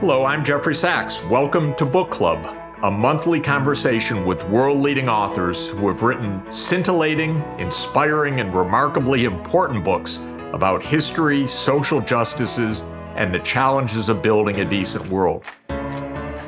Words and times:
Hello, 0.00 0.26
I'm 0.26 0.44
Jeffrey 0.44 0.74
Sachs. 0.74 1.24
Welcome 1.24 1.74
to 1.76 1.86
Book 1.86 2.10
Club, 2.10 2.54
a 2.82 2.90
monthly 2.90 3.40
conversation 3.40 4.26
with 4.26 4.46
world 4.50 4.82
leading 4.82 5.08
authors 5.08 5.70
who 5.70 5.88
have 5.88 6.02
written 6.02 6.42
scintillating, 6.52 7.42
inspiring, 7.58 8.40
and 8.40 8.54
remarkably 8.54 9.24
important 9.24 9.82
books 9.82 10.18
about 10.52 10.82
history, 10.82 11.48
social 11.48 12.02
justices, 12.02 12.82
and 13.14 13.34
the 13.34 13.38
challenges 13.38 14.10
of 14.10 14.20
building 14.20 14.60
a 14.60 14.66
decent 14.66 15.08
world. 15.08 15.46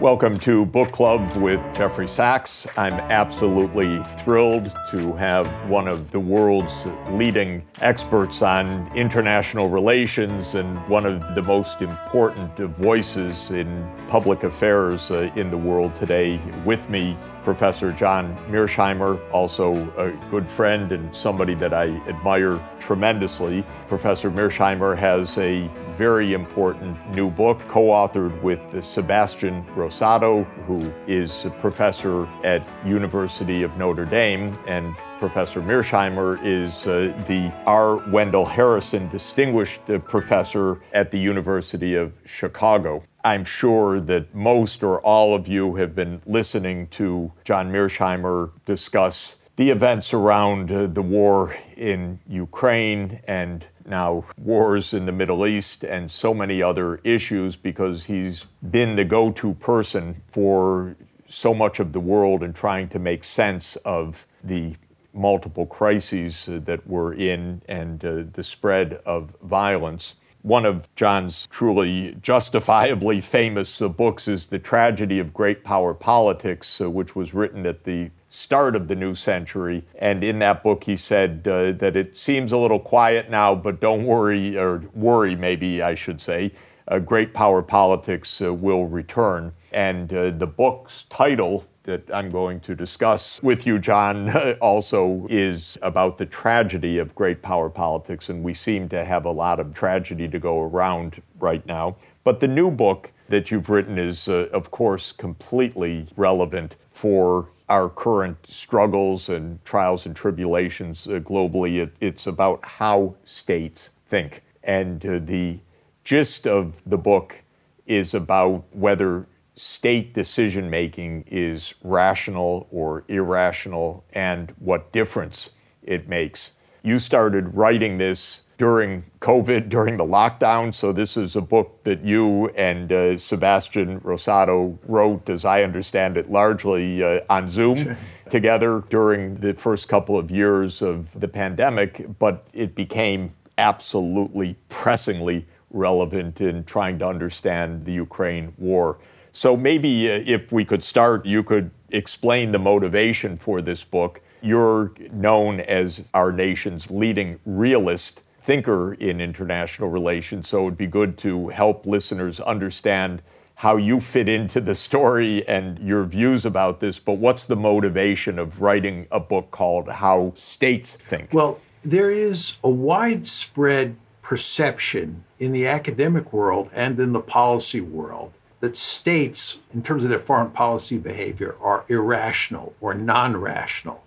Welcome 0.00 0.38
to 0.40 0.64
Book 0.64 0.92
Club 0.92 1.36
with 1.38 1.60
Jeffrey 1.74 2.06
Sachs. 2.06 2.68
I'm 2.76 2.94
absolutely 3.10 4.00
thrilled 4.18 4.72
to 4.92 5.12
have 5.14 5.48
one 5.68 5.88
of 5.88 6.12
the 6.12 6.20
world's 6.20 6.86
leading 7.10 7.66
experts 7.80 8.40
on 8.40 8.96
international 8.96 9.68
relations 9.68 10.54
and 10.54 10.78
one 10.88 11.04
of 11.04 11.34
the 11.34 11.42
most 11.42 11.82
important 11.82 12.56
voices 12.76 13.50
in 13.50 13.92
public 14.08 14.44
affairs 14.44 15.10
uh, 15.10 15.32
in 15.34 15.50
the 15.50 15.58
world 15.58 15.96
today 15.96 16.40
with 16.64 16.88
me 16.88 17.16
Professor 17.42 17.90
John 17.90 18.36
Mearsheimer, 18.48 19.18
also 19.32 19.74
a 19.96 20.12
good 20.30 20.48
friend 20.48 20.92
and 20.92 21.16
somebody 21.16 21.54
that 21.54 21.74
I 21.74 21.88
admire 22.06 22.62
tremendously. 22.78 23.64
Professor 23.88 24.30
Mearsheimer 24.30 24.96
has 24.96 25.36
a 25.38 25.68
very 25.98 26.32
important 26.32 26.96
new 27.12 27.28
book 27.28 27.58
co 27.66 27.86
authored 27.86 28.40
with 28.40 28.60
Sebastian 28.84 29.64
Rosato, 29.74 30.44
who 30.64 30.92
is 31.08 31.44
a 31.44 31.50
professor 31.50 32.26
at 32.44 32.62
University 32.86 33.64
of 33.64 33.76
Notre 33.76 34.04
Dame. 34.04 34.56
And 34.68 34.94
Professor 35.18 35.60
Mearsheimer 35.60 36.38
is 36.44 36.86
uh, 36.86 37.12
the 37.26 37.52
R. 37.66 37.96
Wendell 38.12 38.44
Harrison 38.44 39.08
Distinguished 39.08 39.90
uh, 39.90 39.98
Professor 39.98 40.80
at 40.92 41.10
the 41.10 41.18
University 41.18 41.96
of 41.96 42.12
Chicago. 42.24 43.02
I'm 43.24 43.44
sure 43.44 43.98
that 43.98 44.32
most 44.32 44.84
or 44.84 45.00
all 45.00 45.34
of 45.34 45.48
you 45.48 45.74
have 45.74 45.96
been 45.96 46.22
listening 46.24 46.86
to 46.88 47.32
John 47.44 47.72
Mearsheimer 47.72 48.52
discuss 48.64 49.36
the 49.58 49.70
events 49.70 50.14
around 50.14 50.70
uh, 50.70 50.86
the 50.86 51.02
war 51.02 51.56
in 51.76 52.20
Ukraine 52.28 53.20
and 53.26 53.64
now 53.84 54.24
wars 54.40 54.94
in 54.94 55.04
the 55.04 55.10
Middle 55.10 55.44
East 55.48 55.82
and 55.82 56.12
so 56.12 56.32
many 56.32 56.62
other 56.62 57.00
issues 57.02 57.56
because 57.56 58.04
he's 58.04 58.46
been 58.70 58.94
the 58.94 59.04
go 59.04 59.32
to 59.32 59.54
person 59.54 60.22
for 60.30 60.94
so 61.26 61.52
much 61.52 61.80
of 61.80 61.92
the 61.92 61.98
world 61.98 62.44
in 62.44 62.52
trying 62.52 62.88
to 62.88 63.00
make 63.00 63.24
sense 63.24 63.74
of 63.84 64.28
the 64.44 64.76
multiple 65.12 65.66
crises 65.66 66.48
uh, 66.48 66.60
that 66.64 66.86
we're 66.86 67.12
in 67.14 67.60
and 67.66 68.04
uh, 68.04 68.22
the 68.32 68.44
spread 68.44 69.00
of 69.04 69.34
violence. 69.42 70.14
One 70.42 70.66
of 70.66 70.88
John's 70.94 71.48
truly 71.48 72.16
justifiably 72.22 73.20
famous 73.20 73.82
uh, 73.82 73.88
books 73.88 74.28
is 74.28 74.46
The 74.46 74.60
Tragedy 74.60 75.18
of 75.18 75.34
Great 75.34 75.64
Power 75.64 75.94
Politics, 75.94 76.80
uh, 76.80 76.88
which 76.88 77.16
was 77.16 77.34
written 77.34 77.66
at 77.66 77.82
the 77.82 78.10
start 78.28 78.76
of 78.76 78.88
the 78.88 78.96
new 78.96 79.14
century. 79.14 79.84
And 79.98 80.22
in 80.22 80.38
that 80.40 80.62
book, 80.62 80.84
he 80.84 80.96
said 80.96 81.46
uh, 81.46 81.72
that 81.72 81.96
it 81.96 82.16
seems 82.16 82.52
a 82.52 82.58
little 82.58 82.80
quiet 82.80 83.30
now, 83.30 83.54
but 83.54 83.80
don't 83.80 84.04
worry, 84.04 84.56
or 84.56 84.84
worry 84.94 85.34
maybe 85.34 85.82
I 85.82 85.94
should 85.94 86.20
say, 86.20 86.52
uh, 86.86 86.98
Great 86.98 87.34
Power 87.34 87.62
Politics 87.62 88.40
uh, 88.40 88.52
will 88.52 88.86
return. 88.86 89.52
And 89.72 90.08
the 90.08 90.46
book's 90.46 91.02
title, 91.04 91.66
that 91.88 92.02
I'm 92.12 92.28
going 92.28 92.60
to 92.60 92.74
discuss 92.74 93.42
with 93.42 93.66
you, 93.66 93.78
John, 93.78 94.30
also 94.60 95.26
is 95.30 95.78
about 95.80 96.18
the 96.18 96.26
tragedy 96.26 96.98
of 96.98 97.14
great 97.14 97.40
power 97.40 97.70
politics, 97.70 98.28
and 98.28 98.44
we 98.44 98.52
seem 98.52 98.90
to 98.90 99.06
have 99.06 99.24
a 99.24 99.30
lot 99.30 99.58
of 99.58 99.72
tragedy 99.72 100.28
to 100.28 100.38
go 100.38 100.60
around 100.60 101.22
right 101.40 101.64
now. 101.64 101.96
But 102.24 102.40
the 102.40 102.46
new 102.46 102.70
book 102.70 103.10
that 103.30 103.50
you've 103.50 103.70
written 103.70 103.98
is, 103.98 104.28
uh, 104.28 104.48
of 104.52 104.70
course, 104.70 105.12
completely 105.12 106.06
relevant 106.14 106.76
for 106.92 107.48
our 107.68 107.88
current 107.88 108.38
struggles 108.46 109.28
and 109.28 109.62
trials 109.64 110.06
and 110.06 110.16
tribulations 110.16 111.06
uh, 111.06 111.20
globally. 111.20 111.76
It, 111.82 111.96
it's 112.00 112.26
about 112.26 112.64
how 112.64 113.16
states 113.24 113.90
think. 114.06 114.42
And 114.62 115.04
uh, 115.04 115.18
the 115.22 115.60
gist 116.04 116.46
of 116.46 116.82
the 116.86 116.98
book 116.98 117.42
is 117.86 118.14
about 118.14 118.64
whether 118.72 119.26
state 119.54 120.14
decision 120.14 120.70
making 120.70 121.24
is 121.26 121.74
rational 121.82 122.68
or 122.70 123.04
irrational 123.08 124.04
and 124.12 124.54
what 124.58 124.92
difference 124.92 125.50
it 125.82 126.08
makes. 126.08 126.52
You 126.82 126.98
started 126.98 127.56
writing 127.56 127.98
this 127.98 128.42
during 128.58 129.04
COVID, 129.20 129.68
during 129.68 129.96
the 129.96 130.04
lockdown, 130.04 130.74
so 130.74 130.92
this 130.92 131.16
is 131.16 131.36
a 131.36 131.40
book 131.40 131.84
that 131.84 132.04
you 132.04 132.48
and 132.48 132.92
uh, 132.92 133.16
Sebastian 133.16 134.00
Rosato 134.00 134.76
wrote, 134.86 135.28
as 135.30 135.44
I 135.44 135.62
understand 135.62 136.16
it, 136.16 136.30
largely 136.30 137.02
uh, 137.02 137.20
on 137.30 137.48
Zoom. 137.48 137.84
Sure. 137.84 137.96
Together 138.28 138.84
during 138.90 139.36
the 139.36 139.54
first 139.54 139.88
couple 139.88 140.18
of 140.18 140.30
years 140.30 140.82
of 140.82 141.18
the 141.18 141.28
pandemic, 141.28 142.18
but 142.18 142.46
it 142.52 142.74
became 142.74 143.32
absolutely 143.56 144.54
pressingly 144.68 145.46
relevant 145.70 146.38
in 146.40 146.62
trying 146.64 146.98
to 146.98 147.06
understand 147.06 147.86
the 147.86 147.92
Ukraine 147.92 148.52
war. 148.58 148.98
So 149.32 149.56
maybe 149.56 150.10
uh, 150.10 150.22
if 150.26 150.52
we 150.52 150.66
could 150.66 150.84
start, 150.84 151.24
you 151.24 151.42
could 151.42 151.70
explain 151.90 152.52
the 152.52 152.58
motivation 152.58 153.38
for 153.38 153.62
this 153.62 153.82
book. 153.82 154.20
You're 154.42 154.92
known 155.10 155.60
as 155.60 156.04
our 156.12 156.30
nation's 156.30 156.90
leading 156.90 157.40
realist 157.46 158.20
thinker 158.48 158.94
in 158.94 159.20
international 159.20 159.90
relations, 159.90 160.48
so 160.48 160.60
it 160.60 160.64
would 160.64 160.78
be 160.78 160.86
good 160.86 161.18
to 161.18 161.48
help 161.48 161.84
listeners 161.84 162.40
understand 162.40 163.20
how 163.56 163.76
you 163.76 164.00
fit 164.00 164.26
into 164.26 164.58
the 164.58 164.74
story 164.74 165.46
and 165.46 165.78
your 165.80 166.02
views 166.04 166.46
about 166.46 166.80
this, 166.80 166.98
but 166.98 167.18
what's 167.18 167.44
the 167.44 167.56
motivation 167.56 168.38
of 168.38 168.62
writing 168.62 169.06
a 169.10 169.20
book 169.20 169.50
called 169.50 169.86
How 169.90 170.32
States 170.34 170.96
Think? 171.08 171.34
Well, 171.34 171.60
there 171.82 172.10
is 172.10 172.54
a 172.64 172.70
widespread 172.70 173.96
perception 174.22 175.24
in 175.38 175.52
the 175.52 175.66
academic 175.66 176.32
world 176.32 176.70
and 176.72 176.98
in 176.98 177.12
the 177.12 177.20
policy 177.20 177.82
world 177.82 178.32
that 178.60 178.78
states, 178.78 179.58
in 179.74 179.82
terms 179.82 180.04
of 180.04 180.10
their 180.10 180.18
foreign 180.18 180.52
policy 180.52 180.96
behavior, 180.96 181.54
are 181.60 181.84
irrational 181.88 182.72
or 182.80 182.94
non 182.94 183.36
rational. 183.36 184.02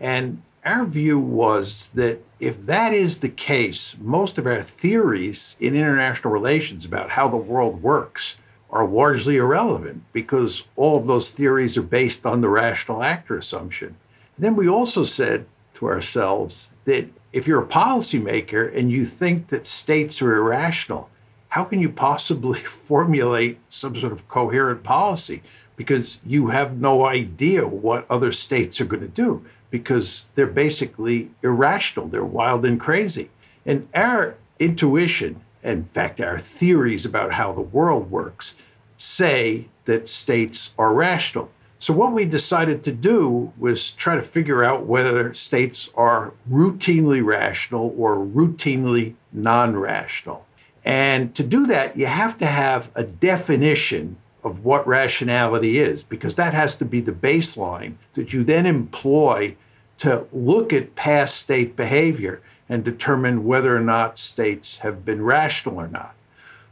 And 0.00 0.42
our 0.64 0.86
view 0.86 1.18
was 1.18 1.90
that 1.94 2.20
if 2.40 2.62
that 2.62 2.92
is 2.92 3.18
the 3.18 3.28
case, 3.28 3.94
most 4.00 4.38
of 4.38 4.46
our 4.46 4.62
theories 4.62 5.56
in 5.60 5.76
international 5.76 6.32
relations 6.32 6.84
about 6.84 7.10
how 7.10 7.28
the 7.28 7.36
world 7.36 7.82
works 7.82 8.36
are 8.70 8.86
largely 8.86 9.36
irrelevant 9.36 10.02
because 10.12 10.64
all 10.74 10.96
of 10.96 11.06
those 11.06 11.30
theories 11.30 11.76
are 11.76 11.82
based 11.82 12.24
on 12.26 12.40
the 12.40 12.48
rational 12.48 13.02
actor 13.02 13.36
assumption. 13.36 13.96
And 14.36 14.44
then 14.44 14.56
we 14.56 14.68
also 14.68 15.04
said 15.04 15.46
to 15.74 15.86
ourselves 15.86 16.70
that 16.84 17.08
if 17.32 17.46
you're 17.46 17.62
a 17.62 17.66
policymaker 17.66 18.74
and 18.76 18.90
you 18.90 19.04
think 19.04 19.48
that 19.48 19.66
states 19.66 20.22
are 20.22 20.34
irrational, 20.34 21.10
how 21.48 21.64
can 21.64 21.78
you 21.78 21.90
possibly 21.90 22.60
formulate 22.60 23.58
some 23.68 23.94
sort 23.96 24.12
of 24.12 24.26
coherent 24.28 24.82
policy? 24.82 25.42
Because 25.76 26.20
you 26.24 26.48
have 26.48 26.80
no 26.80 27.04
idea 27.04 27.66
what 27.66 28.10
other 28.10 28.32
states 28.32 28.80
are 28.80 28.86
going 28.86 29.02
to 29.02 29.08
do 29.08 29.44
because 29.74 30.28
they're 30.36 30.46
basically 30.46 31.32
irrational, 31.42 32.06
they're 32.06 32.24
wild 32.24 32.64
and 32.64 32.78
crazy. 32.78 33.28
And 33.66 33.88
our 33.92 34.36
intuition, 34.60 35.40
in 35.64 35.82
fact, 35.86 36.20
our 36.20 36.38
theories 36.38 37.04
about 37.04 37.32
how 37.32 37.50
the 37.50 37.60
world 37.60 38.08
works, 38.08 38.54
say 38.96 39.66
that 39.86 40.06
states 40.06 40.74
are 40.78 40.94
rational. 40.94 41.50
So, 41.80 41.92
what 41.92 42.12
we 42.12 42.24
decided 42.24 42.84
to 42.84 42.92
do 42.92 43.52
was 43.58 43.90
try 43.90 44.14
to 44.14 44.22
figure 44.22 44.62
out 44.62 44.86
whether 44.86 45.34
states 45.34 45.90
are 45.96 46.34
routinely 46.48 47.24
rational 47.24 47.92
or 47.98 48.16
routinely 48.16 49.14
non 49.32 49.76
rational. 49.76 50.46
And 50.84 51.34
to 51.34 51.42
do 51.42 51.66
that, 51.66 51.96
you 51.96 52.06
have 52.06 52.38
to 52.38 52.46
have 52.46 52.92
a 52.94 53.02
definition 53.02 54.18
of 54.44 54.64
what 54.64 54.86
rationality 54.86 55.80
is, 55.80 56.04
because 56.04 56.36
that 56.36 56.54
has 56.54 56.76
to 56.76 56.84
be 56.84 57.00
the 57.00 57.12
baseline 57.12 57.94
that 58.12 58.32
you 58.32 58.44
then 58.44 58.66
employ 58.66 59.56
to 59.98 60.26
look 60.32 60.72
at 60.72 60.94
past 60.94 61.36
state 61.36 61.76
behavior 61.76 62.42
and 62.68 62.84
determine 62.84 63.44
whether 63.44 63.76
or 63.76 63.80
not 63.80 64.18
states 64.18 64.78
have 64.78 65.04
been 65.04 65.22
rational 65.22 65.80
or 65.80 65.88
not. 65.88 66.14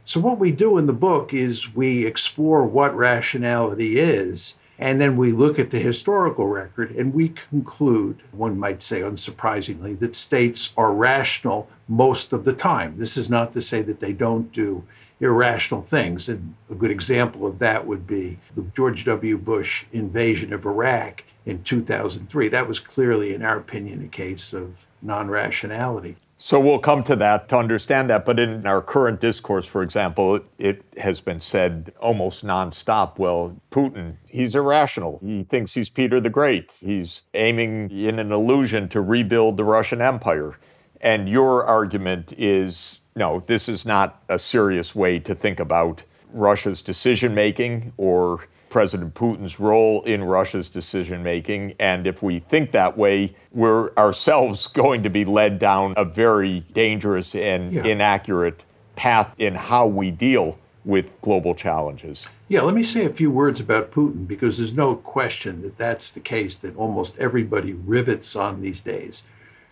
So, 0.05 0.19
what 0.19 0.39
we 0.39 0.51
do 0.51 0.77
in 0.77 0.87
the 0.87 0.93
book 0.93 1.33
is 1.33 1.73
we 1.73 2.05
explore 2.05 2.65
what 2.65 2.95
rationality 2.95 3.97
is 3.97 4.55
and 4.79 4.99
then 4.99 5.17
we 5.17 5.31
look 5.31 5.59
at 5.59 5.71
the 5.71 5.79
historical 5.79 6.47
record 6.47 6.91
and 6.91 7.13
we 7.13 7.29
conclude, 7.29 8.21
one 8.31 8.59
might 8.59 8.81
say 8.81 9.01
unsurprisingly, 9.01 9.97
that 9.99 10.15
states 10.15 10.73
are 10.75 10.91
rational 10.91 11.69
most 11.87 12.33
of 12.33 12.43
the 12.43 12.53
time. 12.53 12.97
This 12.97 13.15
is 13.15 13.29
not 13.29 13.53
to 13.53 13.61
say 13.61 13.81
that 13.83 13.99
they 13.99 14.13
don't 14.13 14.51
do 14.51 14.83
irrational 15.19 15.81
things. 15.81 16.27
And 16.27 16.55
a 16.69 16.75
good 16.75 16.91
example 16.91 17.45
of 17.45 17.59
that 17.59 17.85
would 17.85 18.07
be 18.07 18.39
the 18.55 18.63
George 18.75 19.05
W. 19.05 19.37
Bush 19.37 19.85
invasion 19.93 20.51
of 20.51 20.65
Iraq 20.65 21.23
in 21.45 21.63
2003. 21.63 22.47
That 22.49 22.67
was 22.67 22.79
clearly, 22.79 23.33
in 23.33 23.43
our 23.43 23.57
opinion, 23.57 24.03
a 24.03 24.07
case 24.07 24.53
of 24.53 24.85
non 25.01 25.29
rationality. 25.29 26.17
So 26.37 26.59
we'll 26.59 26.79
come 26.79 27.03
to 27.05 27.15
that 27.15 27.47
to 27.49 27.57
understand 27.57 28.09
that. 28.09 28.25
But 28.25 28.37
in 28.37 28.65
our 28.67 28.81
current 28.81 29.21
discourse, 29.21 29.65
for 29.65 29.81
example, 29.81 30.35
it, 30.35 30.45
it, 30.57 30.83
has 30.99 31.21
been 31.21 31.39
said 31.39 31.93
almost 32.01 32.45
nonstop 32.45 33.17
well, 33.17 33.55
Putin, 33.71 34.17
he's 34.27 34.53
irrational. 34.53 35.19
He 35.23 35.43
thinks 35.43 35.73
he's 35.73 35.89
Peter 35.89 36.19
the 36.19 36.29
Great. 36.29 36.73
He's 36.81 37.23
aiming 37.33 37.91
in 37.91 38.19
an 38.19 38.31
illusion 38.31 38.89
to 38.89 38.99
rebuild 38.99 39.55
the 39.55 39.63
Russian 39.63 40.01
Empire. 40.01 40.57
And 40.99 41.29
your 41.29 41.65
argument 41.65 42.33
is 42.37 42.99
no, 43.15 43.39
this 43.39 43.69
is 43.69 43.85
not 43.85 44.23
a 44.27 44.39
serious 44.39 44.95
way 44.95 45.19
to 45.19 45.35
think 45.35 45.59
about 45.59 46.03
Russia's 46.31 46.81
decision 46.81 47.35
making 47.35 47.93
or 47.95 48.47
President 48.73 49.13
Putin's 49.13 49.59
role 49.59 50.01
in 50.01 50.23
Russia's 50.23 50.67
decision 50.67 51.21
making. 51.21 51.75
And 51.79 52.07
if 52.07 52.23
we 52.23 52.39
think 52.39 52.71
that 52.71 52.97
way, 52.97 53.35
we're 53.51 53.93
ourselves 53.93 54.65
going 54.81 55.03
to 55.03 55.11
be 55.11 55.23
led 55.23 55.59
down 55.59 55.93
a 55.95 56.03
very 56.03 56.61
dangerous 56.73 57.35
and 57.35 57.71
yeah. 57.71 57.83
inaccurate 57.85 58.63
path 58.95 59.33
in 59.37 59.53
how 59.53 59.85
we 59.85 60.09
deal 60.09 60.57
with 60.83 61.21
global 61.21 61.53
challenges. 61.53 62.27
Yeah, 62.47 62.61
let 62.61 62.73
me 62.73 62.83
say 62.83 63.05
a 63.05 63.13
few 63.13 63.29
words 63.29 63.59
about 63.59 63.91
Putin 63.91 64.27
because 64.27 64.57
there's 64.57 64.73
no 64.73 64.95
question 64.95 65.61
that 65.61 65.77
that's 65.77 66.11
the 66.11 66.19
case 66.19 66.55
that 66.57 66.75
almost 66.75 67.17
everybody 67.19 67.73
rivets 67.73 68.35
on 68.35 68.61
these 68.61 68.81
days. 68.81 69.21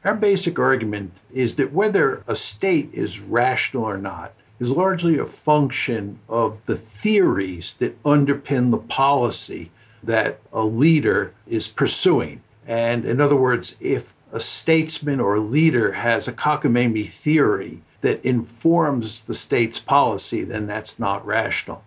Our 0.06 0.16
basic 0.16 0.60
argument 0.60 1.14
is 1.34 1.56
that 1.56 1.74
whether 1.74 2.24
a 2.28 2.36
state 2.36 2.92
is 2.94 3.20
rational 3.20 3.84
or 3.84 3.98
not, 3.98 4.34
is 4.62 4.70
largely 4.70 5.18
a 5.18 5.26
function 5.26 6.20
of 6.30 6.64
the 6.68 6.76
theories 6.76 7.74
that 7.80 8.02
underpin 8.04 8.70
the 8.70 8.78
policy 8.78 9.72
that 10.04 10.40
a 10.54 10.64
leader 10.64 11.34
is 11.48 11.68
pursuing. 11.68 12.40
And 12.68 13.04
in 13.04 13.20
other 13.20 13.36
words, 13.36 13.76
if 13.80 14.14
a 14.32 14.40
statesman 14.40 15.20
or 15.20 15.36
a 15.36 15.40
leader 15.40 15.94
has 15.94 16.28
a 16.28 16.32
cockamamie 16.32 17.10
theory 17.10 17.82
that 18.02 18.24
informs 18.24 19.22
the 19.22 19.34
state's 19.34 19.80
policy, 19.80 20.44
then 20.44 20.68
that's 20.68 21.00
not 21.00 21.26
rational. 21.26 21.84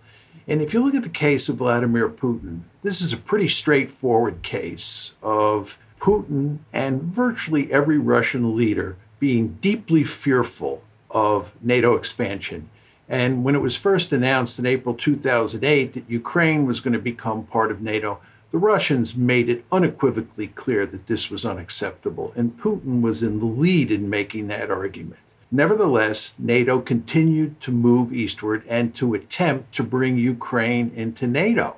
And 0.49 0.61
if 0.61 0.75
you 0.75 0.85
look 0.85 0.97
at 0.97 1.05
the 1.05 1.09
case 1.09 1.49
of 1.49 1.57
Vladimir 1.57 2.09
Putin, 2.09 2.63
this 2.83 3.01
is 3.01 3.13
a 3.13 3.17
pretty 3.17 3.49
straightforward 3.49 4.43
case 4.43 5.13
of 5.23 5.79
Putin 6.01 6.59
and 6.73 7.03
virtually 7.03 7.73
every 7.73 7.99
Russian 7.99 8.57
leader 8.57 8.97
being 9.21 9.59
deeply 9.61 10.03
fearful 10.03 10.83
of 11.15 11.55
NATO 11.63 11.95
expansion. 11.95 12.69
And 13.09 13.45
when 13.45 13.55
it 13.55 13.63
was 13.63 13.77
first 13.77 14.13
announced 14.13 14.59
in 14.59 14.67
April 14.67 14.95
2008 14.95 15.93
that 15.93 16.11
Ukraine 16.11 16.67
was 16.67 16.81
going 16.81 16.95
to 16.95 16.99
become 16.99 17.45
part 17.45 17.71
of 17.71 17.81
NATO, 17.81 18.21
the 18.51 18.59
Russians 18.59 19.17
made 19.17 19.49
it 19.49 19.65
unequivocally 19.73 20.49
clear 20.49 20.87
that 20.87 21.07
this 21.07 21.31
was 21.31 21.45
unacceptable, 21.45 22.33
and 22.37 22.59
Putin 22.59 23.01
was 23.01 23.23
in 23.23 23.41
the 23.41 23.47
lead 23.47 23.91
in 23.91 24.09
making 24.09 24.47
that 24.49 24.71
argument. 24.71 25.21
Nevertheless, 25.51 26.35
NATO 26.39 26.81
continued 26.81 27.61
to 27.61 27.73
move 27.73 28.13
eastward 28.13 28.65
and 28.69 28.95
to 28.95 29.15
attempt 29.15 29.75
to 29.75 29.83
bring 29.83 30.19
Ukraine 30.19 30.91
into 30.95 31.27
NATO. 31.27 31.77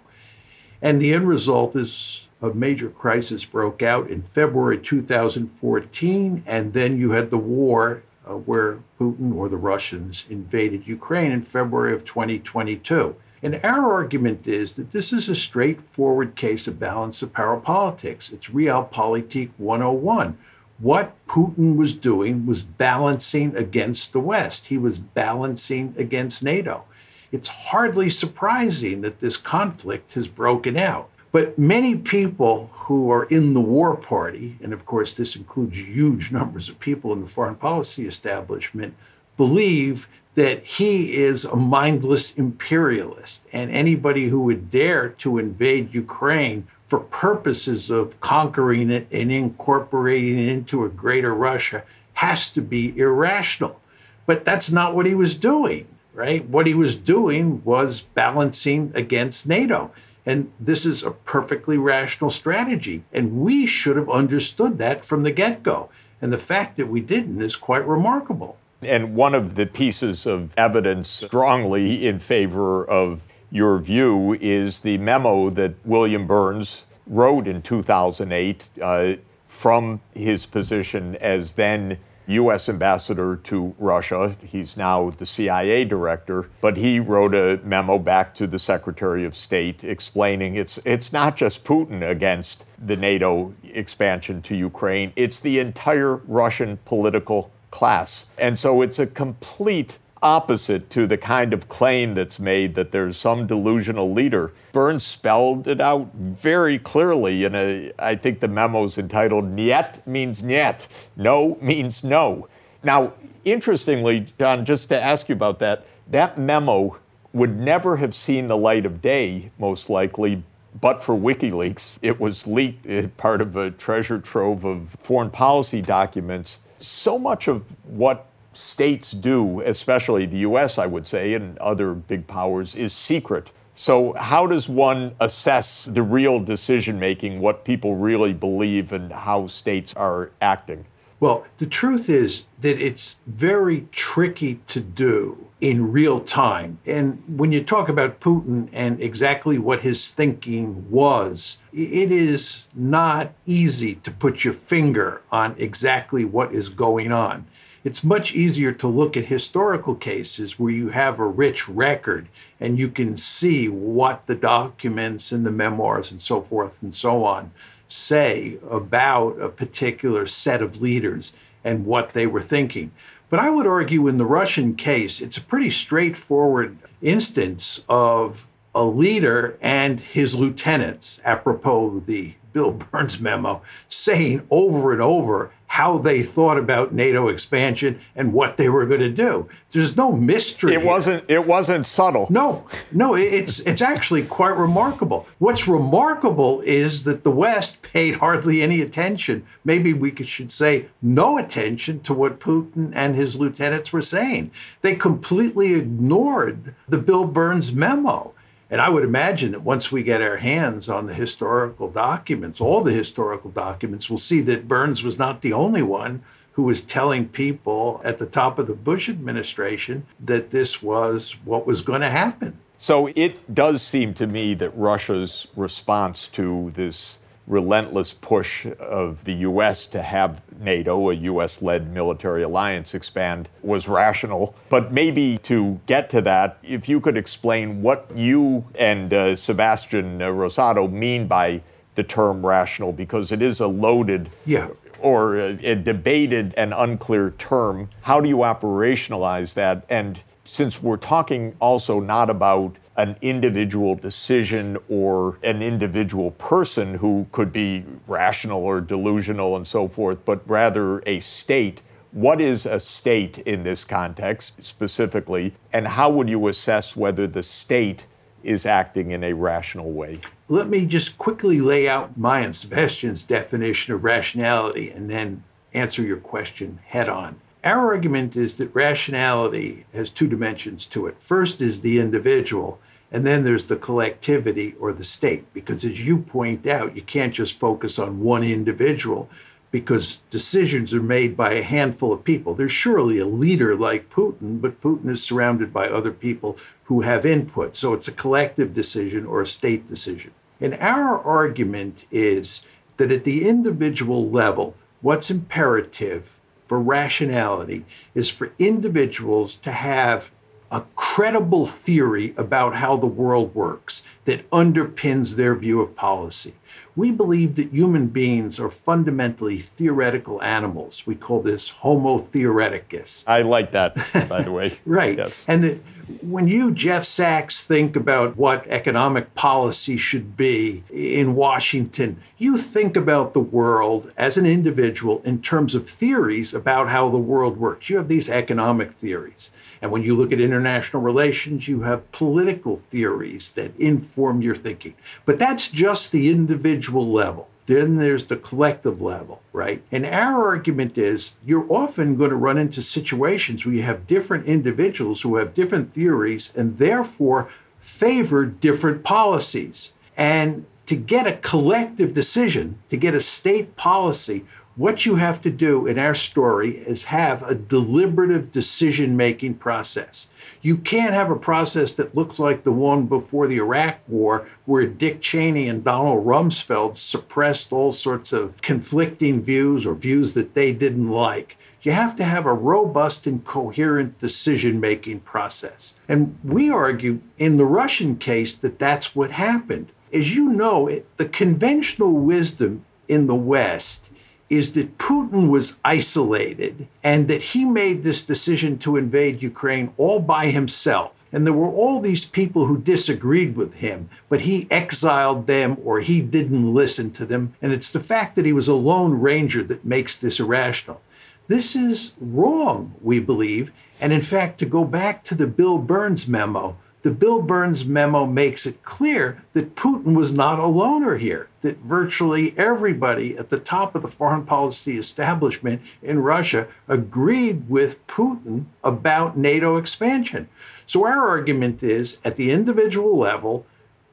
And 0.81 1.01
the 1.01 1.15
end 1.15 1.29
result 1.29 1.75
is 1.77 2.27
a 2.43 2.53
major 2.53 2.91
crisis 2.91 3.45
broke 3.45 3.83
out 3.83 4.11
in 4.11 4.23
February 4.23 4.79
2014, 4.79 6.43
and 6.47 6.73
then 6.73 6.99
you 6.99 7.11
had 7.11 7.31
the 7.31 7.39
war 7.39 8.03
uh, 8.27 8.35
where 8.35 8.81
Putin 8.99 9.35
or 9.35 9.49
the 9.49 9.57
Russians 9.57 10.25
invaded 10.29 10.87
Ukraine 10.87 11.33
in 11.33 11.43
February 11.43 11.95
of 11.95 12.05
2022. 12.05 13.17
And 13.43 13.61
our 13.63 13.93
argument 13.93 14.47
is 14.47 14.73
that 14.75 14.93
this 14.93 15.13
is 15.13 15.29
a 15.29 15.35
straightforward 15.35 16.35
case 16.35 16.67
of 16.67 16.79
balance 16.79 17.23
of 17.23 17.33
power 17.33 17.59
politics. 17.59 18.31
It's 18.33 18.49
Realpolitik 18.49 19.51
101. 19.59 20.39
What 20.79 21.15
Putin 21.27 21.77
was 21.77 21.93
doing 21.93 22.47
was 22.47 22.63
balancing 22.63 23.57
against 23.57 24.13
the 24.13 24.21
West, 24.21 24.67
he 24.67 24.77
was 24.77 24.99
balancing 24.99 25.95
against 25.97 26.43
NATO. 26.43 26.85
It's 27.33 27.49
hardly 27.49 28.11
surprising 28.11 29.01
that 29.01 29.21
this 29.21 29.37
conflict 29.37 30.13
has 30.15 30.29
broken 30.29 30.77
out. 30.77 31.11
But 31.33 31.59
many 31.59 31.97
people 31.97 32.71
who 32.73 33.11
are 33.11 33.25
in 33.25 33.53
the 33.55 33.61
war 33.61 33.97
party, 33.97 34.57
and 34.63 34.73
of 34.73 34.87
course, 34.87 35.13
this 35.13 35.37
includes 35.37 35.79
huge 35.79 36.31
numbers 36.33 36.69
of 36.69 36.79
people 36.79 37.13
in 37.13 37.21
the 37.21 37.27
foreign 37.27 37.57
policy 37.57 38.07
establishment, 38.07 38.95
believe 39.37 40.09
that 40.35 40.63
he 40.63 41.17
is 41.17 41.45
a 41.45 41.57
mindless 41.57 42.35
imperialist. 42.35 43.43
And 43.53 43.71
anybody 43.71 44.29
who 44.29 44.43
would 44.43 44.71
dare 44.71 45.09
to 45.09 45.39
invade 45.39 45.95
Ukraine 45.95 46.67
for 46.87 47.01
purposes 47.01 47.91
of 47.91 48.21
conquering 48.21 48.91
it 48.91 49.09
and 49.11 49.33
incorporating 49.33 50.39
it 50.39 50.49
into 50.49 50.85
a 50.85 50.89
greater 50.89 51.35
Russia 51.35 51.85
has 52.15 52.53
to 52.53 52.63
be 52.63 52.97
irrational. 52.99 53.81
But 54.27 54.45
that's 54.45 54.71
not 54.71 54.95
what 54.95 55.07
he 55.07 55.15
was 55.15 55.35
doing, 55.35 55.87
right? 56.15 56.47
What 56.49 56.67
he 56.67 56.75
was 56.75 56.95
doing 56.95 57.63
was 57.65 58.03
balancing 58.03 58.93
against 58.95 59.49
NATO. 59.49 59.91
And 60.27 60.51
this 60.59 60.85
is 60.85 61.05
a 61.05 61.13
perfectly 61.13 61.79
rational 61.79 62.31
strategy. 62.31 63.05
And 63.13 63.41
we 63.41 63.65
should 63.65 63.97
have 63.97 64.11
understood 64.11 64.79
that 64.79 65.05
from 65.05 65.23
the 65.23 65.31
get 65.31 65.63
go. 65.63 65.89
And 66.21 66.33
the 66.33 66.39
fact 66.39 66.77
that 66.77 66.89
we 66.89 67.01
didn't 67.01 67.41
is 67.41 67.55
quite 67.55 67.87
remarkable. 67.87 68.59
And 68.83 69.15
one 69.15 69.35
of 69.35 69.55
the 69.55 69.67
pieces 69.67 70.27
of 70.27 70.53
evidence 70.57 71.09
strongly 71.09 72.07
in 72.07 72.19
favor 72.19 72.85
of 72.85 73.23
your 73.51 73.79
view 73.79 74.37
is 74.41 74.81
the 74.81 74.99
memo 74.99 75.49
that 75.51 75.75
William 75.87 76.27
Burns 76.27 76.85
wrote 77.07 77.47
in 77.47 77.63
2008 77.63 78.69
uh, 78.83 79.15
from 79.47 80.01
his 80.15 80.45
position 80.45 81.17
as 81.17 81.53
then 81.53 81.99
U.S. 82.27 82.69
ambassador 82.69 83.37
to 83.37 83.75
Russia. 83.79 84.37
He's 84.43 84.77
now 84.77 85.11
the 85.11 85.27
CIA 85.27 85.85
director, 85.85 86.49
but 86.61 86.77
he 86.77 86.99
wrote 86.99 87.35
a 87.35 87.61
memo 87.65 87.99
back 87.99 88.35
to 88.37 88.47
the 88.47 88.59
Secretary 88.59 89.25
of 89.25 89.37
State 89.37 89.85
explaining 89.85 90.57
it's 90.57 90.79
it's 90.85 91.13
not 91.13 91.37
just 91.37 91.65
Putin 91.65 92.09
against 92.09 92.65
the 92.79 92.97
NATO 92.97 93.55
expansion 93.63 94.43
to 94.43 94.57
Ukraine; 94.57 95.13
it's 95.17 95.41
the 95.41 95.59
entire 95.59 96.17
Russian 96.17 96.79
political 96.85 97.51
class, 97.71 98.27
and 98.39 98.59
so 98.59 98.83
it's 98.83 98.99
a 98.99 99.07
complete 99.07 99.99
opposite 100.23 100.91
to 100.91 101.07
the 101.07 101.19
kind 101.19 101.53
of 101.53 101.69
claim 101.69 102.15
that's 102.15 102.39
made 102.39 102.75
that 102.75 102.91
there's 102.91 103.17
some 103.17 103.47
delusional 103.47 104.13
leader. 104.13 104.53
Burns 104.73 105.05
spelled 105.05 105.69
it 105.69 105.81
out 105.81 106.13
very 106.15 106.79
clearly 106.79 107.45
in 107.45 107.55
a, 107.55 107.93
I 107.99 108.17
think 108.17 108.41
the 108.41 108.49
memo's 108.49 108.99
entitled 108.99 109.55
Nyet 109.55 110.07
means 110.07 110.43
Nyet, 110.43 110.89
no 111.17 111.59
means 111.61 112.03
no. 112.03 112.49
Now, 112.83 113.13
interestingly, 113.45 114.27
John, 114.39 114.65
just 114.65 114.89
to 114.89 115.01
ask 115.01 115.29
you 115.29 115.35
about 115.35 115.59
that, 115.61 115.87
that 116.09 116.39
memo 116.39 116.99
would 117.33 117.59
never 117.59 117.97
have 117.97 118.15
seen 118.15 118.47
the 118.47 118.57
light 118.57 118.87
of 118.87 119.03
day, 119.03 119.51
most 119.59 119.91
likely, 119.91 120.43
but 120.81 121.03
for 121.03 121.15
WikiLeaks. 121.15 121.99
It 122.03 122.19
was 122.21 122.47
leaked, 122.47 122.87
eh, 122.87 123.09
part 123.17 123.41
of 123.41 123.57
a 123.57 123.71
treasure 123.71 124.19
trove 124.19 124.65
of 124.65 124.97
foreign 125.01 125.31
policy 125.31 125.83
documents. 125.83 126.61
So 126.79 127.19
much 127.19 127.49
of 127.49 127.65
what 127.85 128.27
states 128.57 129.13
do, 129.13 129.61
especially 129.61 130.27
the 130.27 130.39
US, 130.39 130.79
I 130.79 130.87
would 130.87 131.07
say, 131.07 131.35
and 131.35 131.59
other 131.59 131.95
big 131.95 132.27
powers, 132.27 132.75
is 132.75 132.93
secret. 132.93 133.51
So, 133.75 134.15
how 134.15 134.47
does 134.47 134.69
one 134.69 135.15
assess 135.21 135.85
the 135.85 136.03
real 136.03 136.41
decision 136.41 136.99
making, 136.99 137.41
what 137.41 137.65
people 137.65 137.97
really 137.97 138.33
believe, 138.33 138.93
and 138.93 139.13
how 139.13 139.49
states 139.49 139.93
are 139.95 140.31
acting? 140.41 140.87
Well, 141.21 141.47
the 141.59 141.67
truth 141.67 142.11
is 142.11 142.45
that 142.61 142.79
it's 142.79 143.17
very 143.27 143.87
tricky 143.91 144.61
to 144.69 144.81
do 144.81 145.47
in 145.61 145.91
real 145.91 146.21
time. 146.21 146.79
And 146.85 147.23
when 147.27 147.53
you 147.53 147.65
talk 147.65 147.89
about 147.89 148.21
Putin 148.21 148.69
and 148.73 149.01
exactly 149.01 149.57
what 149.57 149.81
his 149.81 150.09
thinking 150.09 150.91
was, 150.91 151.57
it 151.73 152.13
is 152.13 152.69
not 152.75 153.33
easy 153.47 153.95
to 153.97 154.11
put 154.11 154.45
your 154.45 154.53
finger 154.53 155.23
on 155.31 155.55
exactly 155.59 156.27
what 156.27 156.53
is 156.53 156.69
going 156.69 157.13
on. 157.13 157.47
It's 157.87 158.03
much 158.03 158.35
easier 158.35 158.73
to 158.73 158.89
look 158.89 159.17
at 159.17 159.27
historical 159.27 159.95
cases 159.95 160.59
where 160.59 160.73
you 160.73 160.89
have 160.89 161.21
a 161.21 161.25
rich 161.25 161.69
record 161.69 162.27
and 162.59 162.81
you 162.81 162.89
can 162.89 163.17
see 163.17 163.69
what 163.69 164.27
the 164.27 164.35
documents 164.35 165.31
and 165.31 165.47
the 165.47 165.53
memoirs 165.53 166.11
and 166.11 166.21
so 166.21 166.41
forth 166.41 166.83
and 166.83 166.93
so 166.93 167.23
on 167.23 167.53
say 167.87 168.59
about 168.69 169.41
a 169.41 169.49
particular 169.49 170.27
set 170.27 170.63
of 170.63 170.83
leaders 170.83 171.33
and 171.63 171.87
what 171.87 172.13
they 172.13 172.27
were 172.27 172.43
thinking. 172.43 172.91
But 173.31 173.39
I 173.39 173.51
would 173.51 173.69
argue 173.69 174.09
in 174.09 174.19
the 174.19 174.27
Russian 174.27 174.75
case, 174.75 175.21
it's 175.21 175.37
a 175.37 175.41
pretty 175.41 175.71
straightforward 175.71 176.79
instance 177.01 177.85
of 177.89 178.49
a 178.75 178.85
leader 178.85 179.59
and 179.61 180.01
his 180.01 180.35
lieutenants, 180.35 181.21
apropos 181.25 182.01
the 182.01 182.35
Bill 182.53 182.73
Burns 182.91 183.21
memo, 183.21 183.63
saying 183.89 184.45
over 184.51 184.93
and 184.93 185.01
over 185.01 185.53
how 185.69 185.99
they 185.99 186.23
thought 186.23 186.59
about 186.59 186.93
NATO 186.93 187.29
expansion 187.29 187.99
and 188.15 188.33
what 188.33 188.57
they 188.57 188.69
were 188.69 188.87
going 188.87 189.01
to 189.01 189.11
do. 189.11 189.49
There's 189.71 189.97
no 189.97 190.13
mystery. 190.13 190.75
It 190.75 190.81
here. 190.81 190.87
wasn't. 190.87 191.25
It 191.29 191.47
wasn't 191.47 191.87
subtle. 191.87 192.27
No, 192.31 192.67
no, 192.93 193.15
it's 193.15 193.61
it's 193.61 193.83
actually 193.83 194.25
quite 194.25 194.57
remarkable. 194.57 195.27
What's 195.39 195.69
remarkable 195.69 196.61
is 196.63 197.05
that 197.05 197.25
the 197.25 197.31
West 197.31 197.83
paid 197.83 198.17
hardly 198.17 198.63
any 198.63 198.81
attention. 198.81 199.47
Maybe 199.65 199.93
we 199.93 200.15
should 200.25 200.51
say 200.51 200.87
no 201.03 201.37
attention 201.39 202.01
to 202.01 202.15
what 202.15 202.41
Putin 202.41 202.93
and 202.95 203.15
his 203.15 203.37
lieutenants 203.37 203.93
were 203.93 204.03
saying. 204.03 204.51
They 204.83 204.95
completely 204.95 205.75
ignored 205.75 206.75
the 206.89 206.99
Bill 206.99 207.27
Burns 207.27 207.73
memo. 207.73 208.33
And 208.71 208.81
I 208.81 208.89
would 208.89 209.05
imagine 209.05 209.53
that 209.53 209.63
once 209.63 209.93
we 209.93 210.03
get 210.03 210.21
our 210.21 210.39
hands 210.39 210.89
on 210.89 211.07
the 211.07 211.15
historical 211.15 211.89
documents, 211.89 212.61
all 212.61 212.83
the 212.83 212.93
historical 212.93 213.51
documents, 213.51 214.11
we'll 214.11 214.19
see 214.19 214.41
that 214.43 214.67
Burns 214.67 215.03
was 215.03 215.19
not 215.19 215.43
the 215.43 215.53
only 215.53 215.83
one 215.83 216.23
who 216.53 216.63
was 216.63 216.83
telling 216.83 217.29
people 217.29 218.01
at 218.03 218.19
the 218.19 218.27
top 218.27 218.59
of 218.59 218.67
the 218.67 218.75
Bush 218.75 219.09
administration 219.09 220.07
that 220.19 220.51
this 220.51 220.83
was 220.83 221.37
what 221.45 221.67
was 221.67 221.81
going 221.81 222.01
to 222.01 222.11
happen. 222.11 222.59
So 222.79 223.09
it 223.15 223.55
does 223.55 223.83
seem 223.83 224.15
to 224.15 224.27
me 224.27 224.55
that 224.55 224.77
Russia's 224.77 225.47
response 225.55 226.27
to 226.29 226.73
this 226.75 227.19
relentless 227.47 228.13
push 228.13 228.67
of 228.79 229.25
the 229.25 229.35
U.S. 229.35 229.87
to 229.87 230.03
have 230.03 230.43
NATO, 230.59 231.11
a 231.11 231.15
U.S. 231.15 231.63
led 231.63 231.93
military 231.93 232.43
alliance, 232.43 232.95
expand 232.95 233.49
was 233.63 233.89
rational. 233.89 234.57
But 234.69 234.93
maybe 234.93 235.39
to 235.45 235.81
get 235.87 236.11
to 236.11 236.21
that, 236.23 236.59
if 236.63 236.89
you 236.89 237.01
could 237.01 237.17
explain 237.17 237.83
what 237.83 238.11
you 238.15 238.67
and 238.75 239.13
uh, 239.13 239.37
Sebastian 239.37 240.19
Rosato 240.19 240.91
mean 240.91 241.27
by 241.27 241.63
the 241.95 242.03
term 242.03 242.45
rational, 242.45 242.93
because 242.93 243.33
it 243.33 243.41
is 243.41 243.61
a 243.61 243.67
loaded 243.67 244.29
yeah. 244.45 244.69
or 245.01 245.37
a, 245.37 245.51
a 245.65 245.75
debated 245.75 246.53
and 246.57 246.75
unclear 246.75 247.31
term. 247.39 247.89
How 248.03 248.21
do 248.21 248.29
you 248.29 248.39
operationalize 248.39 249.55
that? 249.55 249.85
And 249.89 250.21
since 250.45 250.83
we're 250.83 250.99
talking 250.99 251.57
also 251.59 252.01
not 252.01 252.29
about 252.29 252.77
an 252.97 253.17
individual 253.21 253.95
decision 253.95 254.79
or 254.89 255.39
an 255.43 255.63
individual 255.63 256.31
person 256.33 256.95
who 256.95 257.27
could 257.33 257.53
be 257.53 257.85
rational 258.07 258.63
or 258.63 258.81
delusional 258.81 259.57
and 259.57 259.69
so 259.69 259.87
forth, 259.87 260.25
but 260.25 260.49
rather 260.49 261.03
a 261.07 261.21
state. 261.21 261.83
What 262.13 262.41
is 262.41 262.65
a 262.65 262.81
state 262.81 263.39
in 263.39 263.63
this 263.63 263.85
context 263.85 264.63
specifically, 264.63 265.55
and 265.73 265.87
how 265.87 266.09
would 266.11 266.31
you 266.31 266.49
assess 266.49 266.97
whether 266.97 267.27
the 267.27 267.43
state 267.43 268.07
is 268.43 268.65
acting 268.65 269.11
in 269.11 269.23
a 269.23 269.35
rational 269.35 269.93
way? 269.93 270.21
Let 270.49 270.69
me 270.69 270.87
just 270.87 271.19
quickly 271.19 271.61
lay 271.61 271.89
out 271.89 272.17
my 272.17 272.41
and 272.41 272.55
Sebastian's 272.55 273.23
definition 273.23 273.93
of 273.93 274.05
rationality 274.05 274.91
and 274.91 275.11
then 275.11 275.43
answer 275.75 276.03
your 276.03 276.17
question 276.17 276.79
head 276.87 277.09
on. 277.09 277.41
Our 277.65 277.93
argument 277.93 278.37
is 278.37 278.55
that 278.55 278.73
rationality 278.75 279.87
has 279.93 280.09
two 280.09 280.29
dimensions 280.29 280.87
to 280.87 281.09
it. 281.09 281.21
First 281.21 281.61
is 281.61 281.81
the 281.81 281.99
individual, 281.99 282.79
and 283.17 283.27
then 283.27 283.45
there's 283.45 283.65
the 283.65 283.77
collectivity 283.77 284.75
or 284.79 284.93
the 284.93 285.03
state, 285.03 285.51
because 285.55 285.87
as 285.87 286.07
you 286.07 286.19
point 286.19 286.67
out, 286.67 286.95
you 286.95 287.01
can't 287.01 287.33
just 287.33 287.59
focus 287.59 287.99
on 287.99 288.21
one 288.21 288.45
individual 288.45 289.31
because 289.71 290.21
decisions 290.29 290.93
are 290.93 291.03
made 291.03 291.35
by 291.35 291.55
a 291.55 291.63
handful 291.63 292.13
of 292.13 292.25
people. 292.25 292.53
There's 292.53 292.73
surely 292.73 293.19
a 293.19 293.25
leader 293.25 293.75
like 293.75 294.11
Putin, 294.11 294.61
but 294.61 294.83
Putin 294.83 295.09
is 295.09 295.23
surrounded 295.23 295.73
by 295.73 295.89
other 295.89 296.13
people 296.13 296.59
who 296.85 297.01
have 297.01 297.25
input. 297.25 297.75
So 297.75 297.95
it's 297.95 298.07
a 298.07 298.13
collective 298.13 298.75
decision 298.75 299.25
or 299.25 299.41
a 299.41 299.47
state 299.47 299.89
decision. 299.89 300.33
And 300.61 300.75
our 300.75 301.19
argument 301.19 302.05
is 302.11 302.67
that 302.99 303.11
at 303.11 303.25
the 303.25 303.49
individual 303.49 304.29
level, 304.29 304.75
what's 305.01 305.31
imperative 305.31 306.39
for 306.67 306.79
rationality 306.79 307.87
is 308.15 308.29
for 308.29 308.53
individuals 308.59 309.55
to 309.55 309.73
have 309.73 310.31
a 310.71 310.83
credible 310.97 311.65
theory 311.65 312.35
about 312.37 312.77
how 312.77 312.97
the 312.97 313.07
world 313.07 313.55
works 313.55 314.03
that 314.25 314.49
underpins 314.51 315.37
their 315.37 315.55
view 315.55 315.81
of 315.81 315.95
policy. 315.95 316.55
We 316.97 317.11
believe 317.11 317.57
that 317.57 317.73
human 317.73 318.09
beings 318.09 318.59
are 318.59 318.71
fundamentally 318.71 319.59
theoretical 319.59 320.43
animals. 320.43 321.07
We 321.07 321.15
call 321.15 321.43
this 321.43 321.69
Homo 321.69 322.19
theoreticus. 322.19 323.23
I 323.27 323.43
like 323.43 323.73
that, 323.73 323.97
by 324.29 324.43
the 324.43 324.51
way. 324.51 324.79
right. 324.87 325.17
Yes. 325.17 325.45
And 325.47 325.63
that 325.63 325.79
when 326.23 326.49
you, 326.49 326.71
Jeff 326.71 327.05
Sachs, 327.05 327.65
think 327.65 327.97
about 327.97 328.37
what 328.37 328.67
economic 328.69 329.35
policy 329.35 329.97
should 329.97 330.37
be 330.37 330.85
in 330.91 331.35
Washington, 331.35 332.21
you 332.39 332.57
think 332.57 332.97
about 332.97 333.35
the 333.35 333.41
world 333.41 334.13
as 334.17 334.37
an 334.37 334.47
individual 334.47 335.21
in 335.25 335.43
terms 335.43 335.75
of 335.75 335.89
theories 335.89 336.55
about 336.55 336.89
how 336.89 337.09
the 337.11 337.19
world 337.19 337.59
works. 337.59 337.91
You 337.91 337.97
have 337.97 338.09
these 338.09 338.31
economic 338.31 338.93
theories. 338.93 339.51
And 339.81 339.91
when 339.91 340.03
you 340.03 340.15
look 340.15 340.33
at 340.33 340.41
international 340.41 341.03
relations, 341.03 341.69
you 341.69 341.83
have 341.83 342.11
political 342.13 342.77
theories 342.77 343.53
that 343.53 343.77
inform 343.79 344.43
your 344.43 344.57
thinking. 344.57 344.95
But 345.25 345.39
that's 345.39 345.69
just 345.69 346.13
the 346.13 346.31
individual 346.31 347.11
level. 347.11 347.49
Then 347.67 347.97
there's 347.97 348.27
the 348.27 348.37
collective 348.37 349.03
level, 349.03 349.43
right? 349.53 349.83
And 349.91 350.07
our 350.07 350.47
argument 350.47 350.97
is 350.97 351.35
you're 351.45 351.67
often 351.69 352.17
going 352.17 352.31
to 352.31 352.37
run 352.37 352.59
into 352.59 352.81
situations 352.81 353.67
where 353.67 353.75
you 353.75 353.83
have 353.83 354.07
different 354.07 354.47
individuals 354.47 355.23
who 355.23 355.37
have 355.37 355.53
different 355.53 355.91
theories 355.91 356.53
and 356.57 356.79
therefore 356.79 357.51
favor 357.81 358.47
different 358.47 359.03
policies. 359.03 359.93
And 360.17 360.65
to 360.87 360.95
get 360.95 361.27
a 361.27 361.37
collective 361.39 362.15
decision, 362.15 362.79
to 362.89 362.97
get 362.97 363.15
a 363.15 363.21
state 363.21 363.77
policy, 363.77 364.45
what 364.77 365.07
you 365.07 365.17
have 365.17 365.41
to 365.41 365.51
do 365.51 365.87
in 365.87 365.99
our 365.99 366.15
story 366.15 366.77
is 366.77 367.05
have 367.05 367.43
a 367.43 367.55
deliberative 367.55 368.53
decision 368.53 369.17
making 369.17 369.55
process. 369.55 370.29
You 370.61 370.77
can't 370.77 371.15
have 371.15 371.31
a 371.31 371.37
process 371.37 371.93
that 371.93 372.15
looks 372.15 372.39
like 372.39 372.63
the 372.63 372.73
one 372.73 373.07
before 373.07 373.47
the 373.47 373.57
Iraq 373.57 373.99
War, 374.07 374.47
where 374.67 374.87
Dick 374.87 375.23
Cheney 375.23 375.67
and 375.67 375.83
Donald 375.83 376.27
Rumsfeld 376.27 376.99
suppressed 376.99 377.73
all 377.73 377.93
sorts 377.93 378.35
of 378.35 378.61
conflicting 378.61 379.43
views 379.43 379.87
or 379.87 379.95
views 379.95 380.35
that 380.35 380.53
they 380.53 380.73
didn't 380.73 381.11
like. 381.11 381.57
You 381.81 381.93
have 381.93 382.15
to 382.17 382.25
have 382.25 382.45
a 382.45 382.53
robust 382.53 383.27
and 383.27 383.45
coherent 383.45 384.19
decision 384.19 384.79
making 384.79 385.21
process. 385.21 385.95
And 386.07 386.39
we 386.45 386.69
argue 386.69 387.21
in 387.39 387.57
the 387.57 387.65
Russian 387.65 388.17
case 388.17 388.55
that 388.57 388.79
that's 388.79 389.17
what 389.17 389.31
happened. 389.31 389.91
As 390.13 390.35
you 390.35 390.51
know, 390.51 390.87
it, 390.87 391.07
the 391.17 391.29
conventional 391.29 392.13
wisdom 392.13 392.85
in 393.09 393.27
the 393.27 393.35
West 393.35 394.11
is 394.49 394.73
that 394.73 394.99
Putin 394.99 395.49
was 395.49 395.79
isolated 395.85 396.87
and 397.03 397.29
that 397.29 397.43
he 397.43 397.65
made 397.65 398.03
this 398.03 398.25
decision 398.25 398.79
to 398.79 398.97
invade 398.97 399.43
Ukraine 399.43 399.93
all 399.97 400.21
by 400.21 400.47
himself. 400.47 401.13
And 401.33 401.45
there 401.45 401.53
were 401.53 401.69
all 401.69 402.01
these 402.01 402.25
people 402.25 402.67
who 402.67 402.79
disagreed 402.79 403.57
with 403.57 403.75
him, 403.75 404.09
but 404.29 404.43
he 404.43 404.69
exiled 404.71 405.47
them 405.47 405.77
or 405.85 406.01
he 406.01 406.21
didn't 406.21 406.73
listen 406.73 407.11
to 407.13 407.27
them. 407.27 407.55
And 407.61 407.73
it's 407.73 407.91
the 407.91 408.01
fact 408.01 408.37
that 408.37 408.47
he 408.47 408.53
was 408.53 408.69
a 408.69 408.75
lone 408.75 409.15
ranger 409.21 409.63
that 409.65 409.85
makes 409.85 410.17
this 410.17 410.39
irrational. 410.39 411.03
This 411.49 411.77
is 411.77 412.13
wrong, 412.21 412.95
we 413.03 413.21
believe. 413.21 413.73
And 414.01 414.13
in 414.13 414.23
fact, 414.23 414.59
to 414.59 414.67
go 414.67 414.85
back 414.85 415.25
to 415.25 415.35
the 415.35 415.47
Bill 415.47 415.79
Burns 415.79 416.29
memo, 416.29 416.77
the 417.07 417.13
Bill 417.13 417.41
Burns 417.41 417.85
memo 417.85 418.27
makes 418.27 418.67
it 418.67 418.83
clear 418.83 419.45
that 419.53 419.77
Putin 419.77 420.17
was 420.17 420.33
not 420.33 420.59
a 420.59 420.67
loner 420.67 421.19
here, 421.19 421.49
that 421.61 421.77
virtually 421.77 422.53
everybody 422.59 423.39
at 423.39 423.49
the 423.49 423.61
top 423.61 423.95
of 423.95 424.03
the 424.03 424.09
foreign 424.09 424.45
policy 424.45 424.99
establishment 424.99 425.81
in 426.03 426.19
Russia 426.19 426.67
agreed 426.89 427.71
with 427.71 428.05
Putin 428.09 428.65
about 428.83 429.39
NATO 429.39 429.77
expansion. 429.77 430.49
So 430.85 431.07
our 431.07 431.29
argument 431.29 431.81
is 431.81 432.19
at 432.25 432.35
the 432.35 432.51
individual 432.51 433.17
level, 433.17 433.65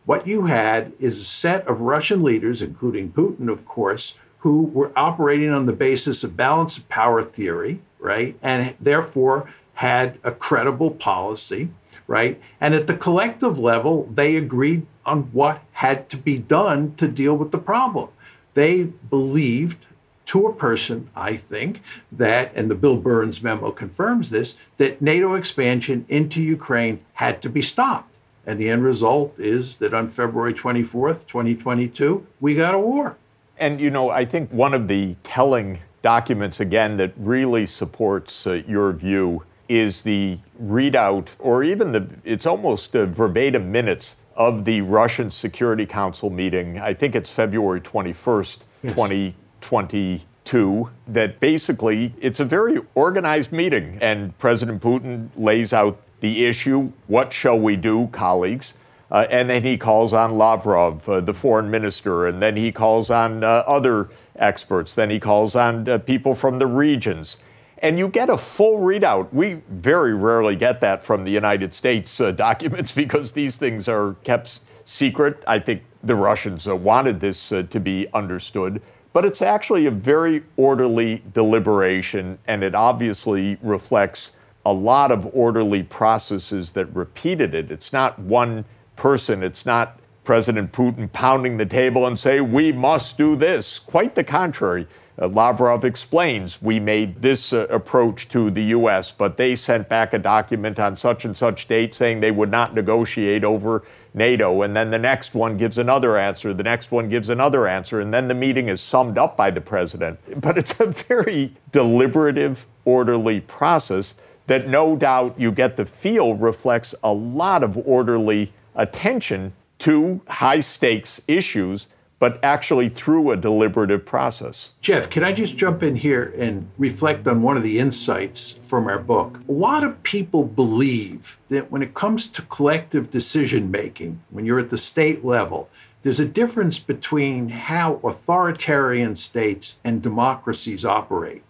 what 0.06 0.28
you 0.28 0.46
had 0.46 0.94
is 1.00 1.20
a 1.20 1.26
set 1.26 1.66
of 1.68 1.82
Russian 1.82 2.22
leaders, 2.22 2.62
including 2.62 3.12
Putin, 3.12 3.52
of 3.52 3.66
course, 3.66 4.14
who 4.42 4.66
were 4.66 4.94
operating 4.96 5.50
on 5.50 5.66
the 5.66 5.74
basis 5.74 6.24
of 6.24 6.38
balance 6.38 6.78
of 6.78 6.88
power 6.90 7.24
theory, 7.24 7.82
right? 7.98 8.38
And 8.44 8.76
therefore 8.80 9.50
had 9.74 10.20
a 10.24 10.32
credible 10.32 10.92
policy 10.92 11.70
right? 12.14 12.40
And 12.62 12.76
at 12.76 12.86
the 12.86 12.96
collective 12.96 13.58
level, 13.58 14.08
they 14.14 14.36
agreed 14.36 14.86
on 15.04 15.24
what 15.32 15.64
had 15.72 16.10
to 16.10 16.18
be 16.18 16.38
done 16.38 16.94
to 16.98 17.08
deal 17.08 17.36
with 17.36 17.52
the 17.52 17.58
problem. 17.58 18.10
They 18.54 18.84
believed 18.84 19.88
to 20.28 20.46
a 20.46 20.54
person, 20.54 21.10
I 21.16 21.38
think, 21.38 21.82
that, 22.12 22.52
and 22.54 22.70
the 22.70 22.76
Bill 22.76 22.98
Burns 22.98 23.42
memo 23.42 23.72
confirms 23.72 24.30
this, 24.30 24.54
that 24.78 25.02
NATO 25.02 25.34
expansion 25.34 26.06
into 26.08 26.40
Ukraine 26.40 27.00
had 27.14 27.42
to 27.42 27.50
be 27.50 27.64
stopped. 27.64 28.14
And 28.46 28.60
the 28.60 28.70
end 28.70 28.84
result 28.84 29.34
is 29.40 29.78
that 29.78 29.96
on 29.96 30.08
February 30.08 30.54
24th, 30.54 31.26
2022, 31.26 32.28
we 32.40 32.54
got 32.54 32.76
a 32.76 32.80
war. 32.80 33.18
And, 33.58 33.82
you 33.82 33.90
know, 33.90 34.12
I 34.12 34.24
think 34.24 34.52
one 34.52 34.76
of 34.76 34.88
the 34.88 35.16
telling 35.24 35.80
documents, 36.04 36.60
again, 36.60 36.98
that 36.98 37.14
really 37.18 37.66
supports 37.66 38.46
uh, 38.46 38.62
your 38.68 38.94
view 38.94 39.44
is 39.70 40.02
the 40.02 40.38
readout, 40.62 41.30
or 41.40 41.64
even 41.64 41.92
the, 41.92 42.08
it's 42.24 42.46
almost 42.46 42.92
verbatim 42.92 43.72
minutes 43.72 44.18
of 44.36 44.66
the 44.66 44.82
Russian 44.82 45.32
Security 45.32 45.86
Council 45.86 46.30
meeting. 46.30 46.80
I 46.80 46.94
think 46.94 47.16
it's 47.16 47.30
February 47.30 47.82
21st, 47.82 48.60
yes. 48.84 48.94
2022. 48.94 50.90
that 51.08 51.40
basically 51.40 52.14
it's 52.20 52.40
a 52.40 52.46
very 52.46 52.78
organized 52.96 53.52
meeting, 53.52 53.98
and 54.02 54.38
President 54.38 54.82
Putin 54.82 55.30
lays 55.38 55.72
out 55.74 56.00
the 56.20 56.46
issue 56.46 56.92
what 57.08 57.34
shall 57.34 57.60
we 57.60 57.76
do, 57.76 58.08
colleagues? 58.08 58.74
Uh, 59.12 59.28
and 59.30 59.50
then 59.50 59.64
he 59.64 59.78
calls 59.78 60.12
on 60.12 60.38
Lavrov, 60.38 61.08
uh, 61.08 61.22
the 61.22 61.34
foreign 61.34 61.70
minister, 61.70 62.26
and 62.26 62.42
then 62.42 62.58
he 62.58 62.72
calls 62.72 63.12
on 63.12 63.44
uh, 63.44 63.64
other 63.68 64.10
experts, 64.36 64.96
then 64.96 65.12
he 65.12 65.20
calls 65.20 65.56
on 65.56 65.88
uh, 65.88 66.00
people 66.00 66.34
from 66.34 66.58
the 66.58 66.66
regions. 66.66 67.38
And 67.84 68.00
you 68.00 68.08
get 68.08 68.30
a 68.30 68.38
full 68.38 68.80
readout. 68.80 69.32
We 69.34 69.62
very 69.70 70.14
rarely 70.14 70.56
get 70.56 70.80
that 70.82 71.06
from 71.06 71.26
the 71.26 71.32
United 71.32 71.74
States 71.74 72.20
uh, 72.22 72.32
documents 72.48 72.92
because 72.94 73.34
these 73.34 73.58
things 73.58 73.88
are 73.88 74.16
kept 74.24 74.62
secret. 74.86 75.44
I 75.46 75.60
think 75.60 75.84
the 76.02 76.16
Russians 76.16 76.68
uh, 76.68 76.76
wanted 76.76 77.20
this 77.20 77.50
to 77.50 77.80
be 77.80 78.08
understood. 78.14 78.82
But 79.12 79.26
it's 79.26 79.44
actually 79.44 79.86
a 79.86 79.92
very 79.92 80.44
orderly 80.58 81.24
deliberation, 81.34 82.40
and 82.48 82.64
it 82.64 82.74
obviously 82.74 83.60
reflects 83.62 84.32
a 84.66 84.74
lot 84.74 85.12
of 85.12 85.30
orderly 85.36 85.84
processes 85.84 86.72
that 86.72 86.86
repeated 86.96 87.54
it. 87.54 87.70
It's 87.70 87.94
not 87.94 88.18
one 88.18 88.66
person, 88.96 89.44
it's 89.44 89.66
not 89.66 90.00
President 90.24 90.72
Putin 90.72 91.12
pounding 91.12 91.58
the 91.58 91.66
table 91.66 92.08
and 92.08 92.18
say, 92.18 92.40
we 92.40 92.72
must 92.72 93.18
do 93.18 93.36
this. 93.36 93.78
Quite 93.78 94.16
the 94.16 94.24
contrary. 94.24 94.88
Uh, 95.22 95.28
Lavrov 95.28 95.86
explains 95.86 96.62
we 96.62 96.80
made 96.80 97.22
this 97.22 97.54
uh, 97.54 97.68
approach 97.70 98.28
to 98.30 98.50
the 98.50 98.64
U.S., 98.66 99.12
but 99.12 99.38
they 99.38 99.56
sent 99.56 99.88
back 99.88 100.14
a 100.14 100.20
document 100.20 100.80
on 100.80 100.96
such 100.96 101.24
and 101.24 101.38
such 101.38 101.68
date 101.68 101.94
saying 101.94 102.20
they 102.20 102.32
would 102.32 102.50
not 102.50 102.74
negotiate 102.74 103.44
over 103.44 103.84
NATO. 104.14 104.64
And 104.64 104.76
then 104.76 104.90
the 104.92 105.00
next 105.00 105.36
one 105.36 105.58
gives 105.58 105.78
another 105.78 106.18
answer, 106.18 106.54
the 106.54 106.64
next 106.64 106.92
one 106.92 107.10
gives 107.10 107.30
another 107.30 107.68
answer, 107.68 108.00
and 108.00 108.14
then 108.14 108.28
the 108.28 108.36
meeting 108.36 108.70
is 108.70 108.82
summed 108.82 109.18
up 109.18 109.38
by 109.38 109.52
the 109.52 109.62
president. 109.62 110.20
But 110.42 110.58
it's 110.58 110.80
a 110.80 110.88
very 110.88 111.54
deliberative, 111.72 112.66
orderly 112.86 113.40
process 113.42 114.16
that 114.48 114.68
no 114.68 114.96
doubt 114.96 115.40
you 115.40 115.52
get 115.52 115.78
the 115.78 115.86
feel 115.86 116.34
reflects 116.34 116.94
a 117.04 117.14
lot 117.14 117.64
of 117.64 117.78
orderly 117.78 118.52
attention 118.76 119.54
to 119.80 120.22
high 120.28 120.60
stakes 120.60 121.22
issues, 121.28 121.88
but 122.24 122.40
actually 122.42 122.88
through 122.88 123.32
a 123.32 123.36
deliberative 123.36 124.06
process. 124.06 124.72
Jeff, 124.80 125.10
can 125.10 125.26
I 125.26 125.34
just 125.34 125.58
jump 125.58 125.84
in 125.84 125.98
here 125.98 126.34
and 126.38 126.70
reflect 126.78 127.28
on 127.28 127.42
one 127.42 127.58
of 127.58 127.64
the 127.64 127.80
insights 127.80 128.54
from 128.54 128.88
our 128.88 128.98
book? 128.98 129.42
A 129.50 129.52
lot 129.52 129.84
of 129.84 130.02
people 130.04 130.46
believe 130.46 131.42
that 131.50 131.70
when 131.70 131.82
it 131.82 131.94
comes 131.94 132.30
to 132.30 132.42
collective 132.44 133.12
decision 133.12 133.70
making, 133.70 134.22
when 134.30 134.46
you're 134.46 134.60
at 134.60 134.70
the 134.70 134.78
state 134.78 135.26
level, 135.26 135.70
there's 136.04 136.22
a 136.22 136.26
difference 136.26 136.80
between 136.80 137.50
how 137.50 138.00
authoritarian 138.06 139.18
states 139.18 139.80
and 139.84 140.02
democracies 140.02 140.86
operate. 140.86 141.44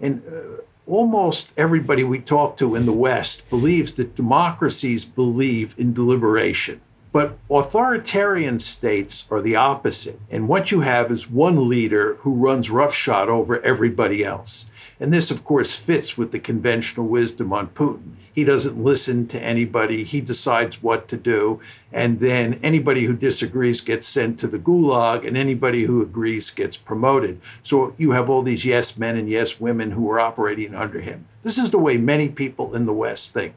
And 0.00 0.22
uh, 0.26 0.62
almost 0.86 1.52
everybody 1.58 2.02
we 2.02 2.18
talk 2.18 2.56
to 2.56 2.74
in 2.74 2.86
the 2.86 2.94
West 2.94 3.46
believes 3.50 3.92
that 3.92 4.16
democracies 4.16 5.04
believe 5.04 5.74
in 5.76 5.92
deliberation. 5.92 6.80
But 7.14 7.38
authoritarian 7.48 8.58
states 8.58 9.28
are 9.30 9.40
the 9.40 9.54
opposite. 9.54 10.18
And 10.32 10.48
what 10.48 10.72
you 10.72 10.80
have 10.80 11.12
is 11.12 11.30
one 11.30 11.68
leader 11.68 12.14
who 12.22 12.34
runs 12.34 12.70
roughshod 12.70 13.28
over 13.28 13.60
everybody 13.60 14.24
else. 14.24 14.66
And 14.98 15.12
this, 15.12 15.30
of 15.30 15.44
course, 15.44 15.76
fits 15.76 16.18
with 16.18 16.32
the 16.32 16.40
conventional 16.40 17.06
wisdom 17.06 17.52
on 17.52 17.68
Putin. 17.68 18.16
He 18.32 18.42
doesn't 18.42 18.82
listen 18.82 19.28
to 19.28 19.40
anybody, 19.40 20.02
he 20.02 20.20
decides 20.20 20.82
what 20.82 21.06
to 21.06 21.16
do. 21.16 21.60
And 21.92 22.18
then 22.18 22.58
anybody 22.64 23.04
who 23.04 23.14
disagrees 23.14 23.80
gets 23.80 24.08
sent 24.08 24.40
to 24.40 24.48
the 24.48 24.58
gulag, 24.58 25.24
and 25.24 25.36
anybody 25.36 25.84
who 25.84 26.02
agrees 26.02 26.50
gets 26.50 26.76
promoted. 26.76 27.40
So 27.62 27.94
you 27.96 28.10
have 28.10 28.28
all 28.28 28.42
these 28.42 28.64
yes 28.64 28.98
men 28.98 29.16
and 29.16 29.30
yes 29.30 29.60
women 29.60 29.92
who 29.92 30.10
are 30.10 30.18
operating 30.18 30.74
under 30.74 30.98
him. 30.98 31.28
This 31.44 31.58
is 31.58 31.70
the 31.70 31.78
way 31.78 31.96
many 31.96 32.28
people 32.28 32.74
in 32.74 32.86
the 32.86 32.92
West 32.92 33.32
think. 33.32 33.54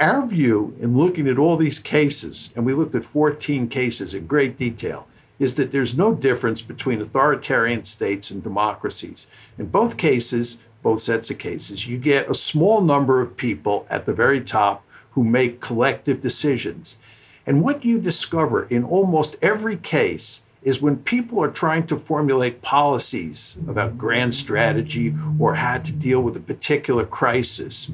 Our 0.00 0.26
view 0.26 0.74
in 0.80 0.96
looking 0.96 1.28
at 1.28 1.38
all 1.38 1.58
these 1.58 1.78
cases, 1.78 2.48
and 2.56 2.64
we 2.64 2.72
looked 2.72 2.94
at 2.94 3.04
14 3.04 3.68
cases 3.68 4.14
in 4.14 4.26
great 4.26 4.56
detail, 4.56 5.06
is 5.38 5.56
that 5.56 5.72
there's 5.72 5.94
no 5.94 6.14
difference 6.14 6.62
between 6.62 7.02
authoritarian 7.02 7.84
states 7.84 8.30
and 8.30 8.42
democracies. 8.42 9.26
In 9.58 9.66
both 9.66 9.98
cases, 9.98 10.56
both 10.82 11.02
sets 11.02 11.30
of 11.30 11.36
cases, 11.36 11.86
you 11.86 11.98
get 11.98 12.30
a 12.30 12.34
small 12.34 12.80
number 12.80 13.20
of 13.20 13.36
people 13.36 13.86
at 13.90 14.06
the 14.06 14.14
very 14.14 14.40
top 14.40 14.86
who 15.10 15.22
make 15.22 15.60
collective 15.60 16.22
decisions. 16.22 16.96
And 17.44 17.62
what 17.62 17.84
you 17.84 17.98
discover 17.98 18.64
in 18.64 18.84
almost 18.84 19.36
every 19.42 19.76
case 19.76 20.40
is 20.62 20.80
when 20.80 20.96
people 20.96 21.44
are 21.44 21.50
trying 21.50 21.86
to 21.88 21.98
formulate 21.98 22.62
policies 22.62 23.54
about 23.68 23.98
grand 23.98 24.34
strategy 24.34 25.14
or 25.38 25.56
how 25.56 25.76
to 25.76 25.92
deal 25.92 26.22
with 26.22 26.38
a 26.38 26.40
particular 26.40 27.04
crisis, 27.04 27.90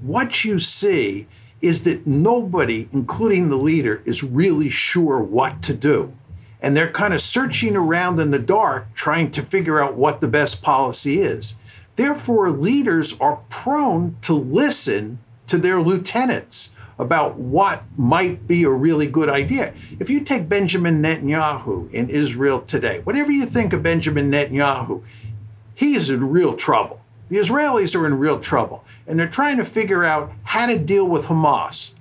what 0.00 0.46
you 0.46 0.58
see 0.58 1.26
is 1.62 1.84
that 1.84 2.06
nobody, 2.06 2.88
including 2.92 3.48
the 3.48 3.56
leader, 3.56 4.02
is 4.04 4.22
really 4.22 4.68
sure 4.68 5.22
what 5.22 5.62
to 5.62 5.72
do. 5.72 6.12
And 6.60 6.76
they're 6.76 6.90
kind 6.90 7.14
of 7.14 7.20
searching 7.20 7.76
around 7.76 8.20
in 8.20 8.30
the 8.30 8.38
dark 8.38 8.94
trying 8.94 9.30
to 9.32 9.42
figure 9.42 9.80
out 9.80 9.94
what 9.94 10.20
the 10.20 10.28
best 10.28 10.62
policy 10.62 11.20
is. 11.20 11.54
Therefore, 11.96 12.50
leaders 12.50 13.18
are 13.20 13.40
prone 13.48 14.16
to 14.22 14.34
listen 14.34 15.18
to 15.46 15.58
their 15.58 15.80
lieutenants 15.80 16.70
about 16.98 17.36
what 17.36 17.82
might 17.96 18.46
be 18.46 18.64
a 18.64 18.70
really 18.70 19.06
good 19.06 19.28
idea. 19.28 19.74
If 19.98 20.08
you 20.08 20.20
take 20.20 20.48
Benjamin 20.48 21.02
Netanyahu 21.02 21.92
in 21.92 22.08
Israel 22.10 22.60
today, 22.60 23.00
whatever 23.00 23.32
you 23.32 23.46
think 23.46 23.72
of 23.72 23.82
Benjamin 23.82 24.30
Netanyahu, 24.30 25.02
he 25.74 25.94
is 25.94 26.10
in 26.10 26.30
real 26.30 26.54
trouble. 26.54 27.01
The 27.32 27.38
Israelis 27.38 27.98
are 27.98 28.06
in 28.06 28.18
real 28.18 28.38
trouble, 28.38 28.84
and 29.06 29.18
they're 29.18 29.26
trying 29.26 29.56
to 29.56 29.64
figure 29.64 30.04
out 30.04 30.32
how 30.42 30.66
to 30.66 30.78
deal 30.78 31.08
with 31.08 31.28
Hamas. 31.28 31.94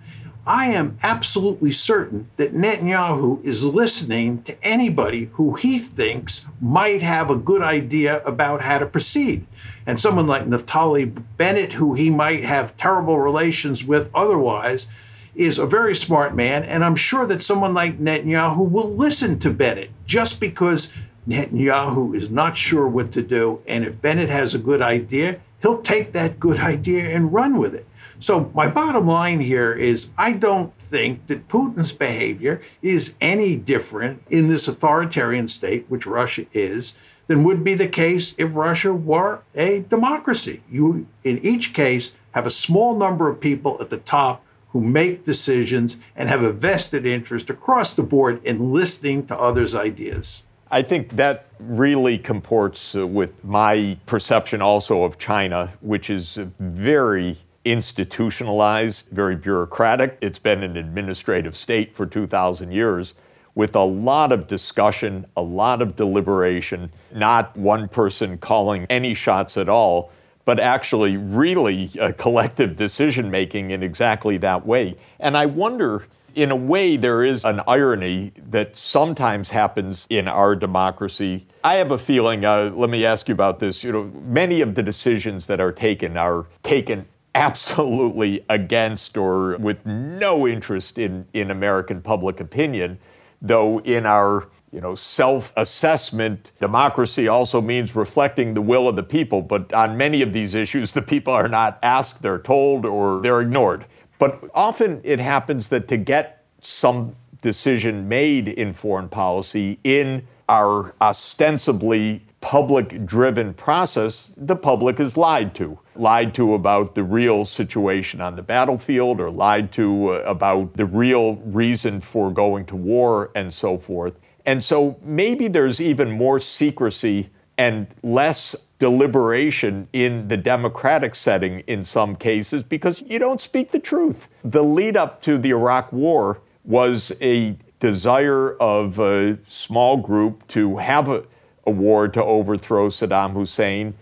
I 0.46 0.72
am 0.72 0.98
absolutely 1.04 1.72
certain 1.72 2.30
that 2.36 2.54
Netanyahu 2.54 3.42
is 3.42 3.64
listening 3.64 4.44
to 4.44 4.62
anybody 4.62 5.30
who 5.36 5.54
he 5.54 5.80
thinks 5.80 6.46
might 6.60 7.02
have 7.02 7.30
a 7.32 7.38
good 7.38 7.62
idea 7.62 8.22
about 8.26 8.60
how 8.60 8.80
to 8.80 8.86
proceed. 8.86 9.46
And 9.86 10.02
someone 10.02 10.28
like 10.28 10.48
Naftali 10.48 11.24
Bennett, 11.38 11.72
who 11.72 11.94
he 11.94 12.10
might 12.10 12.44
have 12.44 12.76
terrible 12.76 13.18
relations 13.18 13.86
with 13.86 14.12
otherwise, 14.14 14.88
is 15.34 15.58
a 15.58 15.66
very 15.66 15.96
smart 15.96 16.36
man. 16.36 16.64
And 16.64 16.84
I'm 16.84 16.98
sure 16.98 17.26
that 17.28 17.42
someone 17.42 17.74
like 17.74 18.00
Netanyahu 18.00 18.70
will 18.70 18.94
listen 18.94 19.40
to 19.40 19.50
Bennett 19.50 19.92
just 20.06 20.42
because 20.42 20.92
Netanyahu 21.28 22.16
is 22.16 22.30
not 22.30 22.58
sure 22.58 22.88
what 22.88 23.12
to 23.12 23.22
do. 23.22 23.62
And 23.68 23.86
if 23.86 24.02
Bennett 24.02 24.30
has 24.30 24.54
a 24.54 24.60
good 24.60 24.82
idea, 24.82 25.40
he'll 25.62 25.82
take 25.82 26.14
that 26.14 26.40
good 26.40 26.60
idea 26.60 27.04
and 27.16 27.34
run 27.34 27.58
with 27.58 27.76
it. 27.76 27.88
So, 28.20 28.52
my 28.54 28.68
bottom 28.68 29.08
line 29.08 29.40
here 29.40 29.74
is 29.74 30.10
I 30.18 30.34
don't 30.34 30.78
think 30.78 31.26
that 31.28 31.48
Putin's 31.48 31.92
behavior 31.92 32.62
is 32.82 33.16
any 33.20 33.56
different 33.56 34.22
in 34.30 34.48
this 34.48 34.68
authoritarian 34.68 35.48
state, 35.48 35.86
which 35.90 36.06
Russia 36.06 36.46
is, 36.54 36.94
than 37.26 37.44
would 37.44 37.64
be 37.64 37.74
the 37.74 37.88
case 37.88 38.36
if 38.38 38.56
Russia 38.56 38.94
were 38.94 39.40
a 39.56 39.80
democracy. 39.82 40.62
You, 40.70 41.08
in 41.24 41.40
each 41.40 41.74
case, 41.74 42.14
have 42.32 42.46
a 42.46 42.52
small 42.52 42.96
number 42.96 43.30
of 43.30 43.40
people 43.40 43.78
at 43.80 43.90
the 43.90 43.98
top 43.98 44.44
who 44.70 44.82
make 44.82 45.26
decisions 45.26 45.98
and 46.16 46.30
have 46.30 46.44
a 46.44 46.54
vested 46.54 47.06
interest 47.06 47.50
across 47.50 47.94
the 47.94 48.04
board 48.04 48.44
in 48.44 48.72
listening 48.72 49.26
to 49.28 49.38
others' 49.38 49.76
ideas. 49.76 50.44
I 50.74 50.82
think 50.82 51.18
that 51.18 51.48
really 51.60 52.18
comports 52.18 52.96
uh, 52.96 53.06
with 53.06 53.44
my 53.44 53.98
perception 54.06 54.62
also 54.62 55.04
of 55.04 55.18
China, 55.18 55.74
which 55.82 56.10
is 56.10 56.40
very 56.60 57.38
institutionalized, 57.66 59.10
very 59.10 59.36
bureaucratic. 59.36 60.18
It's 60.22 60.40
been 60.40 60.64
an 60.64 60.78
administrative 60.78 61.58
state 61.58 61.94
for 61.94 62.06
2,000 62.06 62.72
years 62.72 63.16
with 63.54 63.76
a 63.76 63.84
lot 63.84 64.32
of 64.32 64.48
discussion, 64.48 65.26
a 65.36 65.42
lot 65.42 65.82
of 65.82 65.98
deliberation, 65.98 66.90
not 67.14 67.56
one 67.58 67.90
person 67.90 68.38
calling 68.38 68.86
any 68.90 69.14
shots 69.14 69.58
at 69.58 69.68
all, 69.68 70.10
but 70.46 70.58
actually 70.58 71.18
really 71.18 71.92
a 72.00 72.14
collective 72.14 72.78
decision 72.78 73.30
making 73.30 73.72
in 73.72 73.84
exactly 73.84 74.38
that 74.38 74.66
way. 74.66 74.96
And 75.20 75.36
I 75.36 75.48
wonder, 75.48 76.06
in 76.36 76.52
a 76.52 76.56
way, 76.56 76.98
there 76.98 77.24
is 77.24 77.46
an 77.46 77.62
irony 77.68 78.32
that 78.50 78.78
sometimes 78.78 79.50
happens 79.50 80.08
in 80.10 80.28
our 80.28 80.56
democracy. 80.56 81.48
I 81.64 81.76
have 81.76 81.92
a 81.92 81.98
feeling, 81.98 82.46
uh, 82.46 82.72
let 82.74 82.90
me 82.90 83.06
ask 83.06 83.28
you 83.28 83.34
about 83.34 83.60
this. 83.60 83.84
You 83.84 83.92
know, 83.92 84.04
many 84.26 84.62
of 84.62 84.76
the 84.76 84.84
decisions 84.84 85.46
that 85.48 85.60
are 85.60 85.72
taken 85.72 86.18
are 86.18 86.48
taken 86.64 87.06
absolutely 87.34 88.44
against 88.50 89.18
or 89.18 89.58
with 89.58 89.86
no 89.86 90.48
interest 90.48 90.98
in, 90.98 91.26
in 91.34 91.52
American 91.52 92.02
public 92.02 92.40
opinion, 92.40 93.00
though 93.42 93.80
in 93.80 94.06
our 94.06 94.48
you 94.72 94.80
know, 94.80 94.96
self-assessment, 94.96 96.54
democracy 96.62 97.28
also 97.28 97.60
means 97.60 97.94
reflecting 97.96 98.54
the 98.54 98.62
will 98.62 98.88
of 98.88 98.96
the 98.96 99.04
people. 99.04 99.42
But 99.42 99.74
on 99.74 99.98
many 99.98 100.22
of 100.22 100.32
these 100.32 100.54
issues, 100.54 100.94
the 100.94 101.02
people 101.02 101.34
are 101.34 101.50
not 101.50 101.78
asked, 101.84 102.22
they're 102.22 102.40
told, 102.40 102.86
or 102.86 103.22
they're 103.22 103.42
ignored. 103.42 103.86
But 104.22 104.52
often 104.54 105.02
it 105.04 105.20
happens 105.20 105.70
that 105.70 105.88
to 105.88 105.98
get 105.98 106.46
some 106.62 107.16
decision 107.42 108.08
made 108.08 108.48
in 108.50 108.72
foreign 108.72 109.10
policy 109.10 109.80
in 109.84 110.28
our 110.48 110.94
ostensibly 111.02 112.22
public 112.40 113.04
driven 113.04 113.56
process, 113.56 114.32
the 114.38 114.56
public 114.56 115.00
is 115.00 115.18
lied 115.18 115.56
to. 115.56 115.80
Lied 115.96 116.36
to 116.36 116.54
about 116.54 116.94
the 116.94 117.04
real 117.04 117.46
situation 117.46 118.22
on 118.22 118.36
the 118.36 118.44
battlefield 118.44 119.20
or 119.20 119.32
lied 119.32 119.72
to 119.72 120.12
uh, 120.12 120.18
about 120.28 120.78
the 120.78 120.86
real 120.86 121.38
reason 121.38 122.00
for 122.00 122.30
going 122.30 122.66
to 122.66 122.76
war 122.76 123.32
and 123.34 123.52
so 123.52 123.80
forth. 123.80 124.20
And 124.46 124.64
so 124.64 125.00
maybe 125.02 125.48
there's 125.48 125.82
even 125.82 126.12
more 126.12 126.40
secrecy 126.40 127.32
and 127.58 127.88
less 128.04 128.56
deliberation 128.82 129.88
in 129.94 130.28
the 130.28 130.36
democratic 130.36 131.14
setting 131.14 131.60
in 131.68 131.86
some 131.86 132.16
cases 132.16 132.64
because 132.64 133.04
you 133.06 133.20
don't 133.20 133.40
speak 133.40 133.70
the 133.70 133.78
truth. 133.78 134.28
The 134.44 134.64
lead 134.64 134.98
up 134.98 135.22
to 135.22 135.38
the 135.38 135.52
Iraq 135.52 135.94
War 135.94 136.42
was 136.66 137.12
a 137.22 137.56
desire 137.80 138.54
of 138.56 138.98
a 138.98 139.38
small 139.48 139.98
group 139.98 140.48
to 140.48 140.78
have 140.78 141.10
a, 141.10 141.24
a 141.68 141.70
war 141.70 142.08
to 142.08 142.24
overthrow 142.24 142.90
Saddam 142.90 143.34
Hussein 143.34 143.94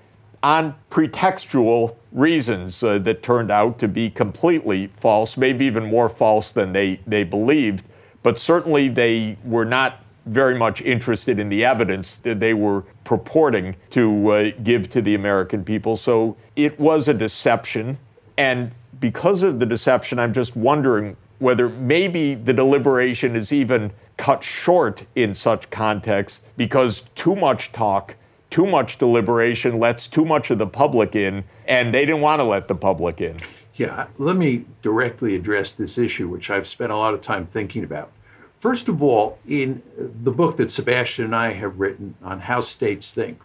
on 0.41 0.75
pretextual 0.89 1.97
reasons 2.13 2.81
uh, 2.81 2.99
that 2.99 3.21
turned 3.21 3.51
out 3.51 3.79
to 3.79 3.87
be 3.89 4.09
completely 4.09 4.87
false, 4.87 5.35
maybe 5.35 5.65
even 5.65 5.83
more 5.83 6.07
false 6.07 6.53
than 6.53 6.71
they, 6.71 7.01
they 7.05 7.25
believed. 7.25 7.83
But 8.23 8.39
certainly 8.39 8.87
they 8.87 9.37
were 9.43 9.65
not 9.65 10.05
very 10.25 10.57
much 10.57 10.79
interested 10.81 11.37
in 11.37 11.49
the 11.49 11.65
evidence 11.65 12.15
that 12.15 12.39
they 12.39 12.53
were 12.53 12.85
purporting 13.09 13.75
to 13.89 14.29
uh, 14.29 14.51
give 14.61 14.87
to 14.87 15.01
the 15.01 15.15
American 15.15 15.63
people. 15.63 15.97
So 15.97 16.37
it 16.55 16.79
was 16.79 17.07
a 17.07 17.13
deception. 17.15 17.97
And 18.37 18.71
because 18.99 19.41
of 19.41 19.59
the 19.59 19.65
deception, 19.65 20.19
I'm 20.19 20.31
just 20.31 20.55
wondering 20.55 21.17
whether 21.39 21.69
maybe 21.69 22.35
the 22.35 22.53
deliberation 22.53 23.35
is 23.35 23.51
even 23.51 23.93
cut 24.17 24.43
short 24.43 25.05
in 25.15 25.33
such 25.33 25.71
contexts 25.71 26.41
because 26.55 27.01
too 27.15 27.35
much 27.35 27.71
talk, 27.71 28.13
too 28.51 28.67
much 28.67 28.99
deliberation 28.99 29.79
lets 29.79 30.05
too 30.05 30.23
much 30.23 30.51
of 30.51 30.59
the 30.59 30.67
public 30.67 31.15
in, 31.15 31.45
and 31.67 31.91
they 31.91 32.05
didn't 32.05 32.21
want 32.21 32.39
to 32.39 32.43
let 32.43 32.67
the 32.67 32.75
public 32.75 33.19
in. 33.21 33.39
Yeah, 33.73 34.05
let 34.19 34.35
me 34.35 34.65
directly 34.83 35.35
address 35.35 35.71
this 35.71 35.97
issue, 35.97 36.27
which 36.27 36.51
I've 36.51 36.67
spent 36.67 36.91
a 36.91 36.95
lot 36.95 37.15
of 37.15 37.23
time 37.23 37.47
thinking 37.47 37.83
about. 37.83 38.11
First 38.59 38.89
of 38.89 39.01
all, 39.01 39.39
in 39.47 39.81
the 39.97 40.31
book 40.31 40.57
that 40.57 40.69
Sebastian 40.69 41.25
and 41.25 41.35
I 41.35 41.53
have 41.53 41.79
written 41.79 42.15
on 42.21 42.41
how 42.41 42.59
states 42.59 43.11
think, 43.11 43.39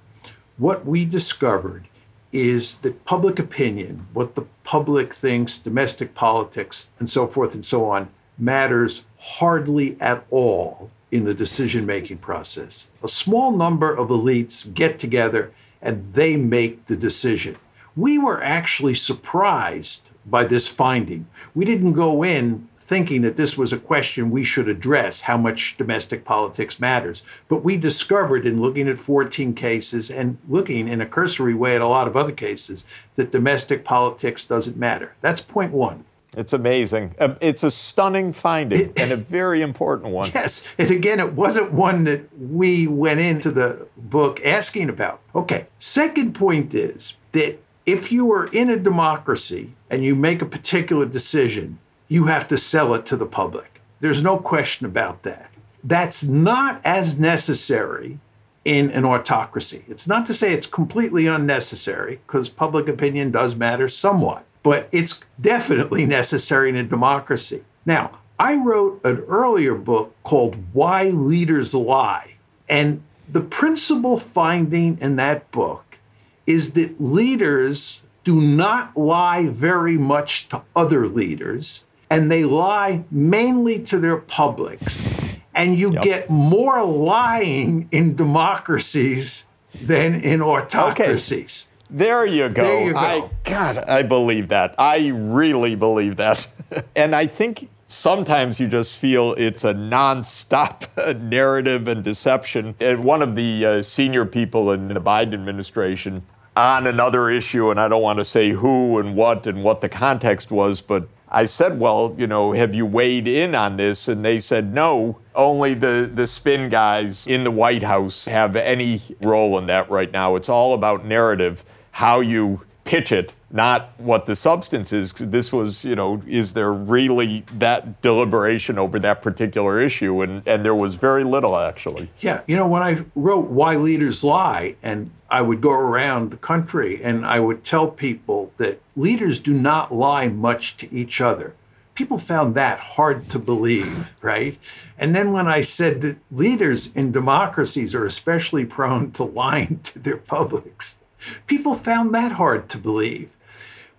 what 0.59 0.85
we 0.85 1.05
discovered 1.05 1.87
is 2.33 2.77
that 2.79 3.05
public 3.05 3.39
opinion, 3.39 4.09
what 4.13 4.35
the 4.35 4.45
public 4.65 5.15
thinks, 5.15 5.57
domestic 5.57 6.15
politics, 6.15 6.89
and 6.99 7.09
so 7.09 7.29
forth 7.29 7.55
and 7.55 7.65
so 7.65 7.89
on, 7.89 8.09
matters 8.37 9.05
hardly 9.21 9.97
at 10.01 10.27
all 10.31 10.91
in 11.13 11.25
the 11.25 11.35
decision 11.35 11.87
making 11.87 12.19
process. 12.19 12.89
A 13.05 13.09
small 13.09 13.53
number 13.53 13.95
of 13.95 14.09
elites 14.09 14.73
get 14.75 14.99
together 14.99 15.53
and 15.81 16.13
they 16.13 16.35
make 16.35 16.87
the 16.87 16.97
decision. 16.97 17.57
We 17.95 18.19
were 18.19 18.43
actually 18.43 18.97
surprised 18.97 20.03
by 20.27 20.43
this 20.45 20.67
finding. 20.67 21.29
We 21.55 21.65
didn't 21.65 21.93
go 21.93 22.25
in 22.25 22.69
thinking 22.85 23.23
that 23.23 23.39
this 23.39 23.57
was 23.57 23.73
a 23.73 23.79
question 23.79 24.31
we 24.31 24.45
should 24.45 24.69
address 24.69 25.23
how 25.23 25.39
much 25.39 25.77
domestic 25.79 26.25
politics 26.25 26.79
matters. 26.79 27.23
But 27.49 27.65
we 27.65 27.79
discovered 27.79 28.47
in 28.47 28.61
looking 28.61 28.89
at 28.89 28.99
14 28.99 29.55
cases 29.55 30.11
and 30.11 30.37
looking 30.49 30.87
in 30.87 31.01
a 31.01 31.07
cursory 31.07 31.55
way 31.55 31.75
at 31.75 31.81
a 31.81 31.87
lot 31.87 32.07
of 32.07 32.17
other 32.17 32.33
cases 32.33 32.85
that 33.17 33.33
domestic 33.33 33.85
politics 33.85 34.45
doesn't 34.45 34.77
matter. 34.77 35.15
That's 35.23 35.41
point 35.41 35.73
one. 35.73 36.05
It's 36.37 36.53
amazing. 36.53 37.15
Um, 37.21 37.37
it's 37.41 37.63
a 37.63 37.71
stunning 37.71 38.33
finding 38.33 38.93
and 38.97 39.13
a 39.13 39.17
very 39.17 39.63
important 39.63 40.13
one. 40.13 40.31
Yes. 40.35 40.69
And 40.79 40.91
again, 40.91 41.21
it 41.21 41.33
wasn't 41.33 41.73
one 41.73 42.05
that 42.05 42.29
we 42.39 42.87
went 42.87 43.21
into 43.21 43.51
the 43.51 43.89
book 43.97 44.45
asking 44.45 44.91
about. 44.91 45.21
Okay. 45.35 45.69
Second 45.79 46.35
point 46.35 46.75
is 46.75 47.15
that 47.33 47.59
if 47.87 48.11
you 48.11 48.33
are 48.33 48.47
in 48.47 48.69
a 48.69 48.77
democracy 48.77 49.73
and 49.89 50.05
you 50.05 50.15
make 50.15 50.43
a 50.43 50.47
particular 50.47 51.07
decision, 51.07 51.79
you 52.09 52.27
have 52.27 52.49
to 52.49 52.59
sell 52.59 52.95
it 52.95 53.07
to 53.07 53.17
the 53.17 53.27
public. 53.27 53.81
There's 54.01 54.23
no 54.23 54.39
question 54.39 54.87
about 54.87 55.23
that. 55.23 55.51
That's 55.83 56.23
not 56.23 56.81
as 56.85 57.19
necessary 57.19 58.19
in 58.65 58.91
an 58.91 59.05
autocracy. 59.05 59.85
It's 59.89 60.09
not 60.09 60.27
to 60.27 60.35
say 60.35 60.53
it's 60.53 60.67
completely 60.67 61.27
unnecessary, 61.27 62.21
because 62.27 62.49
public 62.49 62.89
opinion 62.89 63.31
does 63.31 63.55
matter 63.55 63.89
somewhat, 63.89 64.45
but 64.63 64.89
it's 64.93 65.21
definitely 65.41 66.07
necessary 66.07 66.71
in 66.71 66.77
a 66.77 66.83
democracy. 66.83 67.65
Now, 67.85 68.19
I 68.39 68.57
wrote 68.57 69.05
an 69.05 69.19
earlier 69.29 69.75
book 69.75 70.15
called 70.23 70.57
Why 70.73 71.05
Leaders 71.05 71.75
Lie. 71.75 72.37
And 72.69 73.03
the 73.31 73.43
principal 73.43 74.19
finding 74.19 74.99
in 74.99 75.17
that 75.17 75.51
book 75.51 75.99
is 76.47 76.73
that 76.73 77.01
leaders 77.01 78.03
do 78.25 78.41
not 78.41 78.97
lie 78.97 79.47
very 79.47 79.99
much 79.99 80.49
to 80.49 80.63
other 80.75 81.07
leaders 81.07 81.85
and 82.15 82.31
they 82.31 82.45
lie 82.45 83.05
mainly 83.11 83.81
to 83.81 83.99
their 83.99 84.17
publics. 84.17 85.11
And 85.55 85.79
you 85.79 85.93
yep. 85.93 86.03
get 86.03 86.31
more 86.31 86.83
lying 86.85 87.89
in 87.93 88.17
democracies 88.17 89.45
than 89.83 90.15
in 90.17 90.43
autocracies. 90.43 91.69
Okay. 91.69 91.97
There 91.97 92.27
you 92.27 92.49
go. 92.49 92.63
There 92.63 92.85
you 92.87 92.93
go. 92.93 92.99
I, 92.99 93.31
God, 93.45 93.79
I 93.79 94.03
believe 94.03 94.49
that. 94.49 94.75
I 94.79 95.09
really 95.09 95.77
believe 95.77 96.17
that. 96.17 96.47
and 96.97 97.15
I 97.15 97.27
think 97.27 97.69
sometimes 97.87 98.59
you 98.59 98.67
just 98.67 98.97
feel 98.97 99.35
it's 99.35 99.63
a 99.63 99.75
nonstop 99.75 101.21
narrative 101.21 101.87
and 101.87 102.03
deception. 102.03 102.75
And 102.81 103.05
one 103.05 103.23
of 103.23 103.37
the 103.37 103.67
uh, 103.67 103.83
senior 103.83 104.25
people 104.25 104.73
in 104.73 104.89
the 104.89 105.01
Biden 105.01 105.35
administration 105.35 106.25
on 106.57 106.87
another 106.87 107.29
issue, 107.31 107.71
and 107.71 107.79
I 107.79 107.89
don't 107.89 108.03
want 108.03 108.19
to 108.19 108.25
say 108.25 108.51
who 108.51 108.99
and 108.99 109.15
what 109.17 109.47
and 109.47 109.63
what 109.63 109.81
the 109.81 109.89
context 109.89 110.51
was, 110.51 110.81
but 110.81 111.09
I 111.35 111.47
said, 111.47 111.81
Well, 111.81 112.15
you 112.17 112.27
know, 112.27 112.53
have 112.53 112.75
you 112.75 112.87
weighed 112.87 113.27
in 113.27 113.55
on 113.55 113.77
this? 113.77 114.07
And 114.07 114.25
they 114.25 114.39
said, 114.39 114.73
No, 114.73 115.19
only 115.35 115.75
the, 115.75 116.11
the 116.13 116.27
spin 116.27 116.71
guys 116.71 117.27
in 117.27 117.43
the 117.45 117.51
White 117.51 117.83
House 117.83 118.27
have 118.27 118.55
any 118.55 119.03
role 119.21 119.59
in 119.59 119.67
that 119.67 119.91
right 119.91 120.13
now. 120.13 120.37
It's 120.37 120.49
all 120.49 120.75
about 120.75 121.05
narrative, 121.05 121.65
how 121.91 122.21
you 122.21 122.63
pitch 122.85 123.11
it, 123.11 123.33
not 123.51 123.93
what 123.99 124.27
the 124.27 124.37
substance 124.37 124.93
is. 124.93 125.13
This 125.13 125.53
was, 125.53 125.85
you 125.85 125.97
know, 125.97 126.23
is 126.27 126.53
there 126.53 126.73
really 126.73 127.45
that 127.55 128.01
deliberation 128.03 128.79
over 128.79 128.99
that 129.01 129.23
particular 129.23 129.81
issue? 129.81 130.23
And, 130.23 130.47
and 130.47 130.65
there 130.65 130.75
was 130.75 130.95
very 130.95 131.25
little, 131.25 131.57
actually. 131.57 132.11
Yeah. 132.21 132.43
You 132.47 132.57
know, 132.57 132.69
when 132.69 132.83
I 132.83 133.05
wrote 133.15 133.49
Why 133.49 133.77
Leaders 133.77 134.23
Lie, 134.23 134.77
and 134.83 135.11
I 135.35 135.43
would 135.43 135.61
go 135.61 135.73
around 135.73 136.31
the 136.31 136.37
country 136.37 137.03
and 137.03 137.27
I 137.27 137.41
would 137.41 137.65
tell 137.65 137.89
people 137.89 138.53
that 138.57 138.81
leaders 138.97 139.39
do 139.39 139.53
not 139.53 139.93
lie 139.93 140.29
much 140.29 140.77
to 140.79 140.93
each 140.93 141.21
other. 141.21 141.55
People 141.95 142.19
found 142.19 142.55
that 142.55 142.81
hard 142.81 143.29
to 143.31 143.39
believe, 143.39 144.13
right? 144.23 144.59
And 144.99 145.15
then 145.15 145.33
when 145.33 145.47
I 145.47 145.61
said 145.61 146.01
that 146.03 146.19
leaders 146.31 146.95
in 146.95 147.13
democracies 147.13 147.95
are 147.95 148.07
especially 148.07 148.65
prone 148.65 149.11
to 149.13 149.25
lying 149.25 149.81
to 149.85 149.99
their 149.99 150.17
publics, 150.17 150.99
People 151.47 151.75
found 151.75 152.15
that 152.15 152.33
hard 152.33 152.69
to 152.71 152.79
believe. 152.79 153.37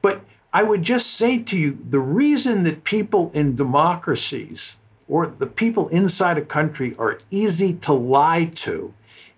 But 0.01 0.21
I 0.53 0.63
would 0.63 0.83
just 0.83 1.11
say 1.11 1.39
to 1.39 1.57
you 1.57 1.77
the 1.89 1.99
reason 1.99 2.63
that 2.63 2.83
people 2.83 3.31
in 3.33 3.55
democracies 3.55 4.77
or 5.07 5.27
the 5.27 5.47
people 5.47 5.87
inside 5.89 6.37
a 6.37 6.45
country 6.45 6.95
are 6.97 7.19
easy 7.29 7.73
to 7.73 7.93
lie 7.93 8.45
to 8.55 8.93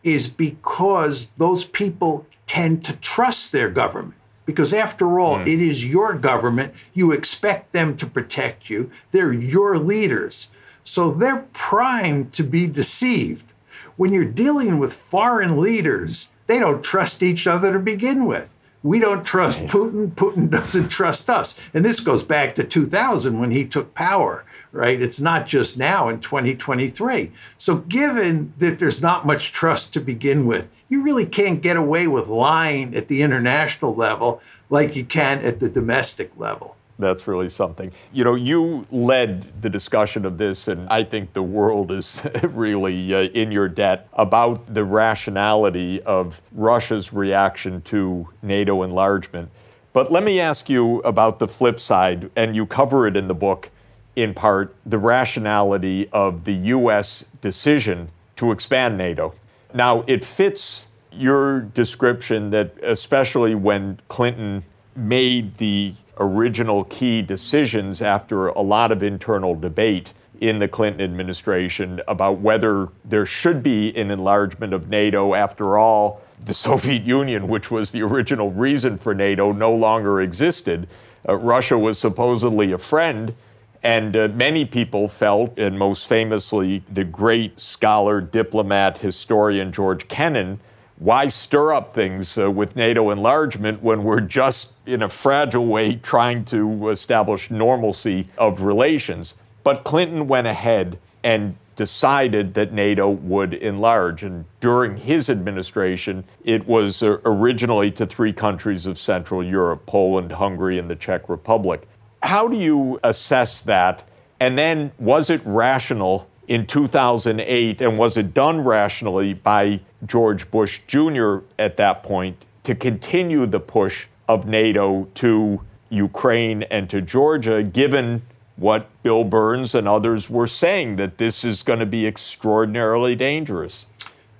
is 0.07 0.29
because 0.29 1.27
those 1.37 1.65
people 1.65 2.25
tend 2.45 2.85
to 2.85 2.95
trust 2.97 3.51
their 3.51 3.69
government. 3.69 4.13
Because 4.45 4.71
after 4.71 5.19
all, 5.19 5.39
mm. 5.39 5.41
it 5.41 5.59
is 5.59 5.83
your 5.83 6.13
government. 6.13 6.73
You 6.93 7.11
expect 7.11 7.73
them 7.73 7.97
to 7.97 8.05
protect 8.07 8.69
you. 8.69 8.89
They're 9.11 9.33
your 9.33 9.77
leaders. 9.77 10.47
So 10.85 11.11
they're 11.11 11.45
primed 11.51 12.31
to 12.33 12.43
be 12.43 12.67
deceived. 12.67 13.51
When 13.97 14.13
you're 14.13 14.23
dealing 14.23 14.79
with 14.79 14.93
foreign 14.93 15.59
leaders, 15.59 16.29
they 16.47 16.59
don't 16.59 16.81
trust 16.81 17.21
each 17.21 17.45
other 17.45 17.73
to 17.73 17.79
begin 17.79 18.25
with. 18.25 18.55
We 18.83 18.99
don't 18.99 19.25
trust 19.25 19.59
Putin. 19.63 20.11
Putin 20.11 20.49
doesn't 20.57 20.87
trust 20.87 21.29
us. 21.29 21.59
And 21.73 21.83
this 21.83 21.99
goes 21.99 22.23
back 22.23 22.55
to 22.55 22.63
2000 22.63 23.37
when 23.37 23.51
he 23.51 23.65
took 23.65 23.93
power, 23.93 24.45
right? 24.71 25.01
It's 25.01 25.19
not 25.19 25.47
just 25.47 25.77
now 25.77 26.09
in 26.09 26.19
2023. 26.19 27.31
So, 27.57 27.77
given 27.77 28.53
that 28.57 28.79
there's 28.79 29.01
not 29.01 29.25
much 29.25 29.51
trust 29.51 29.93
to 29.93 29.99
begin 29.99 30.45
with, 30.45 30.69
you 30.89 31.01
really 31.01 31.25
can't 31.25 31.61
get 31.61 31.77
away 31.77 32.07
with 32.07 32.27
lying 32.27 32.95
at 32.95 33.07
the 33.07 33.21
international 33.21 33.95
level 33.95 34.41
like 34.69 34.95
you 34.95 35.05
can 35.05 35.43
at 35.45 35.59
the 35.59 35.69
domestic 35.69 36.31
level 36.37 36.77
that's 36.99 37.27
really 37.27 37.49
something. 37.49 37.91
You 38.11 38.23
know, 38.23 38.35
you 38.35 38.87
led 38.91 39.61
the 39.61 39.69
discussion 39.69 40.25
of 40.25 40.37
this, 40.37 40.67
and 40.67 40.87
I 40.89 41.03
think 41.03 41.33
the 41.33 41.43
world 41.43 41.91
is 41.91 42.21
really 42.43 43.13
uh, 43.13 43.23
in 43.33 43.51
your 43.51 43.69
debt 43.69 44.07
about 44.13 44.73
the 44.73 44.83
rationality 44.83 46.01
of 46.03 46.41
Russia's 46.51 47.13
reaction 47.13 47.81
to 47.83 48.29
NATO 48.41 48.83
enlargement. 48.83 49.49
But 49.93 50.11
let 50.11 50.23
me 50.23 50.39
ask 50.39 50.69
you 50.69 50.99
about 50.99 51.39
the 51.39 51.47
flip 51.47 51.79
side, 51.79 52.29
and 52.35 52.55
you 52.55 52.65
cover 52.65 53.07
it 53.07 53.15
in 53.15 53.27
the 53.27 53.35
book 53.35 53.69
in 54.17 54.33
part 54.33 54.75
the 54.83 54.97
rationality 54.97 56.09
of 56.11 56.43
the 56.43 56.53
U.S. 56.53 57.23
decision 57.39 58.09
to 58.35 58.51
expand 58.51 58.97
NATO. 58.97 59.35
Now, 59.75 60.03
it 60.07 60.25
fits 60.25 60.87
your 61.11 61.61
description 61.61 62.49
that, 62.49 62.73
especially 62.81 63.53
when 63.53 63.99
Clinton 64.07 64.63
made 64.95 65.57
the 65.57 65.93
original 66.19 66.83
key 66.85 67.21
decisions 67.21 68.01
after 68.01 68.47
a 68.47 68.61
lot 68.61 68.91
of 68.91 69.03
internal 69.03 69.53
debate 69.53 70.13
in 70.41 70.57
the 70.57 70.67
Clinton 70.67 71.01
administration 71.01 72.01
about 72.07 72.39
whether 72.39 72.89
there 73.05 73.25
should 73.25 73.61
be 73.61 73.95
an 73.95 74.09
enlargement 74.09 74.73
of 74.73 74.89
NATO. 74.89 75.35
After 75.35 75.77
all, 75.77 76.21
the 76.43 76.53
Soviet 76.65 77.03
Union, 77.03 77.47
which 77.47 77.69
was 77.69 77.91
the 77.91 78.01
original 78.01 78.51
reason 78.51 78.97
for 78.97 79.13
NATO, 79.13 79.51
no 79.51 79.71
longer 79.71 80.19
existed. 80.21 80.87
Uh, 81.27 81.35
Russia 81.35 81.77
was 81.77 81.99
supposedly 81.99 82.71
a 82.71 82.79
friend. 82.79 83.35
And 83.83 84.15
uh, 84.15 84.27
many 84.29 84.65
people 84.65 85.07
felt, 85.07 85.57
and 85.57 85.77
most 85.77 86.07
famously, 86.07 86.83
the 86.91 87.03
great 87.03 87.59
scholar, 87.59 88.21
diplomat, 88.21 88.99
historian 88.99 89.71
George 89.71 90.07
Kennan, 90.07 90.59
why 90.97 91.27
stir 91.27 91.73
up 91.73 91.93
things 91.93 92.37
uh, 92.37 92.49
with 92.49 92.75
NATO 92.75 93.11
enlargement 93.11 93.83
when 93.83 94.03
we're 94.03 94.19
just, 94.19 94.73
in 94.85 95.03
a 95.03 95.09
fragile 95.09 95.67
way, 95.67 95.95
trying 95.95 96.43
to 96.45 96.89
establish 96.89 97.51
normalcy 97.51 98.29
of 98.37 98.61
relations? 98.63 99.35
But 99.63 99.83
Clinton 99.83 100.27
went 100.27 100.47
ahead 100.47 100.97
and 101.23 101.55
decided 101.75 102.55
that 102.55 102.73
NATO 102.73 103.07
would 103.09 103.53
enlarge. 103.53 104.23
And 104.23 104.45
during 104.59 104.97
his 104.97 105.29
administration, 105.29 106.23
it 106.43 106.67
was 106.67 107.03
uh, 107.03 107.19
originally 107.23 107.91
to 107.91 108.05
three 108.07 108.33
countries 108.33 108.87
of 108.87 108.97
Central 108.97 109.43
Europe 109.43 109.85
Poland, 109.85 110.33
Hungary, 110.33 110.79
and 110.79 110.89
the 110.89 110.95
Czech 110.95 111.29
Republic. 111.29 111.87
How 112.27 112.49
do 112.49 112.57
you 112.57 112.99
assess 113.05 113.61
that? 113.61 114.03
And 114.37 114.57
then, 114.57 114.91
was 114.99 115.29
it 115.29 115.41
rational 115.45 116.27
in 116.45 116.67
2008, 116.67 117.79
and 117.79 117.97
was 117.97 118.17
it 118.17 118.33
done 118.33 118.65
rationally 118.65 119.35
by 119.35 119.79
George 120.05 120.51
Bush 120.51 120.81
Jr. 120.87 121.37
at 121.57 121.77
that 121.77 122.03
point 122.03 122.43
to 122.65 122.75
continue 122.75 123.45
the 123.45 123.61
push 123.61 124.07
of 124.27 124.45
NATO 124.45 125.07
to 125.15 125.61
Ukraine 125.89 126.63
and 126.63 126.89
to 126.89 127.01
Georgia, 127.01 127.63
given 127.63 128.23
what 128.57 128.89
Bill 129.03 129.23
Burns 129.23 129.73
and 129.73 129.87
others 129.87 130.29
were 130.29 130.47
saying 130.47 130.97
that 130.97 131.19
this 131.19 131.45
is 131.45 131.63
going 131.63 131.79
to 131.79 131.85
be 131.85 132.05
extraordinarily 132.05 133.15
dangerous? 133.15 133.87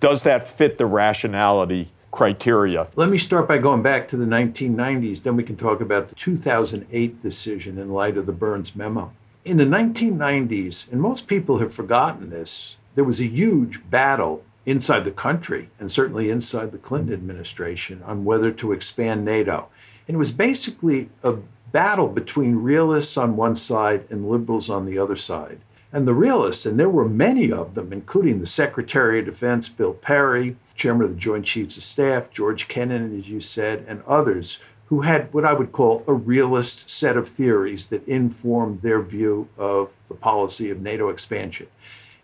Does 0.01 0.23
that 0.23 0.45
fit 0.45 0.77
the 0.77 0.85
rationality 0.85 1.93
criteria? 2.11 2.87
Let 2.95 3.09
me 3.09 3.17
start 3.17 3.47
by 3.47 3.57
going 3.57 3.81
back 3.81 4.07
to 4.09 4.17
the 4.17 4.25
1990s, 4.25 5.23
then 5.23 5.35
we 5.35 5.43
can 5.43 5.55
talk 5.55 5.81
about 5.81 6.09
the 6.09 6.15
2008 6.15 7.21
decision 7.21 7.77
in 7.77 7.91
light 7.91 8.17
of 8.17 8.25
the 8.25 8.31
Burns 8.31 8.75
memo. 8.75 9.11
In 9.43 9.57
the 9.57 9.65
1990s, 9.65 10.91
and 10.91 10.99
most 10.99 11.27
people 11.27 11.59
have 11.59 11.73
forgotten 11.73 12.29
this, 12.29 12.75
there 12.95 13.03
was 13.03 13.19
a 13.19 13.27
huge 13.27 13.89
battle 13.89 14.43
inside 14.65 15.05
the 15.05 15.11
country 15.11 15.69
and 15.79 15.91
certainly 15.91 16.29
inside 16.29 16.71
the 16.71 16.77
Clinton 16.77 17.13
administration 17.13 18.03
on 18.03 18.25
whether 18.25 18.51
to 18.51 18.73
expand 18.73 19.23
NATO. 19.23 19.69
And 20.07 20.15
it 20.15 20.17
was 20.17 20.31
basically 20.31 21.09
a 21.23 21.37
battle 21.71 22.07
between 22.07 22.55
realists 22.55 23.17
on 23.17 23.37
one 23.37 23.55
side 23.55 24.05
and 24.09 24.29
liberals 24.29 24.69
on 24.69 24.85
the 24.85 24.97
other 24.97 25.15
side. 25.15 25.59
And 25.93 26.07
the 26.07 26.13
realists, 26.13 26.65
and 26.65 26.79
there 26.79 26.89
were 26.89 27.07
many 27.07 27.51
of 27.51 27.75
them, 27.75 27.93
including 27.93 28.39
the 28.39 28.45
Secretary 28.45 29.19
of 29.19 29.25
Defense, 29.25 29.69
Bill 29.69 29.93
Perry, 29.93 30.57
Chairman 30.75 31.05
of 31.05 31.09
the 31.11 31.19
Joint 31.19 31.45
Chiefs 31.45 31.77
of 31.77 31.83
Staff, 31.83 32.29
George 32.29 32.67
Kennan, 32.67 33.17
as 33.17 33.29
you 33.29 33.39
said, 33.39 33.85
and 33.87 34.03
others 34.05 34.59
who 34.87 35.01
had 35.01 35.33
what 35.33 35.45
I 35.45 35.53
would 35.53 35.71
call 35.71 36.03
a 36.07 36.13
realist 36.13 36.89
set 36.89 37.17
of 37.17 37.27
theories 37.27 37.87
that 37.87 38.07
informed 38.07 38.81
their 38.81 39.01
view 39.01 39.47
of 39.57 39.91
the 40.07 40.15
policy 40.15 40.69
of 40.69 40.81
NATO 40.81 41.09
expansion. 41.09 41.67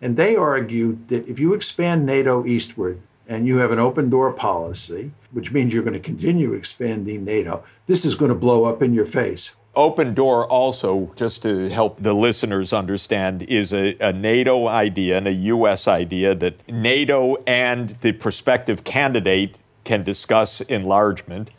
And 0.01 0.17
they 0.17 0.35
argued 0.35 1.07
that 1.09 1.27
if 1.27 1.39
you 1.39 1.53
expand 1.53 2.05
NATO 2.05 2.45
eastward 2.45 3.01
and 3.27 3.47
you 3.47 3.57
have 3.57 3.71
an 3.71 3.79
open 3.79 4.09
door 4.09 4.31
policy, 4.33 5.11
which 5.31 5.51
means 5.51 5.73
you're 5.73 5.83
going 5.83 5.93
to 5.93 5.99
continue 5.99 6.53
expanding 6.53 7.23
NATO, 7.23 7.63
this 7.87 8.05
is 8.05 8.15
going 8.15 8.29
to 8.29 8.35
blow 8.35 8.65
up 8.65 8.81
in 8.81 8.93
your 8.93 9.05
face. 9.05 9.55
Open 9.75 10.13
door 10.13 10.47
also, 10.47 11.11
just 11.15 11.41
to 11.41 11.67
help 11.69 11.97
the 11.99 12.13
listeners 12.13 12.73
understand, 12.73 13.41
is 13.41 13.73
a, 13.73 13.97
a, 13.99 14.13
NATO 14.13 14.67
idea 14.67 15.17
and 15.17 15.27
a 15.27 15.31
U.S. 15.31 15.87
idea 15.87 16.35
that 16.35 16.67
NATO 16.69 17.37
and 17.47 17.89
the 18.01 18.11
prospective 18.11 18.83
candidate 18.83 19.57
can 19.83 20.03
discuss 20.03 20.61
enlargement, 20.61 21.49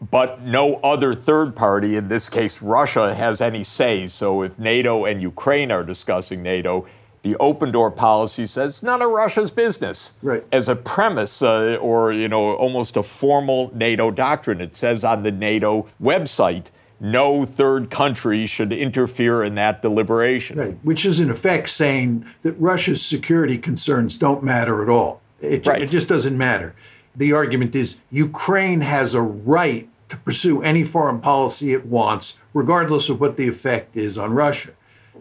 but 0.00 0.42
no 0.42 0.74
other 0.84 1.12
third 1.12 1.56
party, 1.56 1.96
in 1.96 2.06
this 2.06 2.28
case 2.28 2.62
Russia, 2.62 3.16
has 3.16 3.40
any 3.40 3.64
say. 3.64 4.06
So 4.06 4.42
if 4.42 4.56
NATO 4.60 5.04
and 5.04 5.20
Ukraine 5.20 5.72
are 5.72 5.82
discussing 5.82 6.44
NATO, 6.44 6.86
the 7.22 7.36
open 7.38 7.72
door 7.72 7.90
policy 7.90 8.46
says 8.46 8.84
none 8.84 9.02
of 9.02 9.10
Russia's 9.10 9.50
business. 9.50 10.12
Right. 10.22 10.44
As 10.52 10.68
a 10.68 10.76
premise, 10.76 11.42
uh, 11.42 11.76
or 11.80 12.12
you 12.12 12.28
know, 12.28 12.54
almost 12.54 12.96
a 12.96 13.02
formal 13.02 13.72
NATO 13.74 14.12
doctrine, 14.12 14.60
it 14.60 14.76
says 14.76 15.02
on 15.02 15.24
the 15.24 15.32
NATO 15.32 15.88
website, 16.00 16.66
no 17.00 17.44
third 17.44 17.90
country 17.90 18.46
should 18.46 18.72
interfere 18.72 19.42
in 19.42 19.54
that 19.56 19.82
deliberation. 19.82 20.58
Right. 20.58 20.78
Which 20.82 21.04
is 21.04 21.20
in 21.20 21.30
effect 21.30 21.68
saying 21.68 22.26
that 22.42 22.52
Russia's 22.52 23.04
security 23.04 23.58
concerns 23.58 24.16
don't 24.16 24.42
matter 24.42 24.82
at 24.82 24.88
all. 24.88 25.20
It, 25.40 25.66
right. 25.66 25.82
it 25.82 25.90
just 25.90 26.08
doesn't 26.08 26.36
matter. 26.36 26.74
The 27.14 27.32
argument 27.32 27.74
is 27.74 27.96
Ukraine 28.10 28.80
has 28.80 29.14
a 29.14 29.22
right 29.22 29.88
to 30.08 30.16
pursue 30.18 30.62
any 30.62 30.84
foreign 30.84 31.20
policy 31.20 31.72
it 31.72 31.86
wants, 31.86 32.38
regardless 32.54 33.08
of 33.08 33.20
what 33.20 33.36
the 33.36 33.48
effect 33.48 33.96
is 33.96 34.16
on 34.16 34.32
Russia. 34.32 34.70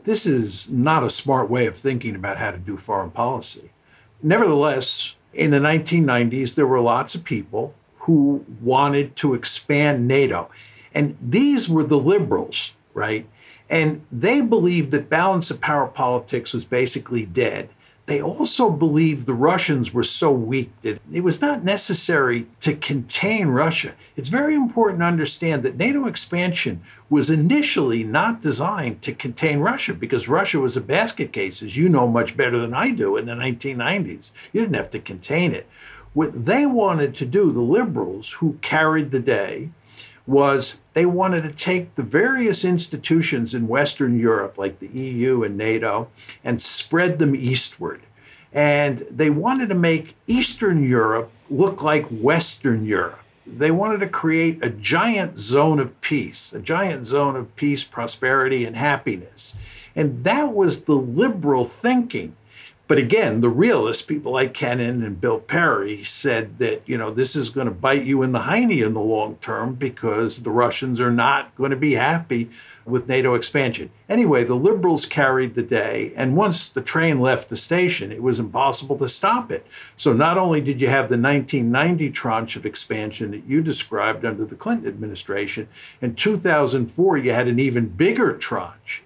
This 0.03 0.25
is 0.25 0.69
not 0.69 1.03
a 1.03 1.09
smart 1.09 1.49
way 1.49 1.65
of 1.65 1.75
thinking 1.75 2.15
about 2.15 2.37
how 2.37 2.51
to 2.51 2.57
do 2.57 2.77
foreign 2.77 3.11
policy. 3.11 3.71
Nevertheless, 4.21 5.15
in 5.33 5.51
the 5.51 5.59
1990s, 5.59 6.55
there 6.55 6.67
were 6.67 6.79
lots 6.79 7.15
of 7.15 7.23
people 7.23 7.73
who 7.99 8.45
wanted 8.61 9.15
to 9.17 9.33
expand 9.33 10.07
NATO. 10.07 10.49
And 10.95 11.15
these 11.21 11.69
were 11.69 11.83
the 11.83 11.99
liberals, 11.99 12.73
right? 12.95 13.27
And 13.69 14.03
they 14.11 14.41
believed 14.41 14.91
that 14.91 15.09
balance 15.09 15.51
of 15.51 15.61
power 15.61 15.87
politics 15.87 16.53
was 16.53 16.65
basically 16.65 17.25
dead 17.25 17.69
they 18.05 18.21
also 18.21 18.69
believed 18.69 19.25
the 19.25 19.33
Russians 19.33 19.91
were 19.91 20.03
so 20.03 20.31
weak 20.31 20.69
that 20.83 21.01
it 21.11 21.21
was 21.21 21.41
not 21.41 21.63
necessary 21.63 22.45
to 22.61 22.75
contain 22.75 23.47
Russia. 23.47 23.95
It's 24.15 24.29
very 24.29 24.53
important 24.53 24.99
to 24.99 25.07
understand 25.07 25.63
that 25.63 25.77
NATO 25.77 26.05
expansion 26.05 26.81
was 27.09 27.31
initially 27.31 28.03
not 28.03 28.41
designed 28.41 29.01
to 29.03 29.13
contain 29.13 29.59
Russia 29.59 29.93
because 29.95 30.27
Russia 30.27 30.59
was 30.59 30.77
a 30.77 30.81
basket 30.81 31.33
case, 31.33 31.63
as 31.63 31.77
you 31.77 31.89
know 31.89 32.07
much 32.07 32.37
better 32.37 32.59
than 32.59 32.75
I 32.75 32.91
do, 32.91 33.17
in 33.17 33.25
the 33.25 33.33
1990s. 33.33 34.29
You 34.53 34.61
didn't 34.61 34.75
have 34.75 34.91
to 34.91 34.99
contain 34.99 35.53
it. 35.53 35.67
What 36.13 36.45
they 36.45 36.65
wanted 36.65 37.15
to 37.15 37.25
do, 37.25 37.51
the 37.51 37.61
liberals 37.61 38.33
who 38.33 38.59
carried 38.61 39.11
the 39.11 39.19
day, 39.19 39.71
was 40.27 40.77
they 40.93 41.05
wanted 41.05 41.43
to 41.43 41.51
take 41.51 41.95
the 41.95 42.03
various 42.03 42.63
institutions 42.63 43.53
in 43.53 43.67
Western 43.67 44.17
Europe, 44.17 44.57
like 44.57 44.79
the 44.79 44.87
EU 44.87 45.43
and 45.43 45.57
NATO, 45.57 46.07
and 46.43 46.61
spread 46.61 47.19
them 47.19 47.35
eastward. 47.35 48.01
And 48.51 48.99
they 49.11 49.29
wanted 49.29 49.69
to 49.69 49.75
make 49.75 50.15
Eastern 50.27 50.87
Europe 50.87 51.29
look 51.49 51.83
like 51.83 52.05
Western 52.05 52.85
Europe. 52.85 53.19
They 53.45 53.69
wanted 53.69 53.99
to 53.99 54.07
create 54.07 54.63
a 54.63 54.69
giant 54.69 55.37
zone 55.37 55.79
of 55.79 55.99
peace, 56.01 56.51
a 56.53 56.59
giant 56.59 57.05
zone 57.05 57.35
of 57.35 57.55
peace, 57.55 57.83
prosperity, 57.83 58.65
and 58.65 58.75
happiness. 58.75 59.55
And 59.95 60.23
that 60.23 60.53
was 60.53 60.83
the 60.83 60.95
liberal 60.95 61.65
thinking. 61.65 62.35
But 62.87 62.99
again, 62.99 63.41
the 63.41 63.49
realists, 63.49 64.03
people 64.03 64.33
like 64.33 64.53
Kennan 64.53 65.01
and 65.03 65.19
Bill 65.19 65.39
Perry, 65.39 66.03
said 66.03 66.59
that, 66.59 66.83
you 66.85 66.99
know, 66.99 67.09
this 67.09 67.35
is 67.35 67.49
going 67.49 67.65
to 67.65 67.73
bite 67.73 68.03
you 68.03 68.21
in 68.21 68.31
the 68.31 68.41
hiney 68.41 68.85
in 68.85 68.93
the 68.93 69.01
long 69.01 69.37
term 69.37 69.73
because 69.73 70.43
the 70.43 70.51
Russians 70.51 70.99
are 70.99 71.11
not 71.11 71.55
going 71.55 71.71
to 71.71 71.77
be 71.77 71.93
happy 71.93 72.51
with 72.85 73.07
NATO 73.07 73.33
expansion. 73.33 73.89
Anyway, 74.07 74.43
the 74.43 74.53
liberals 74.53 75.07
carried 75.07 75.55
the 75.55 75.63
day, 75.63 76.13
and 76.15 76.37
once 76.37 76.69
the 76.69 76.81
train 76.81 77.19
left 77.19 77.49
the 77.49 77.57
station, 77.57 78.11
it 78.11 78.21
was 78.21 78.37
impossible 78.37 78.99
to 78.99 79.09
stop 79.09 79.51
it. 79.51 79.65
So 79.97 80.13
not 80.13 80.37
only 80.37 80.61
did 80.61 80.79
you 80.79 80.87
have 80.87 81.09
the 81.09 81.17
1990 81.17 82.11
tranche 82.11 82.55
of 82.55 82.67
expansion 82.67 83.31
that 83.31 83.45
you 83.47 83.63
described 83.63 84.23
under 84.23 84.45
the 84.45 84.55
Clinton 84.55 84.87
administration, 84.87 85.67
in 86.01 86.13
2004, 86.13 87.17
you 87.17 87.33
had 87.33 87.47
an 87.47 87.59
even 87.59 87.87
bigger 87.87 88.37
tranche. 88.37 89.01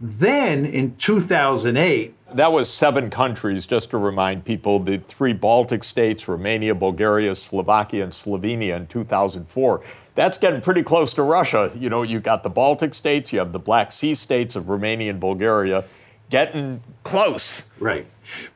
Then 0.00 0.64
in 0.64 0.96
2008, 0.96 2.14
that 2.34 2.52
was 2.52 2.68
seven 2.68 3.10
countries, 3.10 3.64
just 3.64 3.90
to 3.90 3.98
remind 3.98 4.44
people 4.44 4.78
the 4.80 4.98
three 4.98 5.32
Baltic 5.32 5.84
states, 5.84 6.28
Romania, 6.28 6.74
Bulgaria, 6.74 7.34
Slovakia, 7.34 8.04
and 8.04 8.12
Slovenia 8.12 8.76
in 8.76 8.86
2004. 8.86 9.82
That's 10.14 10.38
getting 10.38 10.60
pretty 10.60 10.82
close 10.82 11.12
to 11.14 11.22
Russia. 11.22 11.72
You 11.74 11.90
know, 11.90 12.02
you 12.02 12.20
got 12.20 12.42
the 12.42 12.50
Baltic 12.50 12.94
states, 12.94 13.32
you 13.32 13.38
have 13.38 13.52
the 13.52 13.58
Black 13.58 13.92
Sea 13.92 14.14
states 14.14 14.56
of 14.56 14.68
Romania 14.68 15.10
and 15.10 15.20
Bulgaria 15.20 15.84
getting 16.30 16.82
close. 17.02 17.62
Right. 17.78 18.06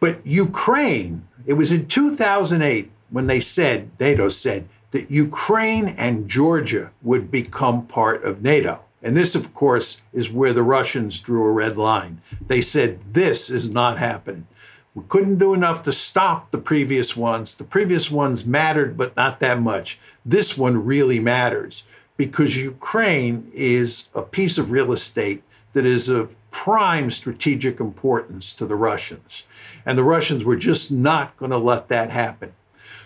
But 0.00 0.24
Ukraine, 0.26 1.26
it 1.46 1.54
was 1.54 1.72
in 1.72 1.86
2008 1.86 2.90
when 3.10 3.26
they 3.26 3.40
said, 3.40 3.90
NATO 3.98 4.28
said, 4.28 4.68
that 4.90 5.10
Ukraine 5.10 5.88
and 5.88 6.28
Georgia 6.28 6.90
would 7.02 7.30
become 7.30 7.86
part 7.86 8.24
of 8.24 8.42
NATO. 8.42 8.80
And 9.02 9.16
this, 9.16 9.34
of 9.34 9.54
course, 9.54 10.00
is 10.12 10.30
where 10.30 10.52
the 10.52 10.62
Russians 10.62 11.20
drew 11.20 11.44
a 11.44 11.52
red 11.52 11.76
line. 11.76 12.20
They 12.46 12.60
said, 12.60 13.00
this 13.12 13.48
is 13.48 13.70
not 13.70 13.98
happening. 13.98 14.46
We 14.94 15.04
couldn't 15.08 15.38
do 15.38 15.54
enough 15.54 15.84
to 15.84 15.92
stop 15.92 16.50
the 16.50 16.58
previous 16.58 17.16
ones. 17.16 17.54
The 17.54 17.64
previous 17.64 18.10
ones 18.10 18.44
mattered, 18.44 18.96
but 18.96 19.16
not 19.16 19.38
that 19.40 19.60
much. 19.60 20.00
This 20.26 20.58
one 20.58 20.84
really 20.84 21.20
matters 21.20 21.84
because 22.16 22.56
Ukraine 22.56 23.48
is 23.54 24.08
a 24.14 24.22
piece 24.22 24.58
of 24.58 24.72
real 24.72 24.92
estate 24.92 25.44
that 25.72 25.86
is 25.86 26.08
of 26.08 26.34
prime 26.50 27.10
strategic 27.10 27.78
importance 27.78 28.52
to 28.54 28.66
the 28.66 28.74
Russians. 28.74 29.44
And 29.86 29.96
the 29.96 30.02
Russians 30.02 30.44
were 30.44 30.56
just 30.56 30.90
not 30.90 31.36
going 31.36 31.52
to 31.52 31.58
let 31.58 31.88
that 31.88 32.10
happen. 32.10 32.52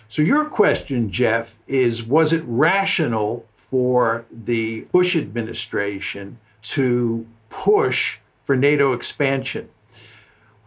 So, 0.07 0.21
your 0.21 0.45
question, 0.45 1.11
Jeff, 1.11 1.59
is 1.67 2.03
was 2.03 2.33
it 2.33 2.43
rational 2.45 3.45
for 3.73 4.23
the 4.31 4.81
Bush 4.91 5.15
administration 5.15 6.37
to 6.61 7.25
push 7.49 8.19
for 8.43 8.55
NATO 8.55 8.93
expansion? 8.93 9.67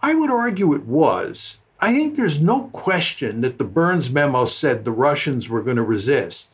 I 0.02 0.12
would 0.14 0.28
argue 0.28 0.74
it 0.74 0.86
was. 0.86 1.60
I 1.78 1.92
think 1.92 2.16
there's 2.16 2.40
no 2.40 2.62
question 2.72 3.42
that 3.42 3.58
the 3.58 3.64
Burns 3.64 4.10
memo 4.10 4.44
said 4.44 4.84
the 4.84 4.90
Russians 4.90 5.48
were 5.48 5.62
going 5.62 5.76
to 5.76 5.84
resist. 5.84 6.48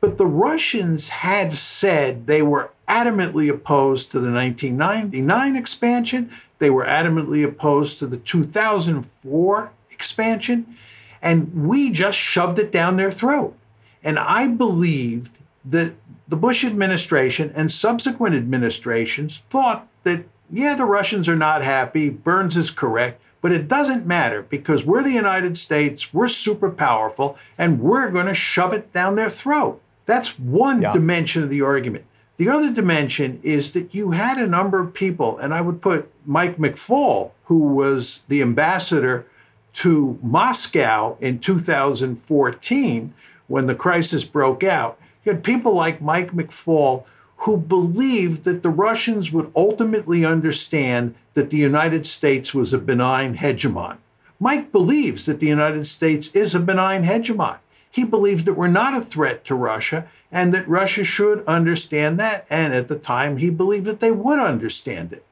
But 0.00 0.18
the 0.18 0.26
Russians 0.26 1.10
had 1.10 1.52
said 1.52 2.26
they 2.26 2.42
were 2.42 2.72
adamantly 2.88 3.48
opposed 3.48 4.10
to 4.10 4.18
the 4.18 4.32
1999 4.32 5.54
expansion. 5.54 6.28
They 6.58 6.70
were 6.70 6.86
adamantly 6.86 7.44
opposed 7.44 8.00
to 8.00 8.08
the 8.08 8.16
2004 8.16 9.72
expansion. 9.92 10.76
And 11.22 11.68
we 11.68 11.92
just 11.92 12.18
shoved 12.18 12.58
it 12.58 12.72
down 12.72 12.96
their 12.96 13.12
throat. 13.12 13.56
And 14.02 14.18
I 14.18 14.48
believed 14.48 15.30
that 15.64 15.94
the 16.28 16.36
Bush 16.36 16.64
administration 16.64 17.52
and 17.54 17.70
subsequent 17.70 18.34
administrations 18.34 19.42
thought 19.50 19.88
that, 20.04 20.24
yeah, 20.50 20.74
the 20.74 20.84
Russians 20.84 21.28
are 21.28 21.36
not 21.36 21.62
happy, 21.62 22.10
Burns 22.10 22.56
is 22.56 22.70
correct, 22.70 23.20
but 23.40 23.52
it 23.52 23.68
doesn't 23.68 24.06
matter 24.06 24.42
because 24.42 24.84
we're 24.84 25.02
the 25.02 25.10
United 25.10 25.58
States, 25.58 26.12
we're 26.14 26.28
super 26.28 26.70
powerful, 26.70 27.36
and 27.58 27.80
we're 27.80 28.10
going 28.10 28.26
to 28.26 28.34
shove 28.34 28.72
it 28.72 28.92
down 28.92 29.16
their 29.16 29.30
throat. 29.30 29.80
That's 30.06 30.38
one 30.38 30.82
yeah. 30.82 30.92
dimension 30.92 31.42
of 31.42 31.50
the 31.50 31.62
argument. 31.62 32.04
The 32.36 32.48
other 32.48 32.72
dimension 32.72 33.40
is 33.42 33.72
that 33.72 33.94
you 33.94 34.10
had 34.10 34.38
a 34.38 34.46
number 34.46 34.80
of 34.80 34.92
people, 34.92 35.38
and 35.38 35.54
I 35.54 35.60
would 35.60 35.80
put 35.80 36.10
Mike 36.26 36.56
McFaul, 36.56 37.30
who 37.44 37.58
was 37.58 38.22
the 38.28 38.42
ambassador 38.42 39.26
to 39.74 40.18
Moscow 40.22 41.16
in 41.20 41.38
2014 41.38 43.14
when 43.46 43.66
the 43.66 43.74
crisis 43.74 44.24
broke 44.24 44.64
out. 44.64 44.98
You 45.24 45.32
had 45.32 45.42
people 45.42 45.74
like 45.74 46.02
Mike 46.02 46.32
McFaul 46.32 47.04
who 47.38 47.56
believed 47.56 48.44
that 48.44 48.62
the 48.62 48.70
Russians 48.70 49.32
would 49.32 49.50
ultimately 49.56 50.24
understand 50.24 51.14
that 51.34 51.50
the 51.50 51.56
United 51.56 52.06
States 52.06 52.54
was 52.54 52.72
a 52.72 52.78
benign 52.78 53.36
hegemon. 53.36 53.98
Mike 54.38 54.72
believes 54.72 55.26
that 55.26 55.40
the 55.40 55.46
United 55.46 55.86
States 55.86 56.28
is 56.34 56.54
a 56.54 56.60
benign 56.60 57.04
hegemon. 57.04 57.58
He 57.90 58.04
believes 58.04 58.44
that 58.44 58.54
we're 58.54 58.68
not 58.68 58.96
a 58.96 59.00
threat 59.00 59.44
to 59.46 59.54
Russia 59.54 60.08
and 60.32 60.52
that 60.52 60.68
Russia 60.68 61.04
should 61.04 61.44
understand 61.44 62.18
that. 62.18 62.46
And 62.50 62.74
at 62.74 62.88
the 62.88 62.98
time, 62.98 63.36
he 63.36 63.50
believed 63.50 63.84
that 63.84 64.00
they 64.00 64.10
would 64.10 64.38
understand 64.38 65.12
it. 65.12 65.24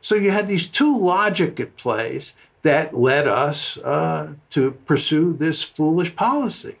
So 0.00 0.14
you 0.14 0.30
had 0.30 0.48
these 0.48 0.66
two 0.66 0.96
logic 0.96 1.60
at 1.60 1.76
plays 1.76 2.32
that 2.62 2.94
led 2.96 3.28
us 3.28 3.76
uh, 3.78 4.34
to 4.50 4.72
pursue 4.86 5.32
this 5.32 5.62
foolish 5.62 6.16
policy. 6.16 6.76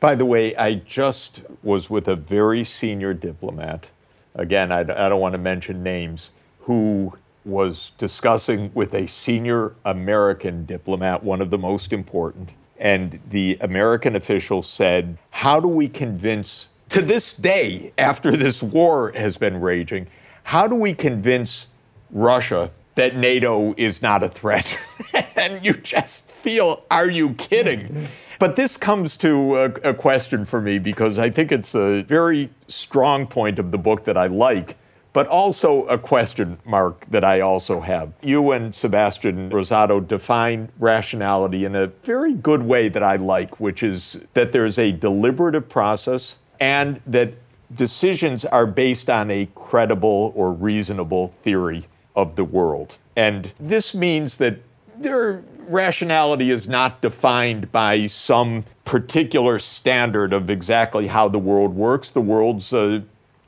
By 0.00 0.14
the 0.14 0.24
way, 0.24 0.54
I 0.54 0.74
just 0.74 1.42
was 1.62 1.90
with 1.90 2.06
a 2.06 2.14
very 2.14 2.62
senior 2.62 3.14
diplomat. 3.14 3.90
Again, 4.34 4.70
I, 4.70 4.80
I 4.80 5.08
don't 5.08 5.20
want 5.20 5.32
to 5.32 5.38
mention 5.38 5.82
names, 5.82 6.30
who 6.60 7.14
was 7.44 7.92
discussing 7.98 8.70
with 8.74 8.94
a 8.94 9.08
senior 9.08 9.74
American 9.84 10.64
diplomat, 10.66 11.24
one 11.24 11.40
of 11.40 11.50
the 11.50 11.58
most 11.58 11.92
important, 11.92 12.50
and 12.78 13.18
the 13.28 13.58
American 13.60 14.14
official 14.14 14.62
said, 14.62 15.18
How 15.30 15.58
do 15.58 15.66
we 15.66 15.88
convince, 15.88 16.68
to 16.90 17.02
this 17.02 17.32
day, 17.32 17.92
after 17.98 18.36
this 18.36 18.62
war 18.62 19.10
has 19.12 19.36
been 19.36 19.60
raging, 19.60 20.06
how 20.44 20.68
do 20.68 20.76
we 20.76 20.94
convince 20.94 21.68
Russia 22.10 22.70
that 22.94 23.16
NATO 23.16 23.74
is 23.76 24.00
not 24.00 24.22
a 24.22 24.28
threat? 24.28 24.78
and 25.36 25.64
you 25.64 25.72
just 25.72 26.30
feel, 26.30 26.84
Are 26.88 27.10
you 27.10 27.34
kidding? 27.34 28.08
But 28.38 28.56
this 28.56 28.76
comes 28.76 29.16
to 29.18 29.56
a, 29.56 29.64
a, 29.90 29.94
question 29.94 30.44
for 30.44 30.60
me 30.60 30.78
because 30.78 31.18
I 31.18 31.28
think 31.28 31.50
it's 31.50 31.74
a 31.74 32.02
very 32.02 32.50
strong 32.68 33.26
point 33.26 33.58
of 33.58 33.72
the 33.72 33.78
book 33.78 34.04
that 34.04 34.16
I 34.16 34.28
like 34.28 34.76
but 35.12 35.26
also 35.26 35.84
a 35.86 35.98
question 35.98 36.58
mark 36.64 37.04
that 37.10 37.24
I 37.24 37.40
also 37.40 37.80
have. 37.80 38.12
You 38.22 38.52
and 38.52 38.72
Sebastian 38.72 39.50
Rosato 39.50 40.06
define 40.06 40.70
rationality 40.78 41.64
in 41.64 41.74
a 41.74 41.88
very 42.04 42.34
good 42.34 42.62
way 42.62 42.88
that 42.88 43.02
I 43.02 43.16
like, 43.16 43.58
which 43.58 43.82
is 43.82 44.18
that 44.34 44.52
there's 44.52 44.78
a 44.78 44.92
deliberative 44.92 45.68
process 45.68 46.38
and 46.60 47.00
that 47.06 47.34
decisions 47.74 48.44
are 48.44 48.64
based 48.66 49.10
on 49.10 49.30
a 49.30 49.48
credible 49.56 50.32
or 50.36 50.52
reasonable 50.52 51.28
theory 51.42 51.86
of 52.14 52.36
the 52.36 52.44
world. 52.44 52.98
And 53.16 53.52
this 53.58 53.94
means 53.94 54.36
that 54.36 54.60
their 54.96 55.42
rationality 55.68 56.50
is 56.50 56.68
not 56.68 57.00
defined 57.00 57.70
by 57.70 58.06
some 58.06 58.64
particular 58.84 59.58
standard 59.58 60.32
of 60.32 60.48
exactly 60.48 61.08
how 61.08 61.28
the 61.28 61.38
world 61.38 61.74
works. 61.74 62.10
The 62.10 62.20
world's 62.20 62.72
uh, 62.72 63.00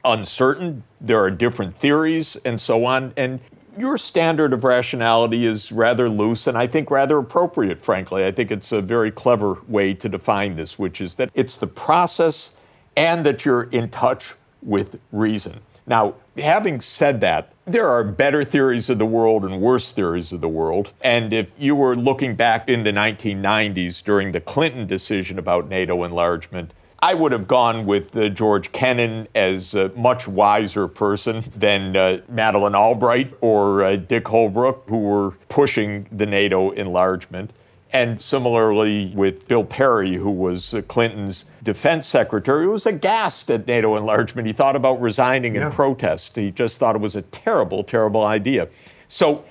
uncertain. 0.05 0.85
There 1.01 1.23
are 1.23 1.31
different 1.31 1.79
theories 1.79 2.37
and 2.45 2.61
so 2.61 2.85
on. 2.85 3.13
And 3.17 3.41
your 3.79 3.97
standard 3.99 4.53
of 4.53 4.65
rationality 4.65 5.47
is 5.47 5.73
rather 5.73 6.09
loose 6.09 6.47
and 6.47 6.59
I 6.59 6.67
think 6.67 6.91
rather 6.91 7.19
appropriate, 7.19 7.81
frankly. 7.83 8.27
I 8.27 8.33
think 8.33 8.51
it's 8.51 8.73
a 8.73 8.83
very 8.83 9.11
clever 9.11 9.59
way 9.69 9.95
to 9.95 10.09
define 10.09 10.57
this, 10.57 10.79
which 10.79 11.01
is 11.01 11.15
that 11.17 11.31
it's 11.35 11.57
the 11.57 11.67
process 11.67 12.53
and 12.97 13.25
that 13.25 13.45
you're 13.45 13.65
in 13.65 13.89
touch 13.89 14.35
with 14.63 15.01
reason. 15.13 15.61
Now, 15.87 16.15
having 16.41 16.81
said 16.81 17.21
that, 17.21 17.53
there 17.65 17.89
are 17.89 18.03
better 18.03 18.45
theories 18.45 18.91
of 18.91 18.99
the 18.99 19.07
world 19.07 19.45
and 19.45 19.61
worse 19.61 19.93
theories 19.93 20.33
of 20.33 20.41
the 20.41 20.49
world. 20.49 20.93
And 21.01 21.33
if 21.33 21.51
you 21.57 21.77
were 21.77 21.95
looking 21.95 22.35
back 22.35 22.69
in 22.69 22.83
the 22.83 22.93
1990s 22.93 24.03
during 24.03 24.33
the 24.33 24.41
Clinton 24.41 24.87
decision 24.87 25.39
about 25.39 25.69
NATO 25.69 26.03
enlargement, 26.03 26.73
I 27.03 27.15
would 27.15 27.33
have 27.33 27.49
gone 27.49 27.87
with 27.87 28.15
uh, 28.15 28.29
George 28.29 28.73
Kennan 28.73 29.29
as 29.35 29.75
a 29.75 29.89
much 29.91 30.29
wiser 30.29 30.87
person 30.87 31.45
than 31.57 31.97
uh, 31.97 32.21
Madeleine 32.29 32.75
Albright 32.75 33.33
or 33.41 33.83
uh, 33.83 33.97
Dick 33.97 34.25
Holbrooke, 34.25 34.87
who 34.89 34.99
were 34.99 35.31
pushing 35.49 36.07
the 36.13 36.27
NATO 36.27 36.71
enlargement. 36.73 37.53
And 37.93 38.23
similarly 38.23 39.13
with 39.17 39.49
Bill 39.49 39.65
Perry, 39.65 40.15
who 40.15 40.31
was 40.31 40.75
uh, 40.75 40.83
Clinton's 40.83 41.45
defense 41.63 42.07
secretary, 42.07 42.65
who 42.65 42.71
was 42.71 42.87
aghast 42.87 43.51
at 43.51 43.67
NATO 43.67 43.97
enlargement. 43.97 44.47
He 44.47 44.53
thought 44.53 44.77
about 44.77 45.01
resigning 45.01 45.57
yeah. 45.57 45.67
in 45.67 45.73
protest. 45.73 46.37
He 46.37 46.53
just 46.53 46.79
thought 46.79 46.95
it 46.95 47.01
was 47.01 47.17
a 47.17 47.23
terrible, 47.23 47.83
terrible 47.83 48.25
idea. 48.25 48.69
So 49.09 49.45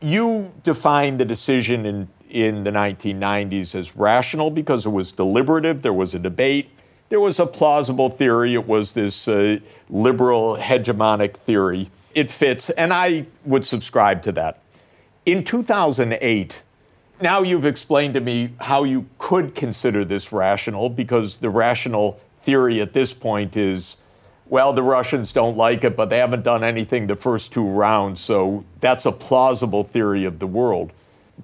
you 0.00 0.52
define 0.64 1.18
the 1.18 1.24
decision 1.24 1.84
in, 1.84 2.08
in 2.30 2.64
the 2.64 2.70
1990s 2.70 3.74
as 3.74 3.94
rational 3.94 4.50
because 4.50 4.86
it 4.86 4.90
was 4.90 5.12
deliberative, 5.12 5.82
there 5.82 5.92
was 5.92 6.14
a 6.14 6.18
debate, 6.18 6.70
there 7.12 7.20
was 7.20 7.38
a 7.38 7.44
plausible 7.44 8.08
theory. 8.08 8.54
It 8.54 8.66
was 8.66 8.92
this 8.94 9.28
uh, 9.28 9.58
liberal 9.90 10.56
hegemonic 10.56 11.36
theory. 11.36 11.90
It 12.14 12.30
fits, 12.30 12.70
and 12.70 12.90
I 12.90 13.26
would 13.44 13.66
subscribe 13.66 14.22
to 14.22 14.32
that. 14.32 14.62
In 15.26 15.44
2008, 15.44 16.62
now 17.22 17.42
you've 17.42 17.64
explained 17.64 18.14
to 18.14 18.20
me 18.20 18.50
how 18.60 18.84
you 18.84 19.06
could 19.18 19.54
consider 19.54 20.04
this 20.04 20.32
rational 20.32 20.88
because 20.88 21.38
the 21.38 21.50
rational 21.50 22.20
theory 22.40 22.80
at 22.80 22.92
this 22.92 23.12
point 23.12 23.56
is 23.56 23.96
well, 24.52 24.74
the 24.74 24.82
Russians 24.82 25.32
don't 25.32 25.56
like 25.56 25.82
it, 25.82 25.96
but 25.96 26.10
they 26.10 26.18
haven't 26.18 26.42
done 26.42 26.62
anything 26.62 27.06
the 27.06 27.16
first 27.16 27.54
two 27.54 27.66
rounds, 27.66 28.20
so 28.20 28.66
that's 28.80 29.06
a 29.06 29.12
plausible 29.12 29.82
theory 29.82 30.26
of 30.26 30.40
the 30.40 30.46
world. 30.46 30.92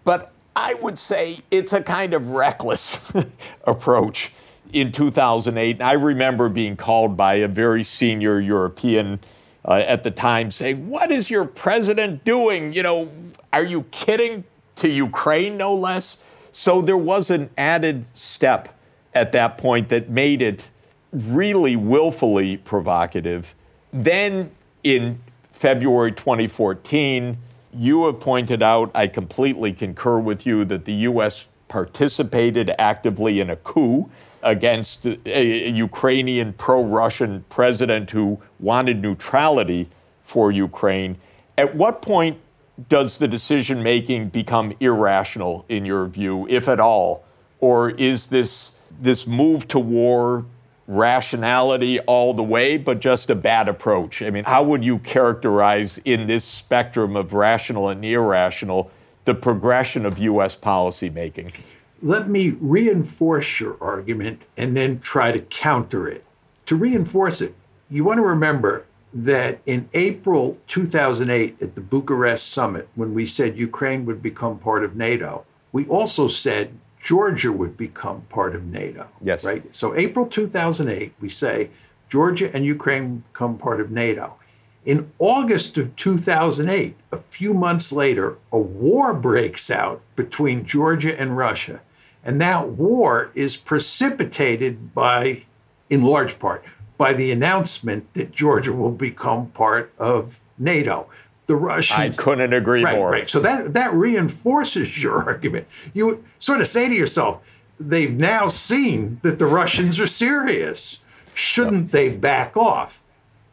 But 0.04 0.30
I 0.54 0.74
would 0.74 0.98
say 0.98 1.38
it's 1.50 1.72
a 1.72 1.82
kind 1.82 2.12
of 2.12 2.28
reckless 2.28 3.00
approach 3.64 4.32
in 4.74 4.92
2008. 4.92 5.80
I 5.80 5.92
remember 5.92 6.50
being 6.50 6.76
called 6.76 7.16
by 7.16 7.36
a 7.36 7.48
very 7.48 7.82
senior 7.82 8.40
European 8.40 9.20
uh, 9.64 9.82
at 9.86 10.02
the 10.02 10.10
time 10.10 10.50
saying, 10.50 10.90
What 10.90 11.10
is 11.10 11.30
your 11.30 11.46
president 11.46 12.24
doing? 12.24 12.74
You 12.74 12.82
know, 12.82 13.12
are 13.54 13.64
you 13.64 13.84
kidding? 13.84 14.44
To 14.78 14.88
Ukraine, 14.88 15.56
no 15.56 15.74
less. 15.74 16.18
So 16.52 16.80
there 16.80 16.98
was 16.98 17.30
an 17.30 17.50
added 17.58 18.04
step 18.14 18.76
at 19.14 19.32
that 19.32 19.58
point 19.58 19.88
that 19.88 20.08
made 20.08 20.42
it 20.42 20.70
really 21.12 21.76
willfully 21.76 22.56
provocative. 22.58 23.54
Then 23.92 24.50
in 24.84 25.20
February 25.52 26.12
2014, 26.12 27.38
you 27.74 28.06
have 28.06 28.20
pointed 28.20 28.62
out, 28.62 28.90
I 28.94 29.08
completely 29.08 29.72
concur 29.72 30.18
with 30.18 30.46
you, 30.46 30.64
that 30.66 30.84
the 30.84 30.92
U.S. 30.92 31.48
participated 31.68 32.72
actively 32.78 33.40
in 33.40 33.50
a 33.50 33.56
coup 33.56 34.10
against 34.42 35.06
a, 35.06 35.70
Ukrainian 35.70 36.52
pro 36.52 36.84
Russian 36.84 37.44
president 37.48 38.10
who 38.10 38.40
wanted 38.60 39.02
neutrality 39.02 39.88
for 40.22 40.52
Ukraine. 40.52 41.16
At 41.56 41.74
what 41.74 42.00
point 42.02 42.38
does 42.88 43.18
the 43.18 43.26
decision 43.26 43.82
making 43.82 44.28
become 44.28 44.72
irrational 44.78 45.64
in 45.68 45.84
your 45.84 46.06
view, 46.06 46.46
if 46.48 46.68
at 46.68 46.78
all? 46.78 47.24
Or 47.60 47.90
is 47.90 48.28
this 48.28 48.72
this 49.00 49.26
move 49.26 49.68
to 49.68 49.78
war 49.78 50.44
rationality 50.86 52.00
all 52.00 52.34
the 52.34 52.42
way, 52.42 52.78
but 52.78 53.00
just 53.00 53.30
a 53.30 53.34
bad 53.34 53.68
approach? 53.68 54.22
I 54.22 54.30
mean, 54.30 54.44
how 54.44 54.62
would 54.64 54.84
you 54.84 54.98
characterize 54.98 55.98
in 56.04 56.26
this 56.26 56.44
spectrum 56.44 57.16
of 57.16 57.32
rational 57.32 57.88
and 57.88 58.04
irrational 58.04 58.90
the 59.24 59.34
progression 59.34 60.06
of 60.06 60.18
U.S. 60.18 60.56
policymaking? 60.56 61.52
Let 62.00 62.28
me 62.28 62.50
reinforce 62.60 63.60
your 63.60 63.76
argument 63.80 64.46
and 64.56 64.76
then 64.76 65.00
try 65.00 65.32
to 65.32 65.40
counter 65.40 66.08
it. 66.08 66.24
To 66.66 66.76
reinforce 66.76 67.40
it, 67.40 67.54
you 67.90 68.04
want 68.04 68.18
to 68.18 68.22
remember 68.22 68.86
that 69.12 69.60
in 69.64 69.88
April 69.94 70.58
2008 70.66 71.62
at 71.62 71.74
the 71.74 71.80
Bucharest 71.80 72.48
summit, 72.48 72.88
when 72.94 73.14
we 73.14 73.26
said 73.26 73.56
Ukraine 73.56 74.04
would 74.06 74.22
become 74.22 74.58
part 74.58 74.84
of 74.84 74.96
NATO, 74.96 75.44
we 75.72 75.86
also 75.86 76.28
said 76.28 76.72
Georgia 77.00 77.52
would 77.52 77.76
become 77.76 78.22
part 78.28 78.54
of 78.54 78.64
NATO. 78.66 79.08
Yes. 79.22 79.44
Right? 79.44 79.74
So, 79.74 79.94
April 79.94 80.26
2008, 80.26 81.14
we 81.20 81.28
say 81.28 81.70
Georgia 82.08 82.54
and 82.54 82.64
Ukraine 82.66 83.24
become 83.32 83.58
part 83.58 83.80
of 83.80 83.90
NATO. 83.90 84.34
In 84.84 85.10
August 85.18 85.76
of 85.78 85.94
2008, 85.96 86.96
a 87.12 87.18
few 87.18 87.52
months 87.52 87.92
later, 87.92 88.38
a 88.50 88.58
war 88.58 89.12
breaks 89.12 89.70
out 89.70 90.00
between 90.16 90.64
Georgia 90.64 91.18
and 91.18 91.36
Russia. 91.36 91.80
And 92.24 92.40
that 92.40 92.70
war 92.70 93.30
is 93.34 93.56
precipitated 93.56 94.94
by, 94.94 95.44
in 95.90 96.04
large 96.04 96.38
part, 96.38 96.64
by 96.98 97.12
the 97.12 97.30
announcement 97.30 98.12
that 98.14 98.32
Georgia 98.32 98.72
will 98.72 98.90
become 98.90 99.46
part 99.50 99.92
of 99.98 100.40
NATO. 100.58 101.08
The 101.46 101.56
Russians. 101.56 102.18
I 102.18 102.22
couldn't 102.22 102.52
agree 102.52 102.84
right, 102.84 102.96
more. 102.96 103.10
Right. 103.10 103.30
So 103.30 103.40
that, 103.40 103.72
that 103.72 103.94
reinforces 103.94 105.02
your 105.02 105.22
argument. 105.26 105.66
You 105.94 106.22
sort 106.38 106.60
of 106.60 106.66
say 106.66 106.88
to 106.88 106.94
yourself, 106.94 107.40
they've 107.80 108.12
now 108.12 108.48
seen 108.48 109.20
that 109.22 109.38
the 109.38 109.46
Russians 109.46 109.98
are 109.98 110.06
serious. 110.06 110.98
Shouldn't 111.32 111.92
they 111.92 112.14
back 112.14 112.56
off? 112.56 113.00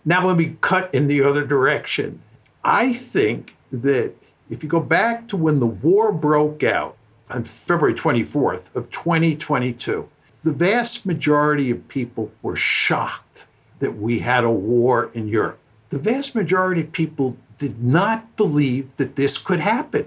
Now 0.04 0.26
let 0.26 0.36
me 0.36 0.58
cut 0.60 0.94
in 0.94 1.08
the 1.08 1.22
other 1.22 1.46
direction. 1.46 2.22
I 2.64 2.94
think 2.94 3.56
that 3.72 4.14
if 4.50 4.62
you 4.62 4.70
go 4.70 4.80
back 4.80 5.28
to 5.30 5.38
when 5.38 5.60
the 5.60 5.68
war 5.68 6.12
broke 6.12 6.64
out 6.64 6.98
on 7.30 7.44
February 7.44 7.94
24th 7.94 8.76
of 8.76 8.92
2022, 8.92 10.10
the 10.46 10.54
vast 10.54 11.08
majority 11.08 11.72
of 11.72 11.88
people 11.88 12.32
were 12.44 12.56
shocked 12.56 13.46
that 13.80 13.98
we 13.98 14.20
had 14.20 14.44
a 14.44 14.52
war 14.52 15.10
in 15.16 15.28
Europe. 15.28 15.58
The 15.90 15.98
vast 15.98 16.36
majority 16.36 16.82
of 16.82 16.92
people 16.92 17.36
did 17.58 17.84
not 17.84 18.36
believe 18.36 18.96
that 18.98 19.16
this 19.16 19.40
could 19.40 19.60
happen. 19.60 20.06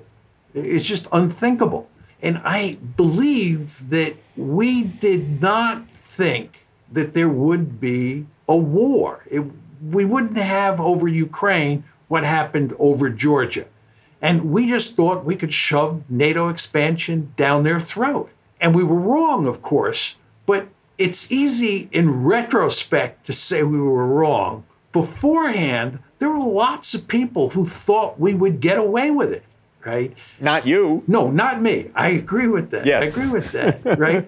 It's 0.55 0.85
just 0.85 1.09
unthinkable. 1.11 1.89
And 2.23 2.41
I 2.45 2.79
believe 2.97 3.91
that 3.91 4.15
we 4.37 4.85
did 4.85 5.43
not 5.43 5.91
think 5.91 6.67
that 6.93 7.15
there 7.15 7.29
would 7.29 7.81
be 7.81 8.27
a 8.47 8.57
war. 8.57 9.25
It, 9.29 9.43
we 9.83 10.05
wouldn't 10.05 10.39
have 10.39 10.81
over 10.81 11.09
Ukraine 11.09 11.83
what 12.07 12.23
happened 12.23 12.75
over 12.79 13.11
Georgia. 13.11 13.67
And 14.23 14.53
we 14.53 14.69
just 14.69 14.95
thought 14.95 15.25
we 15.25 15.35
could 15.35 15.53
shove 15.53 16.09
NATO 16.09 16.49
expansion 16.49 17.33
down 17.37 17.65
their 17.65 17.81
throat. 17.81 18.31
And 18.61 18.73
we 18.73 18.85
were 18.85 19.01
wrong, 19.01 19.49
of 19.49 19.63
course, 19.63 20.15
but 20.49 20.67
it's 20.97 21.31
easy 21.31 21.91
in 21.93 22.25
retrospect 22.25 23.27
to 23.27 23.35
say 23.35 23.63
we 23.63 23.79
were 23.79 24.07
wrong. 24.07 24.65
Beforehand, 24.93 26.01
there 26.21 26.31
were 26.31 26.39
lots 26.39 26.95
of 26.95 27.07
people 27.07 27.51
who 27.51 27.67
thought 27.67 28.19
we 28.19 28.33
would 28.33 28.59
get 28.61 28.79
away 28.79 29.11
with 29.11 29.31
it, 29.31 29.45
right? 29.85 30.15
Not 30.41 30.67
you. 30.67 31.05
No, 31.07 31.31
not 31.31 31.61
me. 31.61 31.91
I 31.95 32.09
agree 32.09 32.49
with 32.49 32.71
that. 32.71 32.87
Yes. 32.87 33.03
I 33.03 33.07
agree 33.07 33.29
with 33.29 33.53
that, 33.53 33.99
right? 33.99 34.27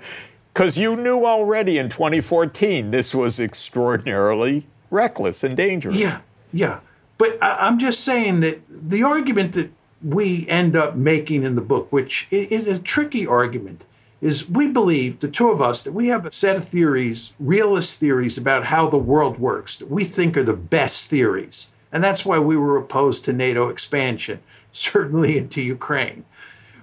Because 0.52 0.76
you 0.76 0.94
knew 0.94 1.24
already 1.24 1.78
in 1.78 1.88
2014 1.88 2.90
this 2.90 3.14
was 3.14 3.40
extraordinarily 3.40 4.66
reckless 4.90 5.42
and 5.42 5.56
dangerous. 5.56 5.96
Yeah, 5.96 6.20
yeah. 6.52 6.80
But 7.16 7.42
I, 7.42 7.66
am 7.66 7.78
just 7.78 8.00
saying 8.00 8.40
that 8.40 8.60
the 8.68 9.04
argument 9.04 9.54
that 9.54 9.70
we 10.04 10.46
end 10.48 10.76
up 10.76 10.96
making 10.96 11.44
in 11.44 11.54
the 11.54 11.62
book, 11.62 11.90
which 11.90 12.28
is 12.30 12.66
a 12.66 12.78
tricky 12.78 13.26
argument, 13.26 13.86
is 14.20 14.48
we 14.48 14.66
believe, 14.66 15.20
the 15.20 15.28
two 15.28 15.48
of 15.48 15.62
us, 15.62 15.82
that 15.82 15.92
we 15.92 16.08
have 16.08 16.26
a 16.26 16.32
set 16.32 16.56
of 16.56 16.66
theories, 16.66 17.32
realist 17.40 17.98
theories 17.98 18.36
about 18.36 18.66
how 18.66 18.88
the 18.88 18.98
world 18.98 19.38
works 19.38 19.76
that 19.78 19.90
we 19.90 20.04
think 20.04 20.36
are 20.36 20.42
the 20.42 20.52
best 20.52 21.08
theories. 21.08 21.70
And 21.92 22.04
that's 22.04 22.24
why 22.24 22.38
we 22.38 22.56
were 22.56 22.76
opposed 22.76 23.24
to 23.24 23.32
NATO 23.32 23.68
expansion, 23.68 24.40
certainly 24.72 25.38
into 25.38 25.62
Ukraine. 25.62 26.24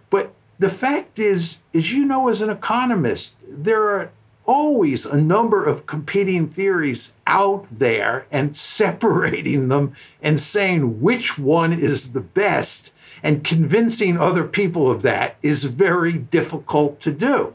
But 0.09 0.33
the 0.59 0.69
fact 0.69 1.19
is, 1.19 1.59
as 1.73 1.93
you 1.93 2.05
know, 2.05 2.27
as 2.27 2.41
an 2.41 2.49
economist, 2.49 3.35
there 3.47 3.83
are 3.83 4.11
always 4.47 5.05
a 5.05 5.21
number 5.21 5.63
of 5.63 5.85
competing 5.85 6.47
theories 6.47 7.13
out 7.27 7.67
there 7.69 8.25
and 8.31 8.55
separating 8.77 9.67
them 9.67 9.93
and 10.21 10.39
saying 10.39 11.01
which 11.01 11.37
one 11.37 11.71
is 11.71 12.13
the 12.13 12.21
best 12.21 12.91
and 13.23 13.43
convincing 13.43 14.17
other 14.17 14.43
people 14.43 14.89
of 14.89 15.01
that 15.01 15.37
is 15.41 15.65
very 15.65 16.13
difficult 16.13 16.99
to 17.01 17.11
do. 17.11 17.53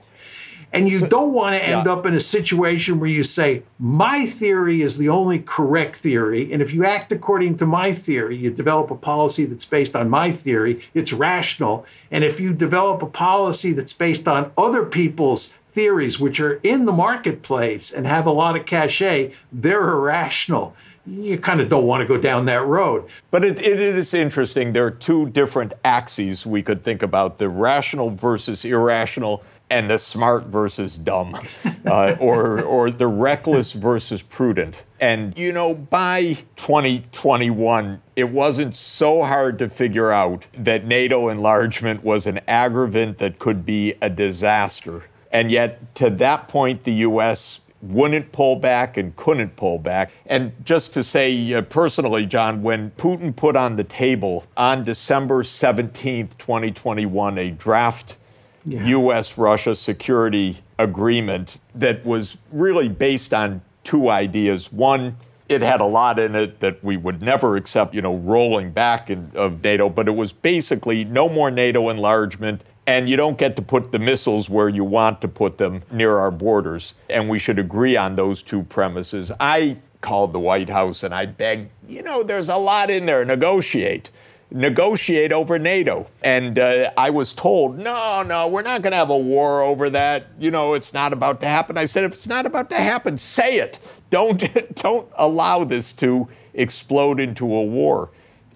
And 0.72 0.88
you 0.88 1.00
so, 1.00 1.06
don't 1.06 1.34
want 1.34 1.54
to 1.54 1.62
end 1.62 1.86
yeah. 1.86 1.92
up 1.92 2.06
in 2.06 2.14
a 2.14 2.20
situation 2.20 2.98
where 2.98 3.10
you 3.10 3.24
say, 3.24 3.62
my 3.78 4.24
theory 4.24 4.80
is 4.80 4.96
the 4.96 5.10
only 5.10 5.38
correct 5.38 5.96
theory. 5.96 6.50
And 6.50 6.62
if 6.62 6.72
you 6.72 6.84
act 6.86 7.12
according 7.12 7.58
to 7.58 7.66
my 7.66 7.92
theory, 7.92 8.36
you 8.36 8.50
develop 8.50 8.90
a 8.90 8.96
policy 8.96 9.44
that's 9.44 9.66
based 9.66 9.94
on 9.94 10.08
my 10.08 10.30
theory, 10.30 10.82
it's 10.94 11.12
rational. 11.12 11.84
And 12.10 12.24
if 12.24 12.40
you 12.40 12.54
develop 12.54 13.02
a 13.02 13.06
policy 13.06 13.72
that's 13.72 13.92
based 13.92 14.26
on 14.26 14.50
other 14.56 14.84
people's 14.84 15.52
theories, 15.72 16.20
which 16.20 16.38
are 16.40 16.54
in 16.62 16.84
the 16.84 16.92
marketplace 16.92 17.90
and 17.90 18.06
have 18.06 18.26
a 18.26 18.32
lot 18.32 18.56
of 18.56 18.66
cachet, 18.66 19.32
they're 19.50 19.90
irrational 19.90 20.76
you 21.06 21.36
kind 21.38 21.60
of 21.60 21.68
don't 21.68 21.86
want 21.86 22.00
to 22.00 22.06
go 22.06 22.16
down 22.16 22.44
that 22.46 22.64
road. 22.64 23.08
But 23.30 23.44
it, 23.44 23.58
it 23.58 23.80
is 23.80 24.14
interesting. 24.14 24.72
There 24.72 24.86
are 24.86 24.90
two 24.90 25.28
different 25.30 25.74
axes 25.84 26.46
we 26.46 26.62
could 26.62 26.82
think 26.82 27.02
about 27.02 27.38
the 27.38 27.48
rational 27.48 28.10
versus 28.10 28.64
irrational. 28.64 29.42
And 29.70 29.88
the 29.88 29.98
smart 29.98 30.48
versus 30.48 30.98
dumb, 30.98 31.34
uh, 31.86 32.16
or, 32.20 32.62
or 32.62 32.90
the 32.90 33.06
reckless 33.06 33.72
versus 33.72 34.20
prudent. 34.20 34.84
And, 35.00 35.36
you 35.38 35.50
know, 35.50 35.72
by 35.72 36.36
2021, 36.56 38.02
it 38.14 38.28
wasn't 38.28 38.76
so 38.76 39.22
hard 39.22 39.58
to 39.60 39.70
figure 39.70 40.12
out 40.12 40.46
that 40.52 40.86
NATO 40.86 41.30
enlargement 41.30 42.04
was 42.04 42.26
an 42.26 42.40
aggravant 42.46 43.16
that 43.16 43.38
could 43.38 43.64
be 43.64 43.94
a 44.02 44.10
disaster. 44.10 45.04
And 45.32 45.50
yet, 45.50 45.94
to 45.96 46.10
that 46.10 46.48
point, 46.48 46.84
the 46.84 46.92
U.S 46.92 47.60
wouldn't 47.82 48.30
pull 48.30 48.56
back 48.56 48.96
and 48.96 49.14
couldn't 49.16 49.56
pull 49.56 49.78
back. 49.78 50.12
And 50.26 50.52
just 50.64 50.94
to 50.94 51.02
say 51.02 51.52
uh, 51.52 51.62
personally, 51.62 52.26
John, 52.26 52.62
when 52.62 52.92
Putin 52.92 53.34
put 53.34 53.56
on 53.56 53.76
the 53.76 53.84
table 53.84 54.44
on 54.56 54.84
December 54.84 55.42
17th, 55.42 56.38
2021, 56.38 57.38
a 57.38 57.50
draft 57.50 58.16
yeah. 58.64 58.86
U.S. 58.86 59.36
Russia 59.36 59.74
security 59.74 60.58
agreement 60.78 61.58
that 61.74 62.06
was 62.06 62.38
really 62.52 62.88
based 62.88 63.34
on 63.34 63.60
two 63.82 64.08
ideas. 64.08 64.70
One, 64.70 65.16
it 65.48 65.62
had 65.62 65.80
a 65.80 65.84
lot 65.84 66.20
in 66.20 66.36
it 66.36 66.60
that 66.60 66.82
we 66.84 66.96
would 66.96 67.20
never 67.20 67.56
accept, 67.56 67.94
you 67.94 68.02
know, 68.02 68.14
rolling 68.14 68.70
back 68.70 69.10
in, 69.10 69.32
of 69.34 69.64
NATO, 69.64 69.88
but 69.88 70.06
it 70.06 70.14
was 70.14 70.32
basically 70.32 71.04
no 71.04 71.28
more 71.28 71.50
NATO 71.50 71.88
enlargement 71.88 72.62
and 72.86 73.08
you 73.08 73.16
don't 73.16 73.38
get 73.38 73.56
to 73.56 73.62
put 73.62 73.92
the 73.92 73.98
missiles 73.98 74.50
where 74.50 74.68
you 74.68 74.84
want 74.84 75.20
to 75.20 75.28
put 75.28 75.58
them 75.58 75.82
near 75.90 76.18
our 76.18 76.30
borders. 76.30 76.94
And 77.08 77.28
we 77.28 77.38
should 77.38 77.58
agree 77.58 77.96
on 77.96 78.16
those 78.16 78.42
two 78.42 78.64
premises. 78.64 79.30
I 79.38 79.78
called 80.00 80.32
the 80.32 80.40
White 80.40 80.68
House 80.68 81.02
and 81.02 81.14
I 81.14 81.26
begged, 81.26 81.70
you 81.88 82.02
know, 82.02 82.22
there's 82.22 82.48
a 82.48 82.56
lot 82.56 82.90
in 82.90 83.06
there, 83.06 83.24
negotiate. 83.24 84.10
Negotiate 84.50 85.32
over 85.32 85.58
NATO. 85.58 86.08
And 86.22 86.58
uh, 86.58 86.90
I 86.96 87.08
was 87.08 87.32
told, 87.32 87.78
no, 87.78 88.22
no, 88.22 88.48
we're 88.48 88.62
not 88.62 88.82
going 88.82 88.90
to 88.90 88.98
have 88.98 89.08
a 89.08 89.16
war 89.16 89.62
over 89.62 89.88
that. 89.88 90.26
You 90.38 90.50
know, 90.50 90.74
it's 90.74 90.92
not 90.92 91.14
about 91.14 91.40
to 91.40 91.48
happen. 91.48 91.78
I 91.78 91.86
said, 91.86 92.04
if 92.04 92.12
it's 92.12 92.26
not 92.26 92.44
about 92.44 92.68
to 92.70 92.76
happen, 92.76 93.16
say 93.16 93.58
it. 93.58 93.78
Don't, 94.10 94.42
don't 94.74 95.08
allow 95.16 95.64
this 95.64 95.92
to 95.94 96.28
explode 96.52 97.18
into 97.18 97.46
a 97.46 97.62
war. 97.62 98.10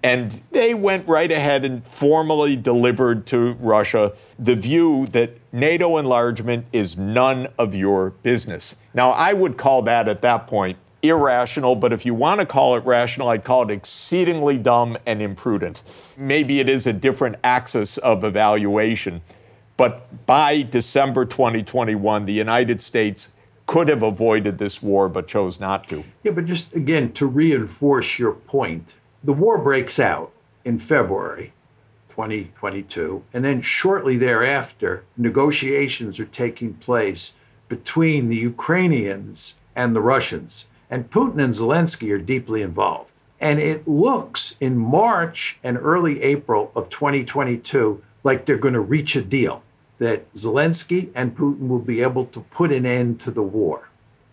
And 0.06 0.30
they 0.52 0.72
went 0.72 1.08
right 1.08 1.32
ahead 1.32 1.64
and 1.64 1.84
formally 1.84 2.54
delivered 2.54 3.26
to 3.26 3.54
Russia 3.54 4.12
the 4.38 4.54
view 4.54 5.08
that 5.08 5.38
NATO 5.52 5.96
enlargement 5.96 6.66
is 6.72 6.96
none 6.96 7.48
of 7.58 7.74
your 7.74 8.10
business. 8.10 8.76
Now, 8.94 9.10
I 9.10 9.32
would 9.32 9.56
call 9.56 9.82
that 9.82 10.06
at 10.06 10.22
that 10.22 10.46
point 10.46 10.78
irrational, 11.02 11.74
but 11.74 11.92
if 11.92 12.06
you 12.06 12.14
want 12.14 12.38
to 12.38 12.46
call 12.46 12.76
it 12.76 12.84
rational, 12.84 13.30
I'd 13.30 13.42
call 13.42 13.64
it 13.64 13.70
exceedingly 13.72 14.58
dumb 14.58 14.96
and 15.06 15.20
imprudent. 15.20 15.82
Maybe 16.16 16.60
it 16.60 16.68
is 16.68 16.86
a 16.86 16.92
different 16.92 17.36
axis 17.42 17.98
of 17.98 18.22
evaluation. 18.22 19.22
But 19.76 20.24
by 20.24 20.62
December 20.62 21.24
2021, 21.24 22.26
the 22.26 22.32
United 22.32 22.80
States 22.80 23.30
could 23.66 23.88
have 23.88 24.04
avoided 24.04 24.58
this 24.58 24.80
war 24.80 25.08
but 25.08 25.26
chose 25.26 25.58
not 25.58 25.88
to. 25.88 26.04
Yeah, 26.22 26.30
but 26.30 26.44
just 26.44 26.76
again, 26.76 27.12
to 27.14 27.26
reinforce 27.26 28.20
your 28.20 28.34
point, 28.34 28.94
the 29.22 29.32
war 29.32 29.58
breaks 29.58 29.98
out 29.98 30.32
in 30.64 30.78
February. 30.78 31.52
2022. 32.16 33.22
And 33.34 33.44
then 33.44 33.60
shortly 33.60 34.16
thereafter, 34.16 35.04
negotiations 35.18 36.18
are 36.18 36.24
taking 36.24 36.72
place 36.72 37.34
between 37.68 38.28
the 38.28 38.36
Ukrainians 38.36 39.56
and 39.74 39.94
the 39.94 40.00
Russians. 40.00 40.64
And 40.90 41.10
Putin 41.10 41.42
and 41.42 41.52
Zelensky 41.52 42.10
are 42.12 42.18
deeply 42.18 42.62
involved. 42.62 43.12
And 43.38 43.60
it 43.60 43.86
looks 43.86 44.56
in 44.60 44.78
March 44.78 45.58
and 45.62 45.76
early 45.76 46.22
April 46.22 46.72
of 46.74 46.88
2022 46.88 48.02
like 48.24 48.46
they're 48.46 48.56
going 48.56 48.74
to 48.74 48.80
reach 48.80 49.14
a 49.14 49.22
deal 49.22 49.62
that 49.98 50.32
Zelensky 50.34 51.10
and 51.14 51.36
Putin 51.36 51.68
will 51.68 51.78
be 51.80 52.00
able 52.00 52.24
to 52.26 52.40
put 52.40 52.72
an 52.72 52.86
end 52.86 53.20
to 53.20 53.30
the 53.30 53.42
war. 53.42 53.90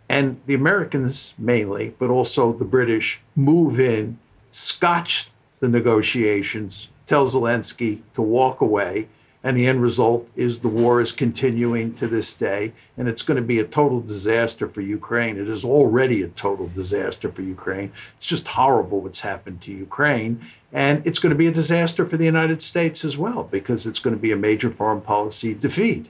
And 0.08 0.40
the 0.46 0.54
Americans 0.54 1.34
mainly, 1.38 1.96
but 2.00 2.10
also 2.10 2.54
the 2.54 2.66
British, 2.66 3.22
move 3.36 3.80
in, 3.80 4.20
scotch 4.54 5.30
the 5.62 5.68
negotiations, 5.68 6.90
tell 7.08 7.26
Zelensky 7.26 8.02
to 8.14 8.22
walk 8.22 8.62
away, 8.62 9.08
and 9.44 9.58
the 9.58 9.66
end 9.66 9.82
result 9.82 10.30
is 10.36 10.60
the 10.60 10.70
war 10.70 11.02
is 11.02 11.12
continuing 11.12 11.96
to 11.96 12.08
this 12.08 12.34
day, 12.34 12.72
and 12.96 13.10
it's 13.10 13.24
going 13.24 13.36
to 13.36 13.42
be 13.42 13.60
a 13.60 13.66
total 13.66 14.00
disaster 14.00 14.70
for 14.70 14.82
Ukraine. 14.82 15.38
It 15.38 15.50
is 15.50 15.66
already 15.66 16.22
a 16.22 16.30
total 16.30 16.70
disaster 16.70 17.32
for 17.32 17.42
Ukraine. 17.42 17.92
It's 18.18 18.28
just 18.28 18.48
horrible 18.48 19.02
what's 19.02 19.20
happened 19.20 19.60
to 19.62 19.72
Ukraine. 19.72 20.40
And 20.72 21.06
it's 21.06 21.20
going 21.20 21.32
to 21.32 21.38
be 21.38 21.48
a 21.48 21.52
disaster 21.52 22.06
for 22.06 22.16
the 22.16 22.26
United 22.26 22.62
States 22.62 23.04
as 23.04 23.18
well, 23.18 23.44
because 23.44 23.86
it's 23.86 24.00
going 24.00 24.16
to 24.16 24.22
be 24.22 24.32
a 24.32 24.38
major 24.38 24.70
foreign 24.70 25.02
policy 25.02 25.54
defeat. 25.54 26.08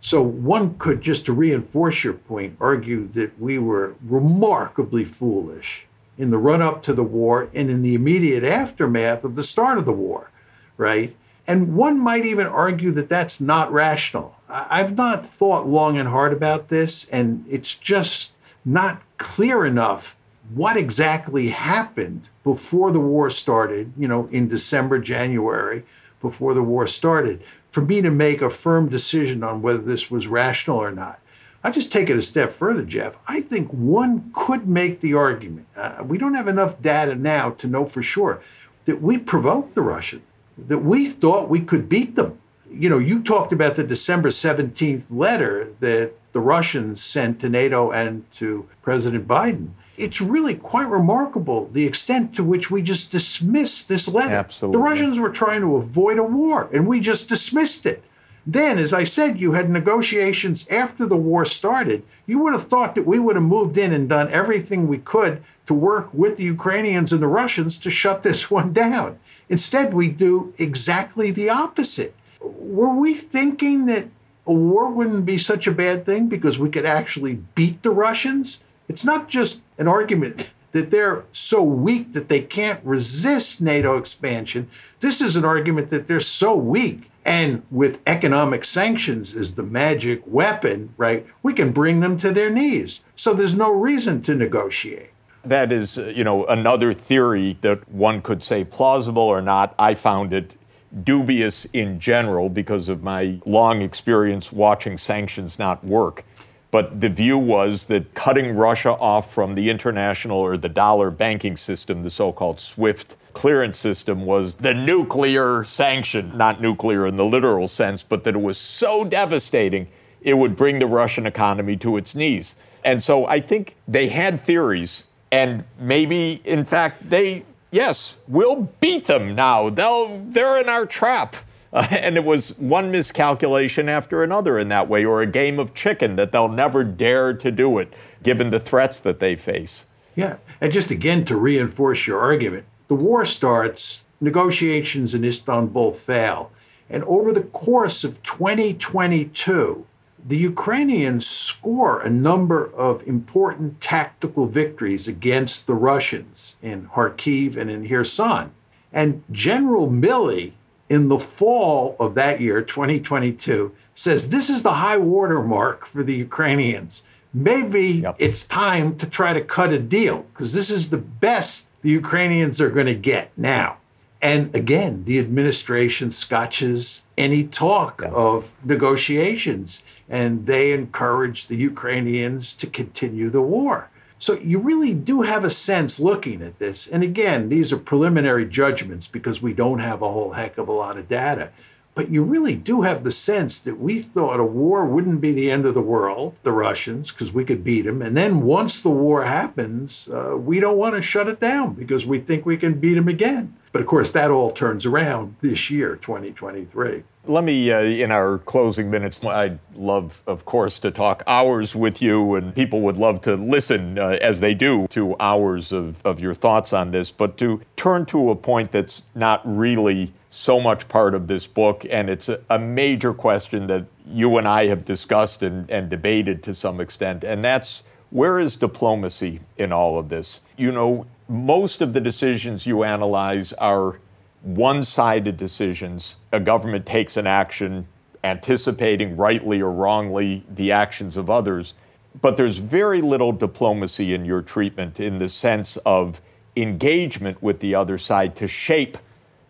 So 0.00 0.22
one 0.22 0.78
could, 0.78 1.00
just 1.00 1.26
to 1.26 1.32
reinforce 1.32 2.04
your 2.04 2.12
point, 2.12 2.56
argue 2.60 3.08
that 3.14 3.40
we 3.40 3.58
were 3.58 3.96
remarkably 4.04 5.04
foolish 5.04 5.85
in 6.18 6.30
the 6.30 6.38
run 6.38 6.62
up 6.62 6.82
to 6.82 6.92
the 6.92 7.02
war 7.02 7.48
and 7.54 7.70
in 7.70 7.82
the 7.82 7.94
immediate 7.94 8.44
aftermath 8.44 9.24
of 9.24 9.36
the 9.36 9.44
start 9.44 9.78
of 9.78 9.84
the 9.84 9.92
war, 9.92 10.30
right? 10.76 11.14
And 11.46 11.76
one 11.76 11.98
might 11.98 12.24
even 12.24 12.46
argue 12.46 12.90
that 12.92 13.08
that's 13.08 13.40
not 13.40 13.72
rational. 13.72 14.36
I've 14.48 14.96
not 14.96 15.26
thought 15.26 15.68
long 15.68 15.98
and 15.98 16.08
hard 16.08 16.32
about 16.32 16.68
this, 16.68 17.08
and 17.08 17.44
it's 17.48 17.74
just 17.74 18.32
not 18.64 19.02
clear 19.18 19.64
enough 19.64 20.16
what 20.54 20.76
exactly 20.76 21.48
happened 21.48 22.28
before 22.44 22.92
the 22.92 23.00
war 23.00 23.30
started, 23.30 23.92
you 23.96 24.06
know, 24.06 24.26
in 24.30 24.48
December, 24.48 24.98
January, 24.98 25.84
before 26.20 26.54
the 26.54 26.62
war 26.62 26.86
started, 26.86 27.42
for 27.68 27.80
me 27.80 28.00
to 28.00 28.10
make 28.10 28.40
a 28.40 28.50
firm 28.50 28.88
decision 28.88 29.42
on 29.42 29.62
whether 29.62 29.78
this 29.78 30.10
was 30.10 30.26
rational 30.26 30.78
or 30.78 30.92
not. 30.92 31.20
I 31.66 31.70
just 31.70 31.90
take 31.90 32.08
it 32.08 32.16
a 32.16 32.22
step 32.22 32.52
further, 32.52 32.84
Jeff. 32.84 33.18
I 33.26 33.40
think 33.40 33.68
one 33.72 34.30
could 34.32 34.68
make 34.68 35.00
the 35.00 35.14
argument. 35.14 35.66
Uh, 35.76 36.04
we 36.06 36.16
don't 36.16 36.34
have 36.34 36.46
enough 36.46 36.80
data 36.80 37.16
now 37.16 37.50
to 37.50 37.66
know 37.66 37.86
for 37.86 38.02
sure 38.02 38.40
that 38.84 39.02
we 39.02 39.18
provoked 39.18 39.74
the 39.74 39.82
Russians 39.82 40.22
that 40.56 40.78
we 40.78 41.08
thought 41.08 41.48
we 41.48 41.58
could 41.58 41.88
beat 41.88 42.14
them. 42.14 42.38
You 42.70 42.88
know, 42.88 42.98
you 42.98 43.20
talked 43.20 43.52
about 43.52 43.74
the 43.74 43.82
December 43.82 44.28
17th 44.28 45.06
letter 45.10 45.72
that 45.80 46.12
the 46.30 46.38
Russians 46.38 47.02
sent 47.02 47.40
to 47.40 47.48
NATO 47.48 47.90
and 47.90 48.30
to 48.34 48.68
President 48.82 49.26
Biden. 49.26 49.70
It's 49.96 50.20
really 50.20 50.54
quite 50.54 50.88
remarkable 50.88 51.68
the 51.72 51.84
extent 51.84 52.32
to 52.36 52.44
which 52.44 52.70
we 52.70 52.80
just 52.80 53.10
dismissed 53.10 53.88
this 53.88 54.06
letter. 54.06 54.34
Absolutely. 54.34 54.78
The 54.78 54.84
Russians 54.84 55.18
were 55.18 55.30
trying 55.30 55.62
to 55.62 55.74
avoid 55.74 56.20
a 56.20 56.22
war, 56.22 56.68
and 56.72 56.86
we 56.86 57.00
just 57.00 57.28
dismissed 57.28 57.86
it. 57.86 58.04
Then, 58.46 58.78
as 58.78 58.92
I 58.92 59.02
said, 59.02 59.40
you 59.40 59.52
had 59.52 59.68
negotiations 59.68 60.68
after 60.68 61.04
the 61.04 61.16
war 61.16 61.44
started. 61.44 62.04
You 62.26 62.38
would 62.38 62.52
have 62.52 62.68
thought 62.68 62.94
that 62.94 63.06
we 63.06 63.18
would 63.18 63.34
have 63.34 63.44
moved 63.44 63.76
in 63.76 63.92
and 63.92 64.08
done 64.08 64.30
everything 64.30 64.86
we 64.86 64.98
could 64.98 65.42
to 65.66 65.74
work 65.74 66.14
with 66.14 66.36
the 66.36 66.44
Ukrainians 66.44 67.12
and 67.12 67.20
the 67.20 67.26
Russians 67.26 67.76
to 67.78 67.90
shut 67.90 68.22
this 68.22 68.48
one 68.58 68.72
down. 68.72 69.18
Instead, 69.48 69.92
we 69.92 70.08
do 70.08 70.52
exactly 70.58 71.32
the 71.32 71.50
opposite. 71.50 72.14
Were 72.40 72.94
we 72.94 73.14
thinking 73.14 73.86
that 73.86 74.06
a 74.46 74.52
war 74.52 74.88
wouldn't 74.88 75.26
be 75.26 75.38
such 75.38 75.66
a 75.66 75.72
bad 75.72 76.06
thing 76.06 76.28
because 76.28 76.56
we 76.56 76.70
could 76.70 76.86
actually 76.86 77.34
beat 77.56 77.82
the 77.82 77.90
Russians? 77.90 78.60
It's 78.88 79.04
not 79.04 79.28
just 79.28 79.60
an 79.78 79.88
argument 79.88 80.50
that 80.72 80.92
they're 80.92 81.24
so 81.32 81.62
weak 81.62 82.12
that 82.12 82.28
they 82.28 82.42
can't 82.42 82.84
resist 82.84 83.60
NATO 83.60 83.96
expansion. 83.96 84.68
This 85.00 85.20
is 85.20 85.34
an 85.34 85.44
argument 85.44 85.90
that 85.90 86.06
they're 86.06 86.20
so 86.20 86.54
weak. 86.54 87.10
And 87.26 87.64
with 87.70 88.00
economic 88.06 88.64
sanctions 88.64 89.34
as 89.34 89.56
the 89.56 89.64
magic 89.64 90.22
weapon, 90.26 90.94
right, 90.96 91.26
we 91.42 91.52
can 91.52 91.72
bring 91.72 92.00
them 92.00 92.16
to 92.18 92.32
their 92.32 92.48
knees. 92.48 93.00
So 93.16 93.34
there's 93.34 93.56
no 93.56 93.70
reason 93.72 94.22
to 94.22 94.34
negotiate 94.34 95.10
that 95.48 95.72
is, 95.72 95.96
uh, 95.96 96.12
you 96.14 96.24
know, 96.24 96.44
another 96.46 96.92
theory 96.92 97.56
that 97.60 97.88
one 97.88 98.20
could 98.20 98.42
say 98.42 98.64
plausible 98.64 99.22
or 99.22 99.40
not. 99.40 99.74
I 99.78 99.94
found 99.94 100.32
it 100.32 100.56
dubious 101.04 101.66
in 101.72 102.00
general 102.00 102.48
because 102.48 102.88
of 102.88 103.02
my 103.02 103.40
long 103.44 103.80
experience 103.80 104.52
watching 104.52 104.98
sanctions 104.98 105.58
not 105.58 105.84
work. 105.84 106.24
But 106.70 107.00
the 107.00 107.08
view 107.08 107.38
was 107.38 107.86
that 107.86 108.14
cutting 108.14 108.56
Russia 108.56 108.90
off 108.90 109.32
from 109.32 109.54
the 109.54 109.70
international 109.70 110.38
or 110.38 110.56
the 110.56 110.68
dollar 110.68 111.10
banking 111.10 111.56
system, 111.56 112.02
the 112.02 112.10
so 112.10 112.32
called 112.32 112.58
SWIFT 112.58 113.16
clearance 113.36 113.78
system, 113.78 114.24
was 114.24 114.54
the 114.54 114.72
nuclear 114.72 115.62
sanction, 115.62 116.34
not 116.38 116.58
nuclear 116.58 117.06
in 117.06 117.16
the 117.16 117.24
literal 117.24 117.68
sense, 117.68 118.02
but 118.02 118.24
that 118.24 118.34
it 118.34 118.40
was 118.40 118.56
so 118.56 119.04
devastating 119.04 119.88
it 120.22 120.38
would 120.38 120.56
bring 120.56 120.78
the 120.78 120.86
Russian 120.86 121.26
economy 121.26 121.76
to 121.76 121.98
its 121.98 122.14
knees. 122.14 122.56
And 122.82 123.02
so 123.02 123.26
I 123.26 123.40
think 123.40 123.76
they 123.86 124.08
had 124.08 124.40
theories 124.40 125.04
and 125.30 125.64
maybe, 125.78 126.40
in 126.44 126.64
fact, 126.64 127.10
they, 127.10 127.44
yes, 127.70 128.16
we'll 128.26 128.72
beat 128.80 129.06
them 129.06 129.34
now. 129.34 129.68
They'll, 129.68 130.24
they're 130.24 130.58
in 130.58 130.70
our 130.70 130.86
trap. 130.86 131.36
Uh, 131.74 131.86
and 132.02 132.16
it 132.16 132.24
was 132.24 132.56
one 132.58 132.90
miscalculation 132.90 133.86
after 133.86 134.22
another 134.22 134.58
in 134.58 134.68
that 134.68 134.88
way, 134.88 135.04
or 135.04 135.20
a 135.20 135.26
game 135.26 135.58
of 135.58 135.74
chicken 135.74 136.16
that 136.16 136.32
they'll 136.32 136.48
never 136.48 136.84
dare 136.84 137.34
to 137.34 137.50
do 137.52 137.76
it, 137.78 137.92
given 138.22 138.48
the 138.48 138.60
threats 138.60 138.98
that 139.00 139.20
they 139.20 139.36
face. 139.36 139.84
Yeah. 140.14 140.38
And 140.58 140.72
just 140.72 140.90
again 140.90 141.26
to 141.26 141.36
reinforce 141.36 142.06
your 142.06 142.18
argument, 142.18 142.64
the 142.88 142.94
war 142.94 143.24
starts, 143.24 144.04
negotiations 144.20 145.14
in 145.14 145.24
Istanbul 145.24 145.92
fail. 145.92 146.50
And 146.88 147.02
over 147.04 147.32
the 147.32 147.42
course 147.42 148.04
of 148.04 148.22
2022, 148.22 149.84
the 150.28 150.36
Ukrainians 150.36 151.26
score 151.26 152.00
a 152.00 152.10
number 152.10 152.72
of 152.72 153.06
important 153.06 153.80
tactical 153.80 154.46
victories 154.46 155.06
against 155.06 155.66
the 155.66 155.74
Russians 155.74 156.56
in 156.62 156.88
Kharkiv 156.88 157.56
and 157.56 157.70
in 157.70 157.88
Kherson. 157.88 158.50
And 158.92 159.22
General 159.30 159.88
Milley, 159.88 160.52
in 160.88 161.08
the 161.08 161.18
fall 161.18 161.96
of 161.98 162.14
that 162.14 162.40
year, 162.40 162.62
2022, 162.62 163.72
says 163.94 164.30
this 164.30 164.48
is 164.48 164.62
the 164.62 164.74
high 164.74 164.96
water 164.96 165.42
mark 165.42 165.86
for 165.86 166.02
the 166.02 166.14
Ukrainians. 166.14 167.02
Maybe 167.34 167.86
yep. 167.86 168.16
it's 168.18 168.46
time 168.46 168.96
to 168.98 169.06
try 169.06 169.32
to 169.32 169.40
cut 169.40 169.72
a 169.72 169.78
deal 169.78 170.22
because 170.32 170.52
this 170.52 170.70
is 170.70 170.90
the 170.90 170.98
best 170.98 171.65
the 171.86 171.92
Ukrainians 171.92 172.60
are 172.60 172.68
going 172.68 172.86
to 172.86 172.96
get 172.96 173.30
now. 173.36 173.76
And 174.20 174.52
again, 174.56 175.04
the 175.04 175.20
administration 175.20 176.10
scotches 176.10 177.02
any 177.16 177.44
talk 177.44 178.00
yeah. 178.02 178.10
of 178.10 178.56
negotiations, 178.64 179.84
and 180.08 180.46
they 180.46 180.72
encourage 180.72 181.46
the 181.46 181.54
Ukrainians 181.54 182.54
to 182.54 182.66
continue 182.66 183.30
the 183.30 183.40
war. 183.40 183.88
So 184.18 184.32
you 184.32 184.58
really 184.58 184.94
do 184.94 185.22
have 185.22 185.44
a 185.44 185.50
sense 185.50 186.00
looking 186.00 186.42
at 186.42 186.58
this. 186.58 186.88
And 186.88 187.04
again, 187.04 187.50
these 187.50 187.72
are 187.72 187.76
preliminary 187.76 188.46
judgments 188.46 189.06
because 189.06 189.40
we 189.40 189.54
don't 189.54 189.78
have 189.78 190.02
a 190.02 190.10
whole 190.10 190.32
heck 190.32 190.58
of 190.58 190.66
a 190.66 190.72
lot 190.72 190.98
of 190.98 191.08
data. 191.08 191.52
But 191.96 192.10
you 192.10 192.22
really 192.22 192.54
do 192.54 192.82
have 192.82 193.04
the 193.04 193.10
sense 193.10 193.58
that 193.60 193.80
we 193.80 194.00
thought 194.00 194.38
a 194.38 194.44
war 194.44 194.84
wouldn't 194.84 195.22
be 195.22 195.32
the 195.32 195.50
end 195.50 195.64
of 195.64 195.72
the 195.72 195.80
world, 195.80 196.34
the 196.42 196.52
Russians, 196.52 197.10
because 197.10 197.32
we 197.32 197.42
could 197.42 197.64
beat 197.64 197.86
them. 197.86 198.02
And 198.02 198.14
then 198.14 198.42
once 198.42 198.82
the 198.82 198.90
war 198.90 199.24
happens, 199.24 200.06
uh, 200.12 200.36
we 200.36 200.60
don't 200.60 200.76
want 200.76 200.94
to 200.94 201.00
shut 201.00 201.26
it 201.26 201.40
down 201.40 201.72
because 201.72 202.04
we 202.04 202.18
think 202.18 202.44
we 202.44 202.58
can 202.58 202.74
beat 202.74 202.94
them 202.94 203.08
again. 203.08 203.56
But 203.72 203.80
of 203.80 203.86
course, 203.86 204.10
that 204.10 204.30
all 204.30 204.50
turns 204.50 204.84
around 204.84 205.36
this 205.40 205.70
year, 205.70 205.96
2023. 205.96 207.02
Let 207.28 207.42
me, 207.42 207.72
uh, 207.72 207.80
in 207.80 208.12
our 208.12 208.38
closing 208.38 208.88
minutes, 208.88 209.24
I'd 209.24 209.58
love, 209.74 210.22
of 210.28 210.44
course, 210.44 210.78
to 210.78 210.92
talk 210.92 211.24
hours 211.26 211.74
with 211.74 212.00
you, 212.00 212.36
and 212.36 212.54
people 212.54 212.82
would 212.82 212.96
love 212.96 213.20
to 213.22 213.34
listen, 213.34 213.98
uh, 213.98 214.16
as 214.22 214.38
they 214.38 214.54
do, 214.54 214.86
to 214.90 215.16
hours 215.18 215.72
of, 215.72 215.96
of 216.06 216.20
your 216.20 216.34
thoughts 216.34 216.72
on 216.72 216.92
this. 216.92 217.10
But 217.10 217.36
to 217.38 217.62
turn 217.74 218.06
to 218.06 218.30
a 218.30 218.36
point 218.36 218.70
that's 218.70 219.02
not 219.16 219.42
really 219.44 220.12
so 220.30 220.60
much 220.60 220.86
part 220.86 221.14
of 221.14 221.26
this 221.26 221.48
book, 221.48 221.84
and 221.90 222.08
it's 222.08 222.28
a, 222.28 222.40
a, 222.48 222.60
major 222.60 223.12
question 223.12 223.66
that 223.66 223.86
you 224.06 224.36
and 224.36 224.46
I 224.46 224.66
have 224.66 224.84
discussed 224.84 225.42
and, 225.42 225.68
and 225.68 225.90
debated 225.90 226.44
to 226.44 226.54
some 226.54 226.80
extent, 226.80 227.24
and 227.24 227.44
that's 227.44 227.82
where 228.10 228.38
is 228.38 228.54
diplomacy 228.54 229.40
in 229.56 229.72
all 229.72 229.98
of 229.98 230.10
this? 230.10 230.42
You 230.56 230.70
know, 230.70 231.06
most 231.28 231.80
of 231.80 231.92
the 231.92 232.00
decisions 232.00 232.66
you 232.66 232.84
analyze 232.84 233.52
are 233.54 233.98
one 234.46 234.84
sided 234.84 235.36
decisions. 235.36 236.18
A 236.30 236.38
government 236.38 236.86
takes 236.86 237.16
an 237.16 237.26
action 237.26 237.88
anticipating, 238.22 239.16
rightly 239.16 239.60
or 239.60 239.72
wrongly, 239.72 240.46
the 240.48 240.70
actions 240.70 241.16
of 241.16 241.28
others. 241.28 241.74
But 242.20 242.36
there's 242.36 242.58
very 242.58 243.02
little 243.02 243.32
diplomacy 243.32 244.14
in 244.14 244.24
your 244.24 244.42
treatment 244.42 245.00
in 245.00 245.18
the 245.18 245.28
sense 245.28 245.76
of 245.78 246.20
engagement 246.54 247.42
with 247.42 247.58
the 247.58 247.74
other 247.74 247.98
side 247.98 248.36
to 248.36 248.46
shape 248.46 248.98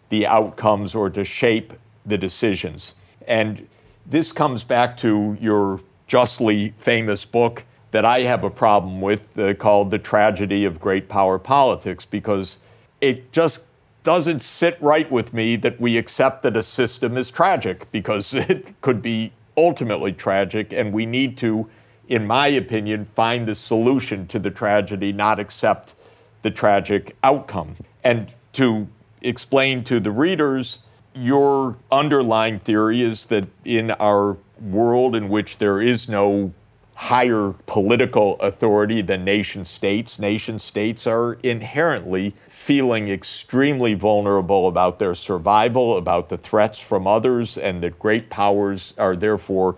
the 0.09 0.27
outcomes 0.27 0.95
or 0.95 1.11
to 1.11 1.25
shape 1.25 1.75
the 2.07 2.17
decisions. 2.17 2.95
And 3.27 3.69
this 4.07 4.33
comes 4.33 4.65
back 4.65 4.97
to 4.99 5.37
your 5.41 5.81
justly 6.07 6.73
famous 6.79 7.27
book 7.27 7.65
that 7.91 8.07
I 8.07 8.21
have 8.23 8.45
a 8.45 8.51
problem 8.51 9.03
with 9.03 9.39
uh, 9.39 9.53
called 9.55 9.91
The 9.91 9.99
Tragedy 9.99 10.65
of 10.65 10.81
Great 10.81 11.09
Power 11.09 11.39
Politics 11.39 12.07
because 12.07 12.61
it 13.01 13.31
just 13.31 13.67
doesn't 14.07 14.41
sit 14.41 14.81
right 14.81 15.11
with 15.11 15.35
me 15.35 15.57
that 15.57 15.81
we 15.81 15.99
accept 15.99 16.45
that 16.45 16.57
a 16.57 16.63
system 16.63 17.17
is 17.17 17.29
tragic 17.29 17.91
because 17.91 18.33
it 18.53 18.81
could 18.81 19.03
be 19.03 19.33
ultimately 19.57 20.13
tragic 20.13 20.73
and 20.73 20.93
we 20.93 21.05
need 21.05 21.37
to 21.37 21.69
in 22.07 22.25
my 22.25 22.47
opinion 22.47 23.05
find 23.17 23.49
the 23.49 23.55
solution 23.57 24.25
to 24.29 24.39
the 24.39 24.49
tragedy 24.49 25.13
not 25.13 25.41
accept 25.41 25.97
the 26.43 26.53
tragic 26.53 27.17
outcome. 27.25 27.75
And 28.05 28.33
to 28.53 28.87
explain 29.23 29.83
to 29.85 29.99
the 29.99 30.13
readers 30.13 30.79
your 31.13 31.77
underlying 31.91 32.61
theory 32.61 33.03
is 33.03 33.27
that 33.27 33.49
in 33.65 33.91
our 33.91 34.37
world 34.61 35.17
in 35.17 35.29
which 35.29 35.59
there 35.59 35.81
is 35.83 36.09
no 36.09 36.53
higher 36.97 37.55
political 37.67 38.37
authority 38.41 39.03
than 39.03 39.23
nation 39.23 39.65
states, 39.67 40.19
nation 40.19 40.59
states 40.59 41.07
are 41.07 41.35
inherently 41.43 42.35
feeling 42.49 43.09
extremely 43.09 43.93
vulnerable 43.93 44.67
about 44.67 44.99
their 44.99 45.15
survival, 45.15 45.99
about 45.99 46.31
the 46.31 46.39
threats 46.39 46.81
from 46.81 47.07
others, 47.07 47.59
and 47.59 47.83
the 47.83 47.91
great 47.91 48.31
powers 48.31 48.95
are 48.97 49.15
therefore 49.15 49.77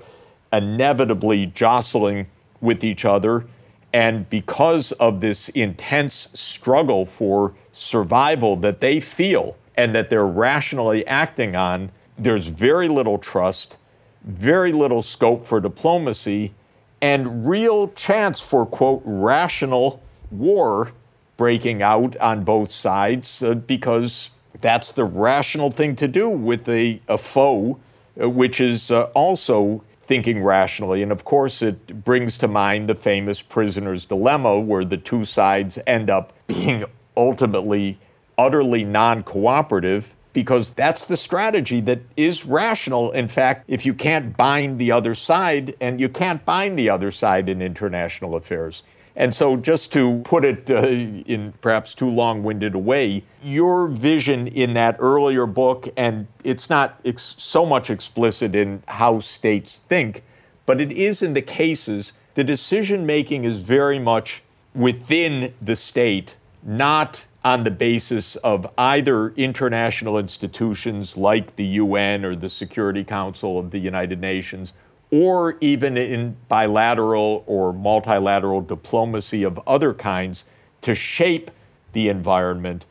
inevitably 0.53 1.45
jostling 1.45 2.29
with 2.61 2.85
each 2.85 3.05
other. 3.05 3.45
And 3.93 4.31
because 4.31 4.93
of 4.93 5.21
this 5.21 5.49
intense 5.51 6.29
struggle 6.35 7.05
for 7.05 7.55
survival 7.73 8.55
that 8.57 8.81
they 8.81 9.01
feel 9.01 9.57
and 9.77 9.93
that 9.95 10.09
they're 10.09 10.25
rationally 10.25 11.05
acting 11.07 11.57
on, 11.57 11.91
there's 12.17 12.47
very 12.47 12.87
little 12.87 13.19
trust, 13.19 13.77
very 14.25 14.73
little 14.73 15.03
scope 15.03 15.47
for 15.47 15.61
diplomacy, 15.61 16.55
and 17.01 17.49
real 17.49 17.89
chance 17.89 18.41
for, 18.41 18.67
quote, 18.67 19.03
rational 19.05 20.03
war 20.31 20.93
breaking 21.37 21.83
out 21.83 22.17
on 22.17 22.45
both 22.45 22.73
sides 22.73 23.43
uh, 23.43 23.55
because 23.55 24.31
that's 24.61 24.93
the 24.93 25.05
rational 25.05 25.71
thing 25.71 25.95
to 25.97 26.09
do 26.09 26.29
with 26.29 26.69
a, 26.69 27.01
a 27.09 27.17
foe, 27.17 27.79
uh, 28.21 28.29
which 28.29 28.61
is 28.61 28.91
uh, 28.91 29.05
also 29.15 29.85
thinking 30.03 30.43
rationally. 30.43 31.03
And 31.03 31.13
of 31.13 31.25
course, 31.25 31.63
it 31.63 32.05
brings 32.05 32.37
to 32.39 32.49
mind 32.49 32.89
the 32.89 32.95
famous 32.95 33.43
prisoner's 33.43 34.05
dilemma, 34.05 34.59
where 34.59 34.85
the 34.85 34.97
two 34.97 35.25
sides 35.25 35.79
end 35.87 36.11
up 36.11 36.33
being 36.47 36.85
ultimately 37.17 37.99
utterly 38.37 38.85
non 38.85 39.23
cooperative 39.23 40.15
because 40.33 40.71
that's 40.71 41.05
the 41.05 41.17
strategy 41.17 41.81
that 41.81 42.01
is 42.17 42.47
rational. 42.47 43.11
In 43.13 43.29
fact, 43.29 43.65
if 43.69 43.87
you 43.87 43.95
can't 43.95 44.37
bind 44.37 44.79
the 44.79 44.93
other 44.93 45.15
side, 45.15 45.75
and 45.81 46.01
you 46.01 46.09
can't 46.09 46.45
bind 46.45 46.79
the 46.79 46.91
other 46.91 47.11
side 47.11 47.49
in 47.49 47.63
international 47.63 48.37
affairs. 48.37 48.83
And 49.17 49.35
so, 49.35 49.57
just 49.57 49.93
to 49.95 50.21
put 50.21 50.45
it 50.45 50.71
uh, 50.71 50.87
in 50.87 51.55
perhaps 51.61 51.93
too 51.93 52.09
long 52.09 52.45
winded 52.45 52.77
a 52.77 52.79
way, 52.79 53.25
your 53.43 53.89
vision 53.89 54.47
in 54.47 54.75
that 54.75 54.95
earlier 55.01 55.45
book, 55.45 55.89
and 55.97 56.29
it's 56.45 56.71
not 56.71 57.01
ex- 57.05 57.35
so 57.37 57.67
much 57.67 57.91
explicit 57.91 58.55
in 58.55 58.85
how 58.87 59.19
states 59.19 59.79
think, 59.79 60.23
but 60.67 60.81
it 60.81 60.93
is 60.93 61.21
in 61.21 61.35
the 61.35 61.43
cases, 61.43 62.13
the 62.35 62.45
decision 62.45 63.07
making 63.07 63.43
is 63.43 63.59
very 63.59 63.99
much 63.99 64.45
within 64.73 65.53
the 65.61 65.75
state, 65.75 66.37
not 66.63 67.27
on 67.45 67.65
the 67.65 67.71
basis 67.71 68.37
of 68.37 68.67
either 68.77 69.31
international 69.31 70.19
institutions 70.19 71.17
like 71.17 71.57
the 71.57 71.65
UN 71.65 72.25
or 72.25 72.35
the 72.35 72.49
Security 72.49 73.05
Council 73.05 73.59
of 73.59 73.71
the 73.71 73.79
United 73.79 74.21
Nations, 74.21 74.75
or 75.11 75.57
even 75.61 75.97
in 75.97 76.37
bilateral 76.49 77.45
or 77.47 77.73
multilateral 77.73 78.61
diplomacy 78.61 79.43
of 79.43 79.59
other 79.67 79.95
kinds 79.95 80.45
to 80.83 80.95
shape 80.95 81.51
the 81.93 82.09
environment, 82.09 82.85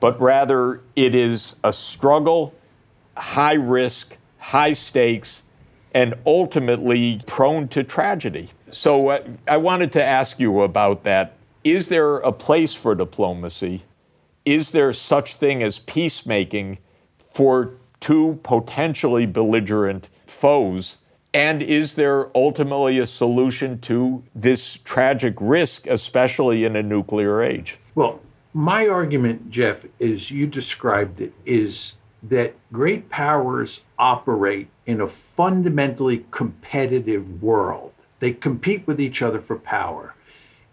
but 0.00 0.20
rather 0.20 0.80
it 0.96 1.14
is 1.14 1.56
a 1.64 1.72
struggle, 1.72 2.54
high 3.16 3.54
risk, 3.54 4.18
high 4.38 4.72
stakes, 4.72 5.44
and 5.94 6.14
ultimately 6.26 7.20
prone 7.26 7.68
to 7.68 7.82
tragedy. 7.84 8.50
So 8.70 9.08
uh, 9.08 9.22
I 9.46 9.58
wanted 9.58 9.92
to 9.92 10.04
ask 10.04 10.40
you 10.40 10.62
about 10.62 11.04
that. 11.04 11.36
Is 11.64 11.88
there 11.88 12.16
a 12.16 12.32
place 12.32 12.74
for 12.74 12.94
diplomacy? 12.94 13.82
Is 14.44 14.70
there 14.70 14.92
such 14.92 15.34
thing 15.34 15.62
as 15.62 15.78
peacemaking 15.78 16.78
for 17.32 17.74
two 18.00 18.40
potentially 18.42 19.26
belligerent 19.26 20.08
foes? 20.26 20.98
And 21.34 21.62
is 21.62 21.94
there 21.94 22.36
ultimately 22.36 22.98
a 22.98 23.06
solution 23.06 23.78
to 23.80 24.22
this 24.34 24.76
tragic 24.78 25.34
risk, 25.40 25.86
especially 25.86 26.64
in 26.64 26.76
a 26.76 26.82
nuclear 26.82 27.42
age? 27.42 27.78
Well, 27.94 28.20
my 28.52 28.86
argument, 28.86 29.48
Jeff, 29.48 29.86
as 30.00 30.30
you 30.30 30.46
described 30.46 31.20
it, 31.20 31.32
is 31.46 31.94
that 32.22 32.54
great 32.70 33.08
powers 33.08 33.80
operate 33.98 34.68
in 34.84 35.00
a 35.00 35.08
fundamentally 35.08 36.26
competitive 36.30 37.42
world. 37.42 37.94
They 38.20 38.32
compete 38.32 38.86
with 38.86 39.00
each 39.00 39.22
other 39.22 39.38
for 39.38 39.56
power, 39.56 40.14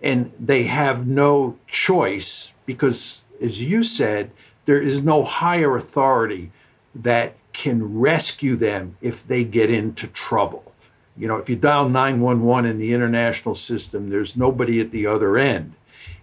and 0.02 0.32
they 0.40 0.64
have 0.64 1.08
no 1.08 1.58
choice 1.68 2.52
because 2.66 3.24
as 3.42 3.62
you 3.62 3.84
said, 3.84 4.32
there 4.66 4.82
is 4.82 5.02
no 5.02 5.24
higher 5.24 5.76
authority 5.76 6.52
that 6.96 7.36
can 7.54 8.00
rescue 8.00 8.56
them 8.56 8.96
if 9.02 9.26
they 9.26 9.44
get 9.44 9.70
into 9.70 10.08
trouble. 10.08 10.72
You 11.18 11.28
know, 11.28 11.38
if 11.38 11.50
you 11.50 11.56
dial 11.56 11.90
911 11.90 12.70
in 12.70 12.78
the 12.78 12.94
international 12.94 13.56
system, 13.56 14.10
there's 14.10 14.38
nobody 14.38 14.80
at 14.80 14.92
the 14.92 15.06
other 15.06 15.38
end. 15.38 15.74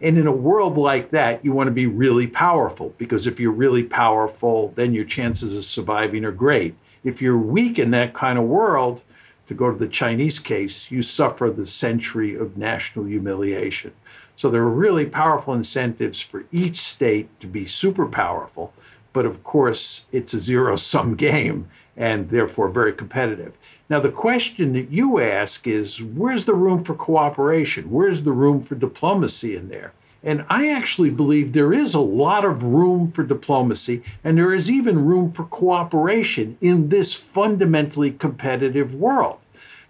And 0.00 0.18
in 0.18 0.26
a 0.26 0.32
world 0.32 0.76
like 0.76 1.10
that, 1.10 1.44
you 1.44 1.52
want 1.52 1.68
to 1.68 1.72
be 1.72 1.86
really 1.86 2.26
powerful 2.26 2.94
because 2.98 3.26
if 3.26 3.40
you're 3.40 3.52
really 3.52 3.82
powerful, 3.82 4.72
then 4.76 4.94
your 4.94 5.04
chances 5.04 5.54
of 5.54 5.64
surviving 5.64 6.24
are 6.24 6.32
great. 6.32 6.74
If 7.04 7.22
you're 7.22 7.38
weak 7.38 7.78
in 7.78 7.90
that 7.92 8.14
kind 8.14 8.38
of 8.38 8.44
world, 8.44 9.02
to 9.46 9.54
go 9.54 9.70
to 9.70 9.78
the 9.78 9.88
Chinese 9.88 10.38
case, 10.38 10.90
you 10.90 11.02
suffer 11.02 11.50
the 11.50 11.66
century 11.66 12.34
of 12.34 12.56
national 12.56 13.04
humiliation. 13.04 13.92
So 14.36 14.50
there 14.50 14.62
are 14.62 14.70
really 14.70 15.06
powerful 15.06 15.54
incentives 15.54 16.20
for 16.20 16.44
each 16.52 16.76
state 16.76 17.28
to 17.40 17.46
be 17.46 17.66
super 17.66 18.06
powerful. 18.06 18.72
But 19.12 19.24
of 19.24 19.42
course, 19.42 20.06
it's 20.12 20.34
a 20.34 20.38
zero 20.38 20.76
sum 20.76 21.14
game 21.28 21.68
and 21.96 22.28
therefore 22.28 22.68
very 22.68 22.92
competitive. 22.92 23.56
Now, 23.88 24.00
the 24.00 24.10
question 24.10 24.74
that 24.74 24.90
you 24.90 25.18
ask 25.18 25.66
is 25.66 26.02
where's 26.02 26.44
the 26.44 26.54
room 26.54 26.84
for 26.84 26.94
cooperation? 26.94 27.90
Where's 27.90 28.22
the 28.22 28.32
room 28.32 28.60
for 28.60 28.74
diplomacy 28.74 29.56
in 29.56 29.70
there? 29.70 29.92
And 30.22 30.44
I 30.50 30.68
actually 30.70 31.10
believe 31.10 31.52
there 31.52 31.72
is 31.72 31.94
a 31.94 32.00
lot 32.00 32.44
of 32.44 32.64
room 32.64 33.12
for 33.12 33.22
diplomacy, 33.22 34.02
and 34.24 34.36
there 34.36 34.52
is 34.52 34.70
even 34.70 35.06
room 35.06 35.30
for 35.30 35.44
cooperation 35.44 36.58
in 36.60 36.88
this 36.88 37.14
fundamentally 37.14 38.10
competitive 38.10 38.92
world. 38.92 39.38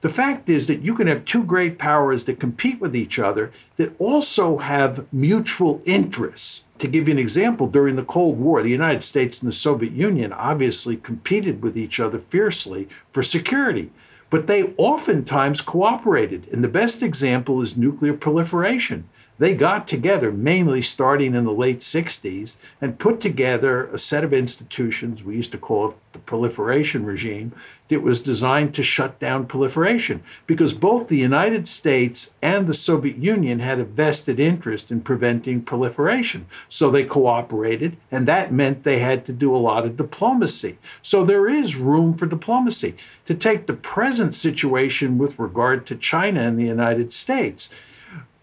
The 0.02 0.08
fact 0.10 0.48
is 0.48 0.66
that 0.66 0.82
you 0.82 0.94
can 0.94 1.06
have 1.06 1.24
two 1.24 1.42
great 1.42 1.78
powers 1.78 2.24
that 2.24 2.38
compete 2.38 2.80
with 2.80 2.94
each 2.94 3.18
other 3.18 3.50
that 3.76 3.94
also 3.98 4.58
have 4.58 5.06
mutual 5.12 5.80
interests. 5.84 6.64
To 6.78 6.88
give 6.88 7.08
you 7.08 7.12
an 7.12 7.18
example, 7.18 7.66
during 7.66 7.96
the 7.96 8.04
Cold 8.04 8.38
War, 8.38 8.62
the 8.62 8.70
United 8.70 9.02
States 9.02 9.40
and 9.40 9.48
the 9.48 9.54
Soviet 9.54 9.92
Union 9.92 10.32
obviously 10.32 10.96
competed 10.96 11.62
with 11.62 11.78
each 11.78 11.98
other 11.98 12.18
fiercely 12.18 12.88
for 13.10 13.22
security, 13.22 13.90
but 14.28 14.46
they 14.46 14.74
oftentimes 14.76 15.62
cooperated. 15.62 16.46
And 16.52 16.62
the 16.62 16.68
best 16.68 17.02
example 17.02 17.62
is 17.62 17.76
nuclear 17.76 18.12
proliferation 18.12 19.08
they 19.38 19.54
got 19.54 19.86
together, 19.86 20.32
mainly 20.32 20.80
starting 20.80 21.34
in 21.34 21.44
the 21.44 21.52
late 21.52 21.80
60s, 21.80 22.56
and 22.80 22.98
put 22.98 23.20
together 23.20 23.86
a 23.86 23.98
set 23.98 24.24
of 24.24 24.32
institutions, 24.32 25.22
we 25.22 25.36
used 25.36 25.52
to 25.52 25.58
call 25.58 25.90
it 25.90 25.96
the 26.12 26.18
proliferation 26.18 27.04
regime, 27.04 27.52
that 27.88 28.02
was 28.02 28.22
designed 28.22 28.74
to 28.74 28.82
shut 28.82 29.20
down 29.20 29.46
proliferation. 29.46 30.22
Because 30.46 30.72
both 30.72 31.08
the 31.08 31.18
United 31.18 31.68
States 31.68 32.34
and 32.42 32.66
the 32.66 32.74
Soviet 32.74 33.16
Union 33.16 33.60
had 33.60 33.78
a 33.78 33.84
vested 33.84 34.40
interest 34.40 34.90
in 34.90 35.02
preventing 35.02 35.62
proliferation. 35.62 36.46
So 36.68 36.90
they 36.90 37.04
cooperated, 37.04 37.96
and 38.10 38.26
that 38.26 38.52
meant 38.52 38.82
they 38.82 38.98
had 38.98 39.24
to 39.26 39.32
do 39.32 39.54
a 39.54 39.58
lot 39.58 39.84
of 39.84 39.96
diplomacy. 39.96 40.78
So 41.02 41.24
there 41.24 41.48
is 41.48 41.76
room 41.76 42.14
for 42.14 42.26
diplomacy. 42.26 42.96
To 43.26 43.34
take 43.34 43.66
the 43.66 43.74
present 43.74 44.34
situation 44.34 45.18
with 45.18 45.38
regard 45.38 45.86
to 45.86 45.94
China 45.94 46.40
and 46.40 46.58
the 46.58 46.64
United 46.64 47.12
States, 47.12 47.68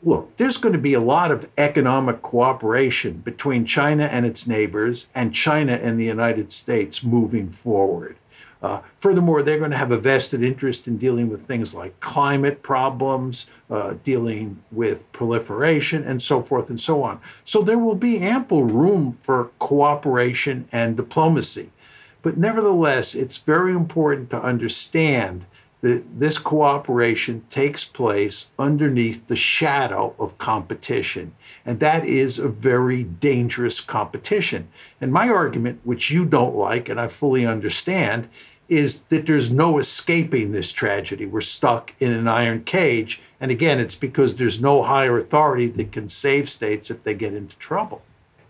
look, 0.06 0.36
there's 0.38 0.58
going 0.58 0.74
to 0.74 0.80
be 0.80 0.94
a 0.94 1.00
lot 1.00 1.32
of 1.32 1.50
economic 1.58 2.22
cooperation 2.22 3.14
between 3.20 3.66
China 3.66 4.04
and 4.06 4.26
its 4.26 4.48
neighbors 4.48 5.08
and 5.16 5.34
China 5.34 5.74
and 5.74 6.00
the 6.00 6.06
United 6.06 6.52
States 6.52 7.04
moving 7.04 7.50
forward. 7.50 8.18
Uh, 8.62 8.80
furthermore, 8.98 9.44
they're 9.44 9.60
going 9.60 9.72
to 9.72 9.78
have 9.78 9.92
a 9.92 9.98
vested 9.98 10.42
interest 10.42 10.88
in 10.88 10.98
dealing 10.98 11.30
with 11.30 11.46
things 11.46 11.76
like 11.76 12.00
climate 12.00 12.62
problems, 12.62 13.48
uh, 13.70 13.94
dealing 14.06 14.64
with 14.72 15.10
proliferation, 15.12 16.02
and 16.04 16.22
so 16.22 16.42
forth 16.42 16.70
and 16.70 16.80
so 16.80 17.04
on. 17.04 17.20
So 17.44 17.62
there 17.62 17.78
will 17.78 17.96
be 17.96 18.20
ample 18.20 18.64
room 18.64 19.12
for 19.12 19.52
cooperation 19.60 20.66
and 20.72 20.96
diplomacy. 20.96 21.72
But 22.22 22.38
nevertheless, 22.38 23.16
it's 23.16 23.38
very 23.38 23.74
important 23.74 24.30
to 24.30 24.42
understand 24.42 25.46
this 25.84 26.38
cooperation 26.38 27.44
takes 27.50 27.84
place 27.84 28.48
underneath 28.58 29.28
the 29.28 29.36
shadow 29.36 30.16
of 30.18 30.38
competition. 30.38 31.36
And 31.66 31.82
that 31.82 32.06
is 32.06 32.40
a 32.40 32.48
very 32.48 33.04
dangerous 33.04 33.82
competition. 33.82 34.70
And 35.02 35.12
my 35.12 35.28
argument, 35.28 35.82
which 35.84 36.10
you 36.10 36.24
don't 36.24 36.56
like 36.56 36.88
and 36.88 37.02
I 37.02 37.10
fully 37.10 37.46
understand, 37.46 38.30
is 38.70 39.02
that 39.04 39.26
there's 39.26 39.52
no 39.52 39.78
escaping 39.78 40.54
this 40.54 40.72
tragedy. 40.72 41.26
We're 41.26 41.42
stuck 41.42 41.94
in 42.00 42.14
an 42.14 42.30
iron 42.30 42.64
cage. 42.64 43.22
And 43.42 43.52
again, 43.52 43.82
it's 43.82 43.96
because 43.96 44.38
there's 44.38 44.62
no 44.62 44.84
higher 44.84 45.18
authority 45.18 45.68
that 45.68 45.92
can 45.92 46.08
save 46.08 46.50
states 46.50 46.90
if 46.90 47.04
they 47.04 47.14
get 47.14 47.34
into 47.34 47.58
trouble. 47.58 48.02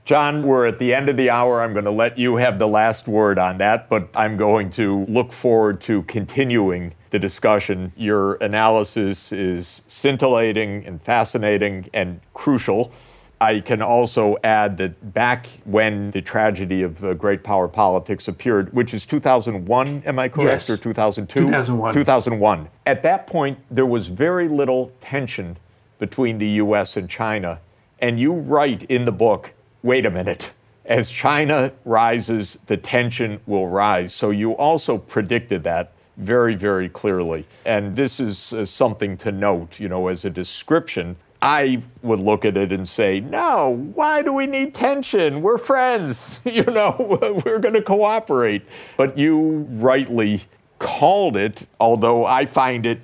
John, 0.06 0.44
we're 0.44 0.66
at 0.66 0.80
the 0.80 0.94
end 0.94 1.08
of 1.08 1.16
the 1.16 1.30
hour. 1.30 1.62
I'm 1.62 1.72
going 1.72 1.86
to 1.86 1.92
let 1.92 2.18
you 2.18 2.36
have 2.36 2.60
the 2.60 2.68
last 2.68 3.08
word 3.08 3.40
on 3.40 3.58
that, 3.60 3.88
but 3.88 4.10
I'm 4.14 4.36
going 4.36 4.70
to 4.72 5.06
look 5.06 5.32
forward 5.32 5.80
to 5.82 6.04
continuing 6.04 6.94
the 7.12 7.20
discussion. 7.20 7.94
Your 7.96 8.34
analysis 8.36 9.32
is 9.32 9.82
scintillating 9.88 10.86
and 10.86 11.02
fascinating 11.02 11.90
and 11.94 12.20
crucial. 12.34 12.92
I 13.40 13.62
can 13.62 13.82
also 13.82 14.36
add 14.44 14.78
that 14.78 15.14
back 15.14 15.48
when 15.64 16.12
the 16.12 16.22
tragedy 16.22 16.82
of 16.82 17.02
uh, 17.02 17.14
great 17.14 17.42
power 17.42 17.70
politics 17.70 18.28
appeared, 18.28 18.74
which 18.74 18.94
is 18.94 19.06
2001, 19.06 20.04
am 20.06 20.20
I 20.20 20.28
correct? 20.28 20.68
Yes. 20.68 20.70
Or 20.70 20.76
2002? 20.76 21.40
2001. 21.40 21.94
2001. 21.94 22.70
At 22.86 23.04
that 23.04 23.26
point, 23.26 23.58
there 23.72 23.86
was 23.86 24.10
very 24.10 24.50
little 24.50 24.92
tension 25.00 25.56
between 25.98 26.40
the 26.40 26.48
US 26.48 26.98
and 26.98 27.10
China. 27.10 27.62
And 28.00 28.20
you 28.20 28.34
write 28.34 28.84
in 28.84 29.06
the 29.06 29.14
book 29.14 29.54
wait 29.84 30.06
a 30.06 30.10
minute. 30.10 30.54
As 30.86 31.12
China 31.12 31.74
rises, 31.86 32.58
the 32.66 32.78
tension 32.78 33.40
will 33.46 33.68
rise. 33.68 34.14
So 34.14 34.32
you 34.32 34.54
also 34.54 34.98
predicted 34.98 35.64
that 35.64 35.94
very, 36.18 36.56
very 36.56 36.90
clearly. 36.90 37.46
And 37.66 37.96
this 37.96 38.20
is 38.20 38.54
uh, 38.54 38.66
something 38.66 39.18
to 39.18 39.32
note, 39.32 39.80
you 39.80 39.88
know, 39.88 40.08
as 40.08 40.26
a 40.26 40.30
description 40.30 41.18
I 41.44 41.84
would 42.02 42.22
look 42.22 42.46
at 42.46 42.56
it 42.56 42.72
and 42.72 42.88
say, 42.88 43.20
no, 43.20 43.92
why 43.96 44.22
do 44.22 44.32
we 44.32 44.48
need 44.48 44.74
tension? 44.74 45.42
We're 45.42 45.58
friends. 45.58 46.40
you 46.46 46.64
know, 46.64 46.96
we're 47.46 47.60
going 47.60 47.74
to 47.74 47.82
cooperate. 47.82 48.66
But 48.96 49.18
you 49.18 49.68
rightly 49.70 50.44
called 50.80 51.36
it, 51.36 51.68
although 51.82 52.26
I 52.26 52.46
find 52.46 52.86
it 52.86 53.02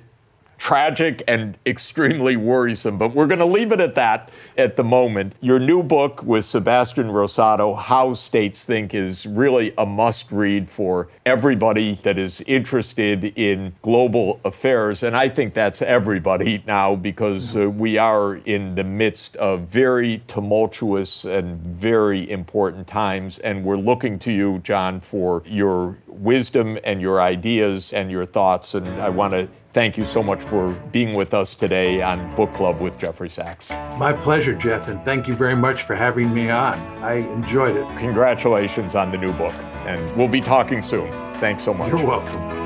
tragic 0.60 1.22
and 1.26 1.56
extremely 1.64 2.36
worrisome. 2.36 2.98
But 2.98 3.14
we're 3.14 3.26
going 3.26 3.40
to 3.40 3.46
leave 3.46 3.72
it 3.72 3.80
at 3.80 3.94
that 3.94 4.30
at 4.58 4.76
the 4.76 4.84
moment. 4.84 5.34
Your 5.40 5.58
new 5.58 5.82
book 5.82 6.22
with 6.22 6.44
Sebastian 6.44 7.08
Rosato, 7.08 7.76
How 7.76 8.12
States 8.12 8.62
Think, 8.62 8.92
is 8.92 9.26
really 9.26 9.72
a 9.78 9.86
must 9.86 10.30
read 10.30 10.68
for 10.68 11.08
everybody 11.24 11.94
that 11.94 12.18
is 12.18 12.42
interested 12.42 13.32
in 13.36 13.74
global 13.80 14.38
affairs. 14.44 15.02
And 15.02 15.16
I 15.16 15.30
think 15.30 15.54
that's 15.54 15.80
everybody 15.80 16.62
now 16.66 16.94
because 16.94 17.56
uh, 17.56 17.70
we 17.70 17.96
are 17.96 18.36
in 18.36 18.74
the 18.74 18.84
midst 18.84 19.36
of 19.36 19.62
very 19.62 20.22
tumultuous 20.28 21.24
and 21.24 21.58
very 21.58 22.30
important 22.30 22.86
times. 22.86 23.38
And 23.38 23.64
we're 23.64 23.78
looking 23.78 24.18
to 24.20 24.30
you, 24.30 24.58
John, 24.58 25.00
for 25.00 25.42
your 25.46 25.96
wisdom 26.06 26.78
and 26.84 27.00
your 27.00 27.22
ideas 27.22 27.94
and 27.94 28.10
your 28.10 28.26
thoughts. 28.26 28.74
And 28.74 28.86
I 29.00 29.08
want 29.08 29.32
to 29.32 29.48
thank 29.72 29.96
you 29.96 30.04
so 30.04 30.22
much 30.22 30.42
for 30.42 30.72
being 30.92 31.14
with 31.14 31.34
us 31.34 31.54
today 31.54 32.02
on 32.02 32.34
Book 32.34 32.52
Club 32.52 32.80
with 32.80 32.98
Jeffrey 32.98 33.28
Sachs. 33.28 33.70
My 33.98 34.12
pleasure, 34.12 34.54
Jeff, 34.54 34.88
and 34.88 35.04
thank 35.04 35.28
you 35.28 35.34
very 35.34 35.56
much 35.56 35.82
for 35.84 35.94
having 35.94 36.32
me 36.32 36.50
on. 36.50 36.78
I 37.02 37.14
enjoyed 37.32 37.76
it. 37.76 37.86
Congratulations 37.98 38.94
on 38.94 39.10
the 39.10 39.18
new 39.18 39.32
book, 39.32 39.54
and 39.86 40.16
we'll 40.16 40.28
be 40.28 40.40
talking 40.40 40.82
soon. 40.82 41.10
Thanks 41.34 41.64
so 41.64 41.72
much. 41.72 41.90
You're 41.90 42.06
welcome. 42.06 42.60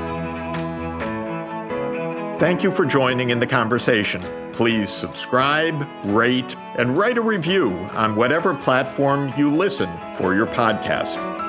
Thank 2.39 2.63
you 2.63 2.71
for 2.71 2.85
joining 2.85 3.29
in 3.29 3.39
the 3.39 3.47
conversation. 3.47 4.21
Please 4.51 4.89
subscribe, 4.89 5.87
rate, 6.05 6.55
and 6.77 6.97
write 6.97 7.17
a 7.17 7.21
review 7.21 7.71
on 7.93 8.15
whatever 8.15 8.53
platform 8.53 9.33
you 9.37 9.53
listen 9.53 9.89
for 10.15 10.35
your 10.35 10.45
podcast. 10.45 11.44